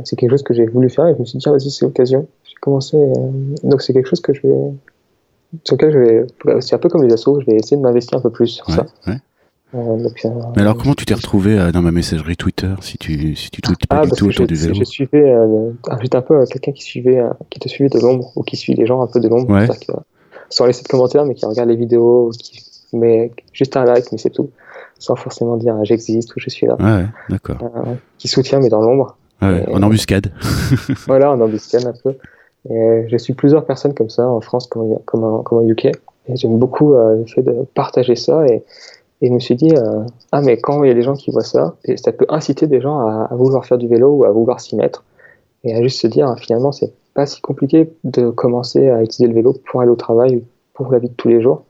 c'est 0.04 0.16
quelque 0.16 0.30
chose 0.30 0.42
que 0.42 0.52
j'ai 0.52 0.66
voulu 0.66 0.90
faire 0.90 1.06
et 1.06 1.14
je 1.14 1.20
me 1.20 1.24
suis 1.24 1.38
dit, 1.38 1.42
tiens, 1.42 1.52
vas-y, 1.52 1.70
c'est 1.70 1.84
l'occasion. 1.84 2.26
Euh, 2.68 3.12
donc 3.62 3.82
c'est 3.82 3.92
quelque 3.92 4.08
chose 4.08 4.20
que 4.20 4.32
je 4.32 4.42
vais, 4.42 4.54
sur 5.64 5.76
lequel 5.76 5.92
je 5.92 5.98
vais, 5.98 6.60
c'est 6.60 6.74
un 6.74 6.78
peu 6.78 6.88
comme 6.88 7.02
les 7.02 7.12
assos, 7.12 7.40
je 7.40 7.46
vais 7.46 7.56
essayer 7.56 7.76
de 7.76 7.82
m'investir 7.82 8.18
un 8.18 8.20
peu 8.20 8.30
plus 8.30 8.48
sur 8.48 8.70
ça. 8.70 8.86
Euh, 9.08 9.12
euh, 9.74 10.08
Mais 10.54 10.62
alors 10.62 10.76
comment 10.76 10.94
tu 10.94 11.04
t'es 11.04 11.14
retrouvé 11.14 11.72
dans 11.72 11.82
ma 11.82 11.90
messagerie 11.90 12.36
Twitter 12.36 12.72
si 12.80 12.96
tu 12.96 13.34
si 13.34 13.50
tu 13.50 13.60
tweets 13.60 13.86
pas 13.88 14.02
ah, 14.02 14.06
du 14.06 14.12
tout 14.12 14.28
autour 14.28 14.46
du 14.46 14.54
vélo? 14.54 14.74
Je 14.74 14.84
suivais 14.84 15.32
un 15.32 16.22
peu 16.22 16.44
quelqu'un 16.46 16.72
qui 16.72 16.82
suivait 16.82 17.20
qui 17.50 17.58
te 17.58 17.68
suivait 17.68 17.90
de 17.90 17.98
l'ombre 17.98 18.32
ou 18.36 18.42
qui 18.42 18.56
suit 18.56 18.74
les 18.74 18.86
gens 18.86 19.02
un 19.02 19.08
peu 19.08 19.18
de 19.20 19.28
l'ombre, 19.28 19.52
sans 20.48 20.66
laisser 20.66 20.84
de 20.84 20.88
commentaires 20.88 21.24
mais 21.24 21.34
qui 21.34 21.44
regarde 21.44 21.68
les 21.68 21.76
vidéos, 21.76 22.30
qui 22.38 22.62
met 22.92 23.32
juste 23.52 23.76
un 23.76 23.84
like 23.84 24.12
mais 24.12 24.18
c'est 24.18 24.30
tout, 24.30 24.50
sans 25.00 25.16
forcément 25.16 25.56
dire 25.56 25.76
j'existe 25.82 26.34
ou 26.36 26.38
je 26.38 26.50
suis 26.50 26.66
là. 26.68 26.76
Ouais, 26.78 27.06
d'accord. 27.28 27.58
qui 28.18 28.28
soutient 28.28 28.60
mais 28.60 28.68
dans 28.68 28.80
l'ombre. 28.80 29.16
en 29.40 29.82
embuscade. 29.82 30.30
voilà, 31.06 31.32
en 31.32 31.40
embuscade 31.40 31.84
un 31.84 31.94
peu. 32.00 32.16
Et 32.70 33.06
je 33.08 33.16
suis 33.16 33.34
plusieurs 33.34 33.64
personnes 33.64 33.94
comme 33.94 34.10
ça 34.10 34.26
en 34.28 34.40
France 34.40 34.66
comme, 34.66 34.98
comme, 35.04 35.42
comme 35.42 35.58
au 35.58 35.68
UK. 35.68 35.86
Et 36.26 36.36
j'aime 36.36 36.58
beaucoup 36.58 36.94
euh, 36.94 37.16
le 37.16 37.26
fait 37.26 37.42
de 37.42 37.66
partager 37.74 38.16
ça. 38.16 38.46
Et, 38.46 38.62
et 39.20 39.28
je 39.28 39.32
me 39.32 39.38
suis 39.38 39.54
dit, 39.54 39.74
euh, 39.76 40.00
ah, 40.32 40.40
mais 40.40 40.58
quand 40.58 40.82
il 40.82 40.88
y 40.88 40.90
a 40.90 40.94
des 40.94 41.02
gens 41.02 41.14
qui 41.14 41.30
voient 41.30 41.44
ça, 41.44 41.76
et 41.84 41.96
ça 41.96 42.12
peut 42.12 42.26
inciter 42.28 42.66
des 42.66 42.80
gens 42.80 42.98
à, 43.00 43.28
à 43.30 43.34
vouloir 43.34 43.66
faire 43.66 43.78
du 43.78 43.88
vélo 43.88 44.10
ou 44.10 44.24
à 44.24 44.30
vouloir 44.30 44.60
s'y 44.60 44.76
mettre. 44.76 45.04
Et 45.64 45.74
à 45.74 45.82
juste 45.82 46.00
se 46.00 46.06
dire, 46.06 46.34
finalement, 46.38 46.72
c'est 46.72 46.92
pas 47.14 47.26
si 47.26 47.40
compliqué 47.40 47.92
de 48.04 48.30
commencer 48.30 48.90
à 48.90 49.02
utiliser 49.02 49.28
le 49.28 49.34
vélo 49.34 49.54
pour 49.70 49.80
aller 49.80 49.90
au 49.90 49.96
travail 49.96 50.36
ou 50.36 50.42
pour 50.74 50.90
la 50.90 50.98
vie 50.98 51.08
de 51.08 51.14
tous 51.14 51.28
les 51.28 51.40
jours. 51.40 51.64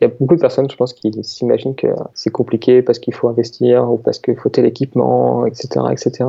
Il 0.00 0.08
y 0.08 0.10
a 0.10 0.14
beaucoup 0.18 0.34
de 0.34 0.40
personnes, 0.40 0.68
je 0.70 0.76
pense, 0.76 0.92
qui 0.92 1.12
s'imaginent 1.22 1.74
que 1.74 1.88
c'est 2.14 2.30
compliqué 2.30 2.82
parce 2.82 2.98
qu'il 2.98 3.14
faut 3.14 3.28
investir 3.28 3.90
ou 3.90 3.98
parce 3.98 4.18
qu'il 4.18 4.36
faut 4.36 4.48
tel 4.48 4.66
équipement, 4.66 5.46
etc., 5.46 5.68
etc. 5.90 6.24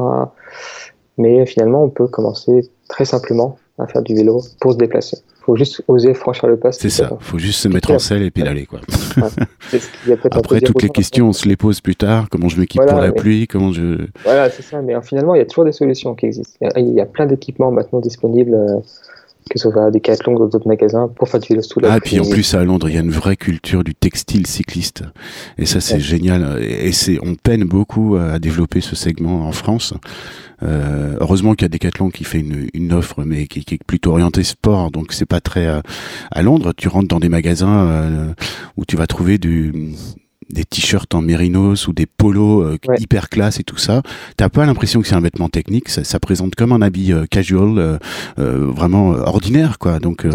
Mais 1.17 1.45
finalement, 1.45 1.83
on 1.83 1.89
peut 1.89 2.07
commencer 2.07 2.69
très 2.87 3.05
simplement 3.05 3.57
à 3.77 3.87
faire 3.87 4.01
du 4.01 4.15
vélo 4.15 4.41
pour 4.59 4.73
se 4.73 4.77
déplacer. 4.77 5.17
Il 5.39 5.43
faut 5.43 5.55
juste 5.55 5.83
oser 5.87 6.13
franchir 6.13 6.47
le 6.47 6.57
pas. 6.57 6.71
C'est 6.71 6.89
ça, 6.89 7.09
il 7.19 7.25
faut 7.25 7.39
juste 7.39 7.61
se 7.61 7.67
mettre 7.67 7.91
en 7.91 7.97
selle 7.97 8.21
et 8.21 8.29
pédaler. 8.29 8.67
Quoi. 8.67 8.79
Après, 10.31 10.61
toutes 10.61 10.83
les 10.83 10.89
questions, 10.89 11.29
on 11.29 11.33
se 11.33 11.47
les 11.47 11.55
pose 11.55 11.81
plus 11.81 11.95
tard. 11.95 12.27
Comment 12.29 12.47
je 12.47 12.59
m'équipe 12.59 12.81
pour 12.81 12.99
la 12.99 13.11
pluie? 13.11 13.47
Comment 13.47 13.71
je... 13.71 14.05
Voilà, 14.23 14.51
c'est 14.51 14.61
ça. 14.61 14.81
Mais 14.81 14.93
finalement, 15.01 15.33
il 15.33 15.39
y 15.39 15.41
a 15.41 15.45
toujours 15.45 15.65
des 15.65 15.71
solutions 15.71 16.13
qui 16.13 16.27
existent. 16.27 16.59
Il 16.75 16.93
y 16.93 17.01
a, 17.01 17.05
plein 17.07 17.25
d'équipements 17.25 17.71
maintenant 17.71 17.99
disponibles. 17.99 18.53
Euh, 18.53 18.77
que 19.49 19.59
ce 19.59 19.69
soit 19.69 19.91
des 19.91 19.99
Decathlon 19.99 20.35
ou 20.35 20.49
d'autres 20.49 20.67
magasins 20.67 21.07
pour 21.07 21.27
faire 21.27 21.39
du 21.39 21.49
vélo 21.49 21.61
sous 21.61 21.79
la 21.79 21.93
Ah, 21.93 21.99
puis 21.99 22.19
en 22.19 22.29
plus 22.29 22.53
à 22.53 22.63
Londres, 22.63 22.89
il 22.89 22.95
y 22.95 22.97
a 22.97 23.01
une 23.01 23.11
vraie 23.11 23.35
culture 23.35 23.83
du 23.83 23.95
textile 23.95 24.47
cycliste. 24.47 25.03
Et 25.57 25.65
ça, 25.65 25.81
c'est 25.81 25.99
génial. 25.99 26.59
Et 26.61 26.91
c'est, 26.91 27.19
on 27.23 27.35
peine 27.35 27.63
beaucoup 27.63 28.15
à 28.15 28.39
développer 28.39 28.81
ce 28.81 28.95
segment 28.95 29.47
en 29.47 29.51
France. 29.51 29.93
Euh, 30.63 31.17
heureusement 31.19 31.55
qu'il 31.55 31.63
y 31.63 31.65
a 31.65 31.69
Decathlon 31.69 32.09
qui 32.09 32.23
fait 32.23 32.39
une, 32.39 32.67
une 32.73 32.93
offre, 32.93 33.23
mais 33.23 33.47
qui, 33.47 33.65
qui, 33.65 33.75
est 33.75 33.83
plutôt 33.83 34.11
orientée 34.11 34.43
sport, 34.43 34.91
donc 34.91 35.13
c'est 35.13 35.25
pas 35.25 35.41
très 35.41 35.65
euh, 35.65 35.81
à 36.31 36.41
Londres. 36.43 36.73
Tu 36.75 36.87
rentres 36.87 37.07
dans 37.07 37.19
des 37.19 37.29
magasins 37.29 37.87
euh, 37.87 38.33
où 38.77 38.85
tu 38.85 38.95
vas 38.95 39.07
trouver 39.07 39.37
du 39.37 39.93
des 40.51 40.63
t-shirts 40.63 41.13
en 41.13 41.21
mérinos 41.21 41.87
ou 41.87 41.93
des 41.93 42.05
polos 42.05 42.63
euh, 42.63 42.77
hyper 42.99 43.29
classe 43.29 43.59
et 43.59 43.63
tout 43.63 43.77
ça, 43.77 44.01
t'as 44.37 44.49
pas 44.49 44.65
l'impression 44.65 45.01
que 45.01 45.07
c'est 45.07 45.15
un 45.15 45.21
vêtement 45.21 45.49
technique, 45.49 45.89
ça, 45.89 46.19
présente 46.19 46.55
comme 46.55 46.71
un 46.71 46.81
habit 46.81 47.13
euh, 47.13 47.25
casual, 47.25 47.77
euh, 47.77 47.97
vraiment 48.37 49.09
ordinaire 49.09 49.79
quoi. 49.79 49.99
Donc 49.99 50.25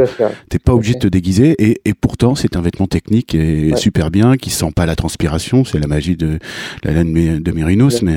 t'es 0.48 0.58
pas 0.58 0.74
obligé 0.74 0.94
de 0.94 0.98
te 1.00 1.06
déguiser 1.06 1.54
et, 1.58 1.80
et 1.84 1.94
pourtant 1.94 2.34
c'est 2.34 2.56
un 2.56 2.60
vêtement 2.60 2.86
technique 2.86 3.34
et 3.34 3.74
super 3.76 4.10
bien, 4.10 4.36
qui 4.36 4.50
sent 4.50 4.72
pas 4.74 4.86
la 4.86 4.96
transpiration, 4.96 5.64
c'est 5.64 5.78
la 5.78 5.86
magie 5.86 6.16
de 6.16 6.38
la 6.82 6.92
laine 6.92 7.42
de 7.42 7.52
mérinos, 7.52 8.02
mais 8.02 8.16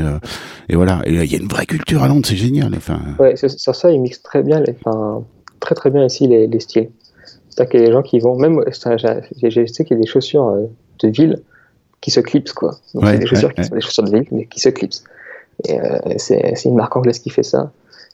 et 0.70 0.76
voilà, 0.76 1.02
il 1.06 1.14
y 1.14 1.36
a 1.36 1.38
une 1.40 1.48
vraie 1.48 1.66
culture 1.66 2.04
à 2.04 2.08
Londres, 2.08 2.26
c'est 2.26 2.36
génial. 2.36 2.74
Enfin. 2.76 3.00
Ouais, 3.20 3.36
sur 3.36 3.76
ça 3.76 3.92
ils 3.92 4.00
mixent 4.00 4.24
très 4.24 4.44
bien, 4.44 4.60
les, 4.60 4.76
enfin, 4.84 5.24
très 5.60 5.76
très 5.76 5.90
bien 5.90 6.06
ici 6.06 6.28
les, 6.28 6.48
les 6.48 6.60
styles. 6.60 6.90
C'est-à-dire 7.50 7.72
qu'il 7.72 7.80
y 7.82 7.84
a 7.84 7.88
des 7.88 7.94
gens 7.94 8.04
qui 8.04 8.20
vont, 8.20 8.38
même, 8.38 8.64
je 8.68 9.66
sais 9.66 9.84
qu'il 9.84 9.98
y 9.98 10.00
a 10.00 10.02
des 10.02 10.08
chaussures 10.08 10.56
de 11.00 11.08
ville 11.10 11.42
qui 12.02 12.12
se 12.12 12.20
clipsent, 12.20 12.54
quoi. 12.54 12.78
Donc, 12.94 13.06
c'est 13.06 13.20
des 13.20 13.26
chaussures 13.26 13.54
qui 13.54 13.64
sont 13.64 13.76
des 13.76 13.82
chaussures 13.82 14.04
de 14.04 14.12
ville, 14.12 14.28
mais 14.32 14.46
qui 14.46 14.60
se 14.60 14.70
clipsent. 14.70 15.04
Et 15.68 15.80
euh, 15.80 15.98
c'est 16.18 16.66
une 16.66 16.76
marque 16.76 16.96
anglaise 16.96 17.20
qui 17.20 17.30
fait 17.30 17.44
ça. 17.44 17.72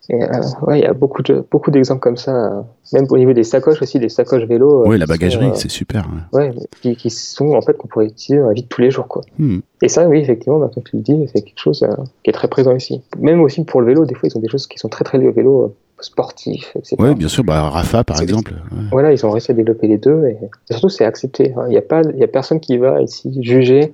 Et 0.07 0.21
euh, 0.21 0.27
ouais, 0.61 0.79
il 0.79 0.83
y 0.83 0.85
a 0.85 0.93
beaucoup 0.93 1.23
de 1.23 1.43
beaucoup 1.49 1.71
d'exemples 1.71 1.99
comme 1.99 2.17
ça, 2.17 2.63
même 2.93 3.07
au 3.09 3.17
niveau 3.17 3.33
des 3.33 3.43
sacoches 3.43 3.81
aussi, 3.81 3.97
des 3.97 4.09
sacoches 4.09 4.43
vélo. 4.43 4.83
Euh, 4.83 4.87
oui, 4.87 4.99
la 4.99 5.07
bagagerie, 5.07 5.49
c'est 5.55 5.71
super. 5.71 6.07
Ouais, 6.31 6.53
qui, 6.81 6.95
qui, 6.95 7.09
sont 7.09 7.53
en 7.53 7.61
fait 7.61 7.75
qu'on 7.75 7.87
pourrait 7.87 8.05
utiliser 8.05 8.39
dans 8.39 8.49
la 8.49 8.53
vie 8.53 8.61
de 8.61 8.67
tous 8.67 8.81
les 8.81 8.91
jours, 8.91 9.07
quoi. 9.07 9.23
Hmm. 9.39 9.59
Et 9.81 9.89
ça, 9.89 10.07
oui, 10.07 10.19
effectivement, 10.19 10.59
maintenant 10.59 10.83
que 10.83 10.89
tu 10.91 10.97
le 10.97 11.01
dis, 11.01 11.27
c'est 11.33 11.41
quelque 11.41 11.59
chose 11.59 11.83
qui 12.23 12.29
est 12.29 12.33
très 12.33 12.47
présent 12.47 12.75
ici. 12.75 13.01
Même 13.17 13.41
aussi 13.41 13.63
pour 13.63 13.81
le 13.81 13.87
vélo, 13.87 14.05
des 14.05 14.13
fois, 14.13 14.29
ils 14.31 14.37
ont 14.37 14.41
des 14.41 14.47
choses 14.47 14.67
qui 14.67 14.77
sont 14.77 14.89
très 14.89 15.03
très 15.03 15.17
liées 15.17 15.27
au 15.27 15.33
vélo 15.33 15.75
sportifs, 16.01 16.73
etc. 16.75 16.95
Oui, 16.99 17.15
bien 17.15 17.27
sûr. 17.27 17.43
Bah, 17.43 17.69
Rafa, 17.69 18.03
par 18.03 18.21
exemple. 18.21 18.53
Voilà, 18.91 19.13
ils 19.13 19.25
ont 19.25 19.31
réussi 19.31 19.51
à 19.51 19.53
développer 19.53 19.88
les 19.88 19.97
deux. 19.97 20.25
Et, 20.25 20.38
surtout, 20.69 20.89
c'est 20.89 21.05
accepté. 21.05 21.53
Il 21.67 21.69
n'y 21.69 21.77
a, 21.77 21.81
pas, 21.81 22.01
il 22.01 22.19
y 22.19 22.23
a 22.23 22.27
personne 22.27 22.60
qui 22.60 22.77
va 22.77 23.01
ici 23.01 23.38
juger, 23.41 23.93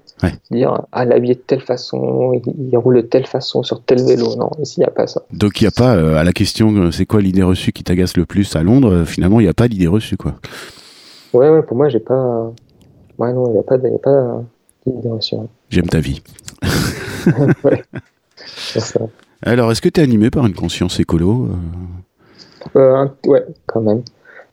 dire 0.49 0.81
Ah, 0.91 1.05
l'habiller 1.05 1.35
de 1.35 1.39
telle 1.39 1.61
façon, 1.61 2.33
il, 2.33 2.77
roule 2.77 2.97
de 2.97 3.01
telle 3.01 3.27
façon 3.27 3.63
sur 3.63 3.83
tel 3.83 4.03
vélo. 4.03 4.35
Non, 4.35 4.49
ici, 4.61 4.75
il 4.77 4.81
n'y 4.81 4.87
a 4.87 4.91
pas 4.91 5.07
ça. 5.07 5.21
Donc, 5.31 5.61
il 5.61 5.65
n'y 5.65 5.67
a 5.67 5.71
pas, 5.71 5.95
euh, 5.95 6.15
à 6.15 6.23
la 6.23 6.33
question, 6.33 6.73
euh, 6.75 6.91
c'est 6.91 7.05
quoi 7.05 7.21
l'idée 7.21 7.43
reçue 7.43 7.71
qui 7.71 7.83
t'agace 7.83 8.17
le 8.17 8.25
plus 8.25 8.55
à 8.55 8.63
Londres 8.63 8.91
euh, 8.91 9.05
Finalement, 9.05 9.39
il 9.39 9.43
n'y 9.43 9.49
a 9.49 9.53
pas 9.53 9.67
d'idée 9.67 9.87
reçue, 9.87 10.17
quoi. 10.17 10.35
Ouais, 11.33 11.49
ouais, 11.49 11.61
pour 11.63 11.77
moi, 11.77 11.89
j'ai 11.89 11.99
pas. 11.99 12.51
Ouais, 13.17 13.31
non, 13.33 13.47
il 13.47 13.53
n'y 13.53 13.59
a 13.59 13.63
pas, 13.63 13.77
d'idée 13.77 15.09
reçue. 15.09 15.35
J'aime 15.69 15.87
ta 15.87 15.99
vie. 15.99 16.21
ouais, 17.63 17.83
c'est 18.35 18.79
ça. 18.79 19.01
Alors, 19.43 19.71
est-ce 19.71 19.81
que 19.81 19.89
tu 19.89 19.99
es 19.99 20.03
animé 20.03 20.29
par 20.29 20.45
une 20.45 20.53
conscience 20.53 20.99
écolo 20.99 21.49
euh... 22.75 22.79
euh 22.79 23.07
ouais, 23.25 23.45
quand 23.65 23.81
même. 23.81 24.03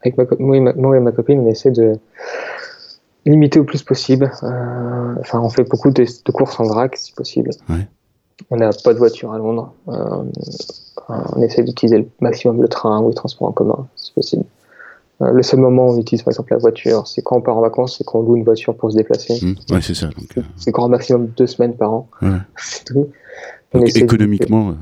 Avec 0.03 0.17
ma, 0.17 0.25
moi, 0.39 0.97
et 0.97 1.01
ma, 1.01 1.13
copine, 1.13 1.41
on 1.41 1.49
essaie 1.49 1.71
de 1.71 1.95
limiter 3.27 3.59
au 3.59 3.65
plus 3.65 3.83
possible. 3.83 4.31
Euh, 4.43 5.15
enfin, 5.21 5.41
on 5.41 5.51
fait 5.51 5.65
beaucoup 5.65 5.91
de, 5.91 6.07
courses 6.33 6.59
en 6.61 6.65
vrac, 6.65 6.97
si 6.97 7.13
possible. 7.13 7.51
Ouais. 7.69 7.87
On 8.51 8.57
n'a 8.57 8.71
pas 8.85 8.95
de 8.95 8.99
voiture 8.99 9.33
à 9.33 9.39
Londres. 9.39 9.75
Euh, 9.89 10.23
on 11.09 11.43
essaie 11.43 11.63
d'utiliser 11.63 11.99
le 11.99 12.09
maximum 12.21 12.63
le 12.63 12.69
train 12.69 13.01
ou 13.01 13.09
le 13.09 13.15
transport 13.15 13.49
en 13.49 13.53
commun, 13.53 13.89
si 13.97 14.13
possible. 14.13 14.45
le 15.21 15.43
seul 15.43 15.61
moment 15.61 15.89
où 15.89 15.91
on 15.91 15.99
utilise 15.99 16.23
par 16.23 16.33
exemple 16.33 16.53
la 16.53 16.59
voiture, 16.59 17.07
c'est 17.07 17.23
quand 17.23 17.37
on 17.37 17.41
part 17.41 17.57
en 17.57 17.63
vacances, 17.63 17.97
c'est 17.99 18.05
quand 18.05 18.21
on 18.21 18.23
loue 18.23 18.37
une 18.37 18.45
voiture 18.45 18.77
pour 18.77 18.93
se 18.93 18.97
déplacer. 18.97 19.39
Mmh. 19.43 19.75
ouais, 19.75 19.81
c'est 19.81 19.95
ça. 19.95 20.09
C'est 20.57 20.71
quand 20.71 20.89
maximum 20.89 21.29
deux 21.37 21.47
semaines 21.47 21.75
par 21.75 21.93
an. 21.93 22.09
Ouais. 22.23 22.29
C'est 22.57 22.85
tout 22.85 23.09
économiquement, 23.75 24.75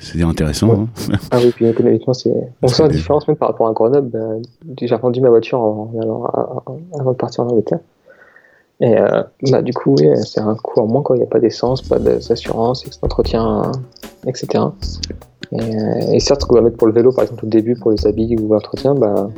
c'est 0.00 0.22
intéressant. 0.22 0.72
Hein. 0.72 0.88
Ah 1.30 1.38
oui, 1.42 1.50
puis 1.54 1.66
économiquement, 1.66 2.14
c'est. 2.14 2.32
On 2.62 2.68
sent 2.68 2.82
la 2.82 2.88
différence 2.88 3.26
même 3.26 3.36
par 3.36 3.48
rapport 3.48 3.68
à 3.68 3.72
Grenoble. 3.72 4.10
Ben, 4.10 4.42
j'ai 4.80 4.96
vendu 4.96 5.20
ma 5.20 5.30
voiture 5.30 5.60
avant 6.98 7.12
de 7.12 7.16
partir 7.16 7.44
en 7.44 7.48
Angleterre. 7.48 7.80
Et 8.80 8.98
euh, 8.98 9.22
bah, 9.50 9.62
du 9.62 9.72
coup, 9.72 9.94
oui, 9.98 10.08
c'est 10.24 10.40
un 10.40 10.54
coût 10.56 10.80
en 10.80 10.86
moins 10.86 11.02
quand 11.02 11.14
il 11.14 11.18
n'y 11.18 11.24
a 11.24 11.28
pas 11.28 11.38
d'essence, 11.40 11.82
pas 11.82 11.98
d'assurance, 11.98 12.84
d'entretien, 13.00 13.72
etc. 14.26 14.64
Et, 15.52 15.60
euh, 15.60 16.12
et 16.12 16.20
certes, 16.20 16.42
ce 16.42 16.46
qu'on 16.46 16.54
va 16.54 16.60
mettre 16.60 16.76
pour 16.76 16.86
le 16.86 16.92
vélo, 16.92 17.12
par 17.12 17.24
exemple, 17.24 17.44
au 17.44 17.48
début, 17.48 17.74
pour 17.76 17.90
les 17.90 18.06
habits 18.06 18.36
ou 18.40 18.52
l'entretien, 18.52 18.94
bah, 18.94 19.28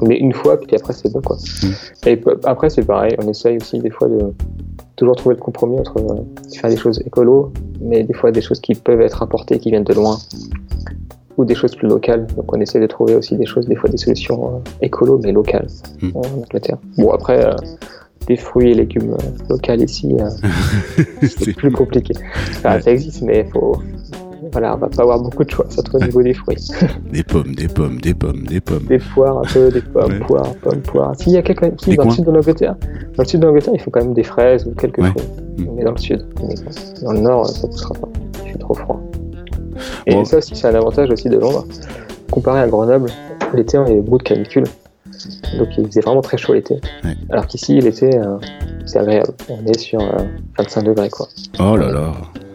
on 0.00 0.06
met 0.06 0.16
une 0.16 0.32
fois, 0.32 0.58
puis 0.58 0.76
après, 0.76 0.92
c'est 0.92 1.12
bon. 1.12 1.20
Quoi. 1.20 1.36
Mm. 1.36 2.08
Et 2.08 2.20
après, 2.44 2.70
c'est 2.70 2.84
pareil, 2.84 3.14
on 3.22 3.28
essaye 3.28 3.56
aussi 3.56 3.78
des 3.78 3.90
fois 3.90 4.08
de 4.08 4.32
toujours 4.96 5.16
trouver 5.16 5.34
le 5.34 5.40
compromis 5.40 5.78
entre 5.78 5.98
euh, 5.98 6.22
faire 6.54 6.70
des 6.70 6.76
choses 6.76 7.02
écolo, 7.04 7.52
mais 7.80 8.04
des 8.04 8.14
fois 8.14 8.30
des 8.30 8.40
choses 8.40 8.60
qui 8.60 8.74
peuvent 8.74 9.00
être 9.00 9.22
importées, 9.22 9.58
qui 9.58 9.70
viennent 9.70 9.84
de 9.84 9.94
loin, 9.94 10.18
ou 11.36 11.44
des 11.44 11.54
choses 11.54 11.74
plus 11.74 11.88
locales. 11.88 12.26
Donc 12.36 12.52
on 12.54 12.60
essaie 12.60 12.80
de 12.80 12.86
trouver 12.86 13.14
aussi 13.14 13.36
des 13.36 13.46
choses, 13.46 13.66
des 13.66 13.74
fois 13.74 13.90
des 13.90 13.96
solutions 13.96 14.48
euh, 14.48 14.58
écolo, 14.82 15.20
mais 15.22 15.32
locales 15.32 15.66
hmm. 16.00 16.10
en 16.14 16.42
Angleterre. 16.42 16.78
Bon 16.96 17.10
après, 17.10 17.44
euh, 17.44 17.54
des 18.26 18.36
fruits 18.36 18.70
et 18.70 18.74
légumes 18.74 19.16
locaux 19.48 19.72
ici, 19.74 20.14
c'est 21.22 21.52
plus 21.54 21.70
compliqué. 21.70 22.14
Ça 22.62 22.78
existe, 22.86 23.22
mais 23.22 23.44
il 23.46 23.52
faut, 23.52 23.76
voilà, 24.54 24.76
on 24.76 24.78
va 24.78 24.86
pas 24.86 25.02
avoir 25.02 25.20
beaucoup 25.20 25.42
de 25.42 25.50
choix, 25.50 25.66
surtout 25.68 25.96
au 25.96 25.98
niveau 25.98 26.22
des 26.22 26.32
fruits. 26.32 26.56
des 27.12 27.24
pommes, 27.24 27.56
des 27.56 27.66
pommes, 27.66 28.00
des 28.00 28.14
pommes, 28.14 28.44
des 28.44 28.60
pommes. 28.60 28.84
Des 28.84 29.00
poires, 29.00 29.38
un 29.38 29.52
peu, 29.52 29.68
des 29.68 29.80
pommes, 29.80 30.20
poires, 30.20 30.54
pommes, 30.62 30.80
poires. 30.80 31.16
S'il 31.16 31.32
y 31.32 31.36
a 31.36 31.42
quelques, 31.42 31.72
si, 31.82 31.96
dans 31.96 32.04
le 32.04 32.10
sud 32.10 32.24
de 32.24 32.30
l'Angleterre, 32.30 32.76
dans 33.16 33.24
le 33.24 33.28
sud 33.28 33.40
de 33.40 33.46
l'Angleterre, 33.46 33.74
il 33.74 33.80
faut 33.80 33.90
quand 33.90 34.02
même 34.02 34.14
des 34.14 34.22
fraises 34.22 34.64
ou 34.64 34.70
quelques 34.76 35.02
fruits. 35.02 35.24
Hmm. 35.58 35.66
Mais 35.74 35.82
dans 35.82 35.90
le 35.90 35.98
sud, 35.98 36.24
dans 37.02 37.12
le 37.12 37.18
nord, 37.18 37.48
ça 37.48 37.66
poussera 37.66 37.94
pas. 37.94 38.08
Il 38.44 38.52
fait 38.52 38.58
trop 38.58 38.74
froid. 38.74 39.00
Et 40.06 40.24
ça 40.24 40.38
aussi, 40.38 40.54
c'est 40.54 40.68
un 40.68 40.74
avantage 40.76 41.10
aussi 41.10 41.28
de 41.28 41.36
Londres. 41.36 41.66
Comparé 42.30 42.60
à 42.60 42.68
Grenoble, 42.68 43.10
l'été, 43.54 43.76
on 43.76 43.86
avait 43.86 44.00
beaucoup 44.02 44.18
de 44.18 44.22
canicule. 44.22 44.64
Donc 45.58 45.68
il 45.76 45.86
faisait 45.86 46.00
vraiment 46.00 46.20
très 46.20 46.36
chaud 46.36 46.54
l'été. 46.54 46.76
Alors 47.28 47.48
qu'ici, 47.48 47.80
l'été, 47.80 48.16
euh, 48.16 48.36
c'est 48.86 49.00
agréable. 49.00 49.32
On 49.48 49.66
est 49.66 49.80
sur 49.80 49.98
25 50.58 50.80
euh, 50.80 50.82
degrés, 50.84 51.10
quoi. 51.10 51.26
Oh 51.58 51.76
là 51.76 51.90
là 51.90 52.12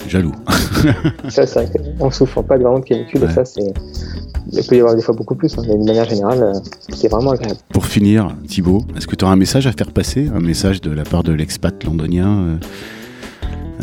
jaloux. 0.09 0.33
ça, 1.29 1.45
c'est 1.45 1.65
vrai 1.65 1.81
qu'on 1.97 2.11
souffre 2.11 2.41
pas 2.41 2.57
vraiment 2.57 2.79
de 2.79 2.85
canicule 2.85 3.23
et 3.23 3.29
ça, 3.29 3.45
c'est. 3.45 3.73
Il 4.51 4.65
peut 4.65 4.75
y 4.75 4.79
avoir 4.79 4.95
des 4.95 5.01
fois 5.01 5.13
beaucoup 5.13 5.35
plus, 5.35 5.55
hein, 5.57 5.61
mais 5.67 5.77
de 5.77 5.83
manière 5.83 6.05
générale, 6.05 6.41
euh, 6.41 6.59
c'est 6.89 7.07
vraiment 7.07 7.31
agréable. 7.31 7.59
Pour 7.71 7.85
finir, 7.85 8.35
Thibaut, 8.47 8.81
est-ce 8.97 9.05
que 9.05 9.15
tu 9.15 9.23
as 9.23 9.27
un 9.27 9.35
message 9.35 9.67
à 9.67 9.71
faire 9.71 9.91
passer 9.91 10.29
Un 10.33 10.39
message 10.39 10.81
de 10.81 10.91
la 10.91 11.03
part 11.03 11.21
de 11.23 11.33
l'expat 11.33 11.83
londonien 11.83 12.57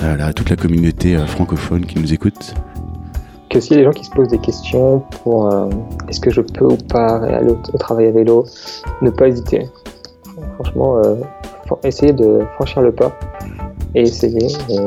euh, 0.01 0.17
à 0.19 0.33
toute 0.33 0.51
la 0.51 0.57
communauté 0.57 1.17
euh, 1.17 1.27
francophone 1.27 1.87
qui 1.87 2.01
nous 2.01 2.13
écoute? 2.13 2.55
Que 3.49 3.61
s'il 3.61 3.73
y 3.73 3.75
a 3.77 3.79
des 3.79 3.85
gens 3.85 3.93
qui 3.93 4.05
se 4.05 4.11
posent 4.11 4.29
des 4.29 4.41
questions 4.41 5.05
pour 5.23 5.49
est-ce 6.09 6.19
que 6.19 6.31
je 6.31 6.41
peux 6.41 6.67
ou 6.67 6.77
pas 6.77 7.19
aller 7.19 7.53
au, 7.53 7.79
travail 7.79 8.07
à 8.07 8.11
vélo, 8.11 8.45
ne 9.03 9.11
pas 9.11 9.29
hésiter. 9.29 9.69
Franchement, 10.55 11.01
essayer 11.85 12.13
de 12.13 12.41
franchir 12.57 12.83
le 12.83 12.91
pas 12.91 13.17
et 13.95 14.03
essayer. 14.03 14.49
Et, 14.69 14.79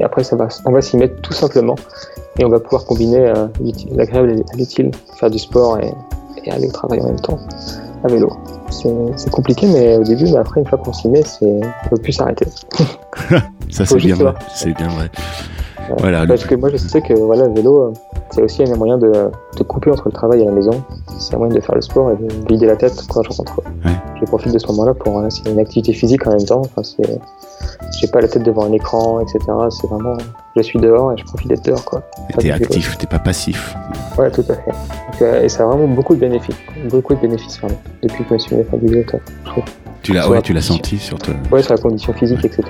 après, 0.00 0.24
ça 0.24 0.36
va, 0.36 0.48
on 0.64 0.72
va 0.72 0.80
s'y 0.80 0.96
mettre 0.96 1.20
tout 1.22 1.32
simplement. 1.32 1.76
Et 2.38 2.44
on 2.44 2.48
va 2.48 2.60
pouvoir 2.60 2.84
combiner 2.84 3.18
euh, 3.18 3.46
l'agréable 3.90 4.30
et 4.30 4.56
l'utile, 4.56 4.90
faire 5.18 5.30
du 5.30 5.38
sport 5.38 5.78
et, 5.78 5.92
aller 6.50 6.68
au 6.68 6.72
travail 6.72 7.00
en 7.02 7.06
même 7.08 7.20
temps, 7.20 7.38
à 8.04 8.08
vélo. 8.08 8.32
C'est 8.70 9.30
compliqué, 9.30 9.66
mais 9.66 9.98
au 9.98 10.02
début, 10.04 10.24
mais 10.24 10.36
après, 10.36 10.60
une 10.60 10.66
fois 10.66 10.78
qu'on 10.78 10.92
s'y 10.92 11.08
met, 11.08 11.22
on 11.42 11.58
ne 11.58 11.88
peut 11.90 11.96
plus 12.02 12.12
s'arrêter. 12.12 12.46
ça, 13.70 13.84
c'est 13.84 13.96
bien, 13.96 14.14
vrai. 14.14 14.32
C'est 14.54 14.74
bien 14.74 14.88
vrai. 14.88 15.10
Voilà, 15.98 16.26
parce 16.26 16.44
que 16.44 16.54
moi, 16.54 16.70
je 16.70 16.76
sais 16.76 17.02
que 17.02 17.12
voilà, 17.14 17.46
le 17.48 17.54
vélo, 17.54 17.92
c'est 18.30 18.42
aussi 18.42 18.62
un 18.62 18.76
moyen 18.76 18.98
de, 18.98 19.10
de, 19.56 19.62
couper 19.62 19.90
entre 19.90 20.04
le 20.06 20.12
travail 20.12 20.42
et 20.42 20.44
la 20.44 20.52
maison. 20.52 20.82
C'est 21.18 21.34
un 21.34 21.38
moyen 21.38 21.54
de 21.54 21.60
faire 21.60 21.74
le 21.74 21.80
sport 21.80 22.12
et 22.12 22.16
de 22.16 22.48
vider 22.48 22.66
la 22.66 22.76
tête 22.76 23.02
quand 23.08 23.22
je 23.22 23.30
rentre. 23.30 23.60
Je 24.20 24.24
profite 24.26 24.52
de 24.52 24.58
ce 24.58 24.66
moment-là 24.68 24.94
pour 24.94 25.20
une 25.20 25.58
activité 25.58 25.92
physique 25.92 26.26
en 26.26 26.30
même 26.30 26.44
temps. 26.44 26.60
Enfin, 26.60 26.82
c'est 26.82 27.20
j'ai 28.00 28.08
pas 28.08 28.20
la 28.20 28.28
tête 28.28 28.42
devant 28.42 28.64
un 28.64 28.72
écran, 28.72 29.20
etc. 29.20 29.38
C'est 29.70 29.86
vraiment, 29.88 30.16
je 30.62 30.68
suis 30.68 30.78
dehors 30.78 31.12
et 31.12 31.16
je 31.18 31.24
profite 31.24 31.48
d'être 31.48 31.64
dehors, 31.64 31.84
quoi. 31.84 32.02
T'es 32.38 32.50
actif, 32.50 32.96
t'es 32.98 33.06
pas 33.06 33.18
passif. 33.18 33.74
Ouais, 34.18 34.30
tout 34.30 34.44
à 34.48 34.54
fait. 34.54 35.22
Euh, 35.22 35.42
et 35.44 35.48
ça 35.48 35.64
a 35.64 35.66
vraiment 35.66 35.88
beaucoup 35.88 36.14
de 36.14 36.20
bénéfices, 36.20 36.56
beaucoup 36.90 37.14
de 37.14 37.20
bénéfices, 37.20 37.60
depuis 38.02 38.24
que 38.24 38.28
je 38.30 38.34
me 38.34 38.38
suis 38.38 38.56
mis 38.56 38.62
à 38.62 38.64
faire 38.64 38.78
du 38.78 38.86
vélo, 38.86 39.04
Tu 40.02 40.12
l'as, 40.12 40.28
ouais, 40.28 40.42
tu 40.42 40.52
l'as 40.52 40.62
senti 40.62 40.98
sur 40.98 41.18
toi. 41.18 41.34
Ouais, 41.50 41.62
sur 41.62 41.74
la 41.74 41.80
condition 41.80 42.12
physique, 42.12 42.44
etc. 42.44 42.62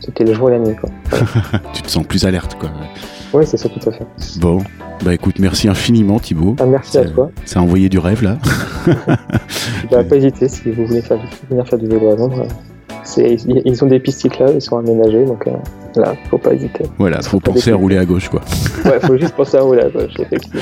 C'était 0.00 0.24
le 0.24 0.34
jour 0.34 0.50
et 0.50 0.52
la 0.52 0.58
nuit, 0.58 0.76
quoi. 0.76 0.90
tu 1.72 1.82
te 1.82 1.90
sens 1.90 2.06
plus 2.06 2.24
alerte, 2.24 2.56
quoi. 2.58 2.70
Ouais, 3.32 3.44
c'est 3.44 3.56
ça, 3.56 3.68
tout 3.68 3.88
à 3.88 3.92
fait. 3.92 4.06
Bon, 4.38 4.62
bah 5.04 5.12
écoute, 5.12 5.38
merci 5.38 5.68
infiniment, 5.68 6.18
Thibaut. 6.18 6.56
Ah, 6.60 6.66
merci 6.66 6.98
à 6.98 7.04
toi. 7.04 7.30
Ça 7.44 7.60
a 7.60 7.62
envoyé 7.62 7.88
du 7.88 7.98
rêve, 7.98 8.22
là. 8.22 8.38
bah, 9.90 10.04
pas 10.04 10.16
hésiter 10.16 10.48
si 10.48 10.70
vous 10.70 10.86
voulez 10.86 11.02
faire, 11.02 11.18
venir 11.50 11.66
faire 11.66 11.78
du 11.78 11.88
vélo 11.88 12.12
à 12.12 12.16
Londres. 12.16 12.46
Ils 13.16 13.84
ont 13.84 13.86
des 13.86 14.00
pistes 14.00 14.20
cyclables, 14.20 14.54
ils 14.56 14.60
sont 14.62 14.78
aménagés, 14.78 15.24
donc 15.24 15.46
euh, 15.46 15.52
là, 15.96 16.14
faut 16.30 16.38
pas 16.38 16.54
hésiter. 16.54 16.84
Voilà, 16.98 17.20
faut 17.22 17.40
penser 17.40 17.70
à 17.70 17.76
rouler 17.76 17.98
à 17.98 18.04
gauche, 18.04 18.28
quoi. 18.28 18.40
Ouais, 18.84 18.98
faut 19.00 19.16
juste 19.16 19.34
penser 19.34 19.56
à 19.56 19.62
rouler 19.62 19.82
à 19.82 19.90
gauche, 19.90 20.12
effectivement. 20.18 20.60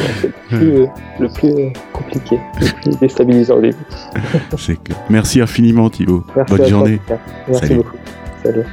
C'est 0.51 0.59
le, 0.59 0.89
le 1.21 1.29
plus, 1.29 1.51
euh, 1.51 1.69
compliqué, 1.93 2.39
le 2.61 2.83
plus 2.83 2.99
déstabilisant 2.99 3.57
au 3.57 3.61
début. 3.61 3.77
C'est. 4.59 4.79
Merci 5.09 5.41
infiniment, 5.41 5.89
Thibaut. 5.89 6.25
Merci 6.37 6.55
Bonne 6.55 6.67
journée. 6.69 7.01
Merci 7.49 7.75
beaucoup. 7.75 7.97
Salut. 8.43 8.65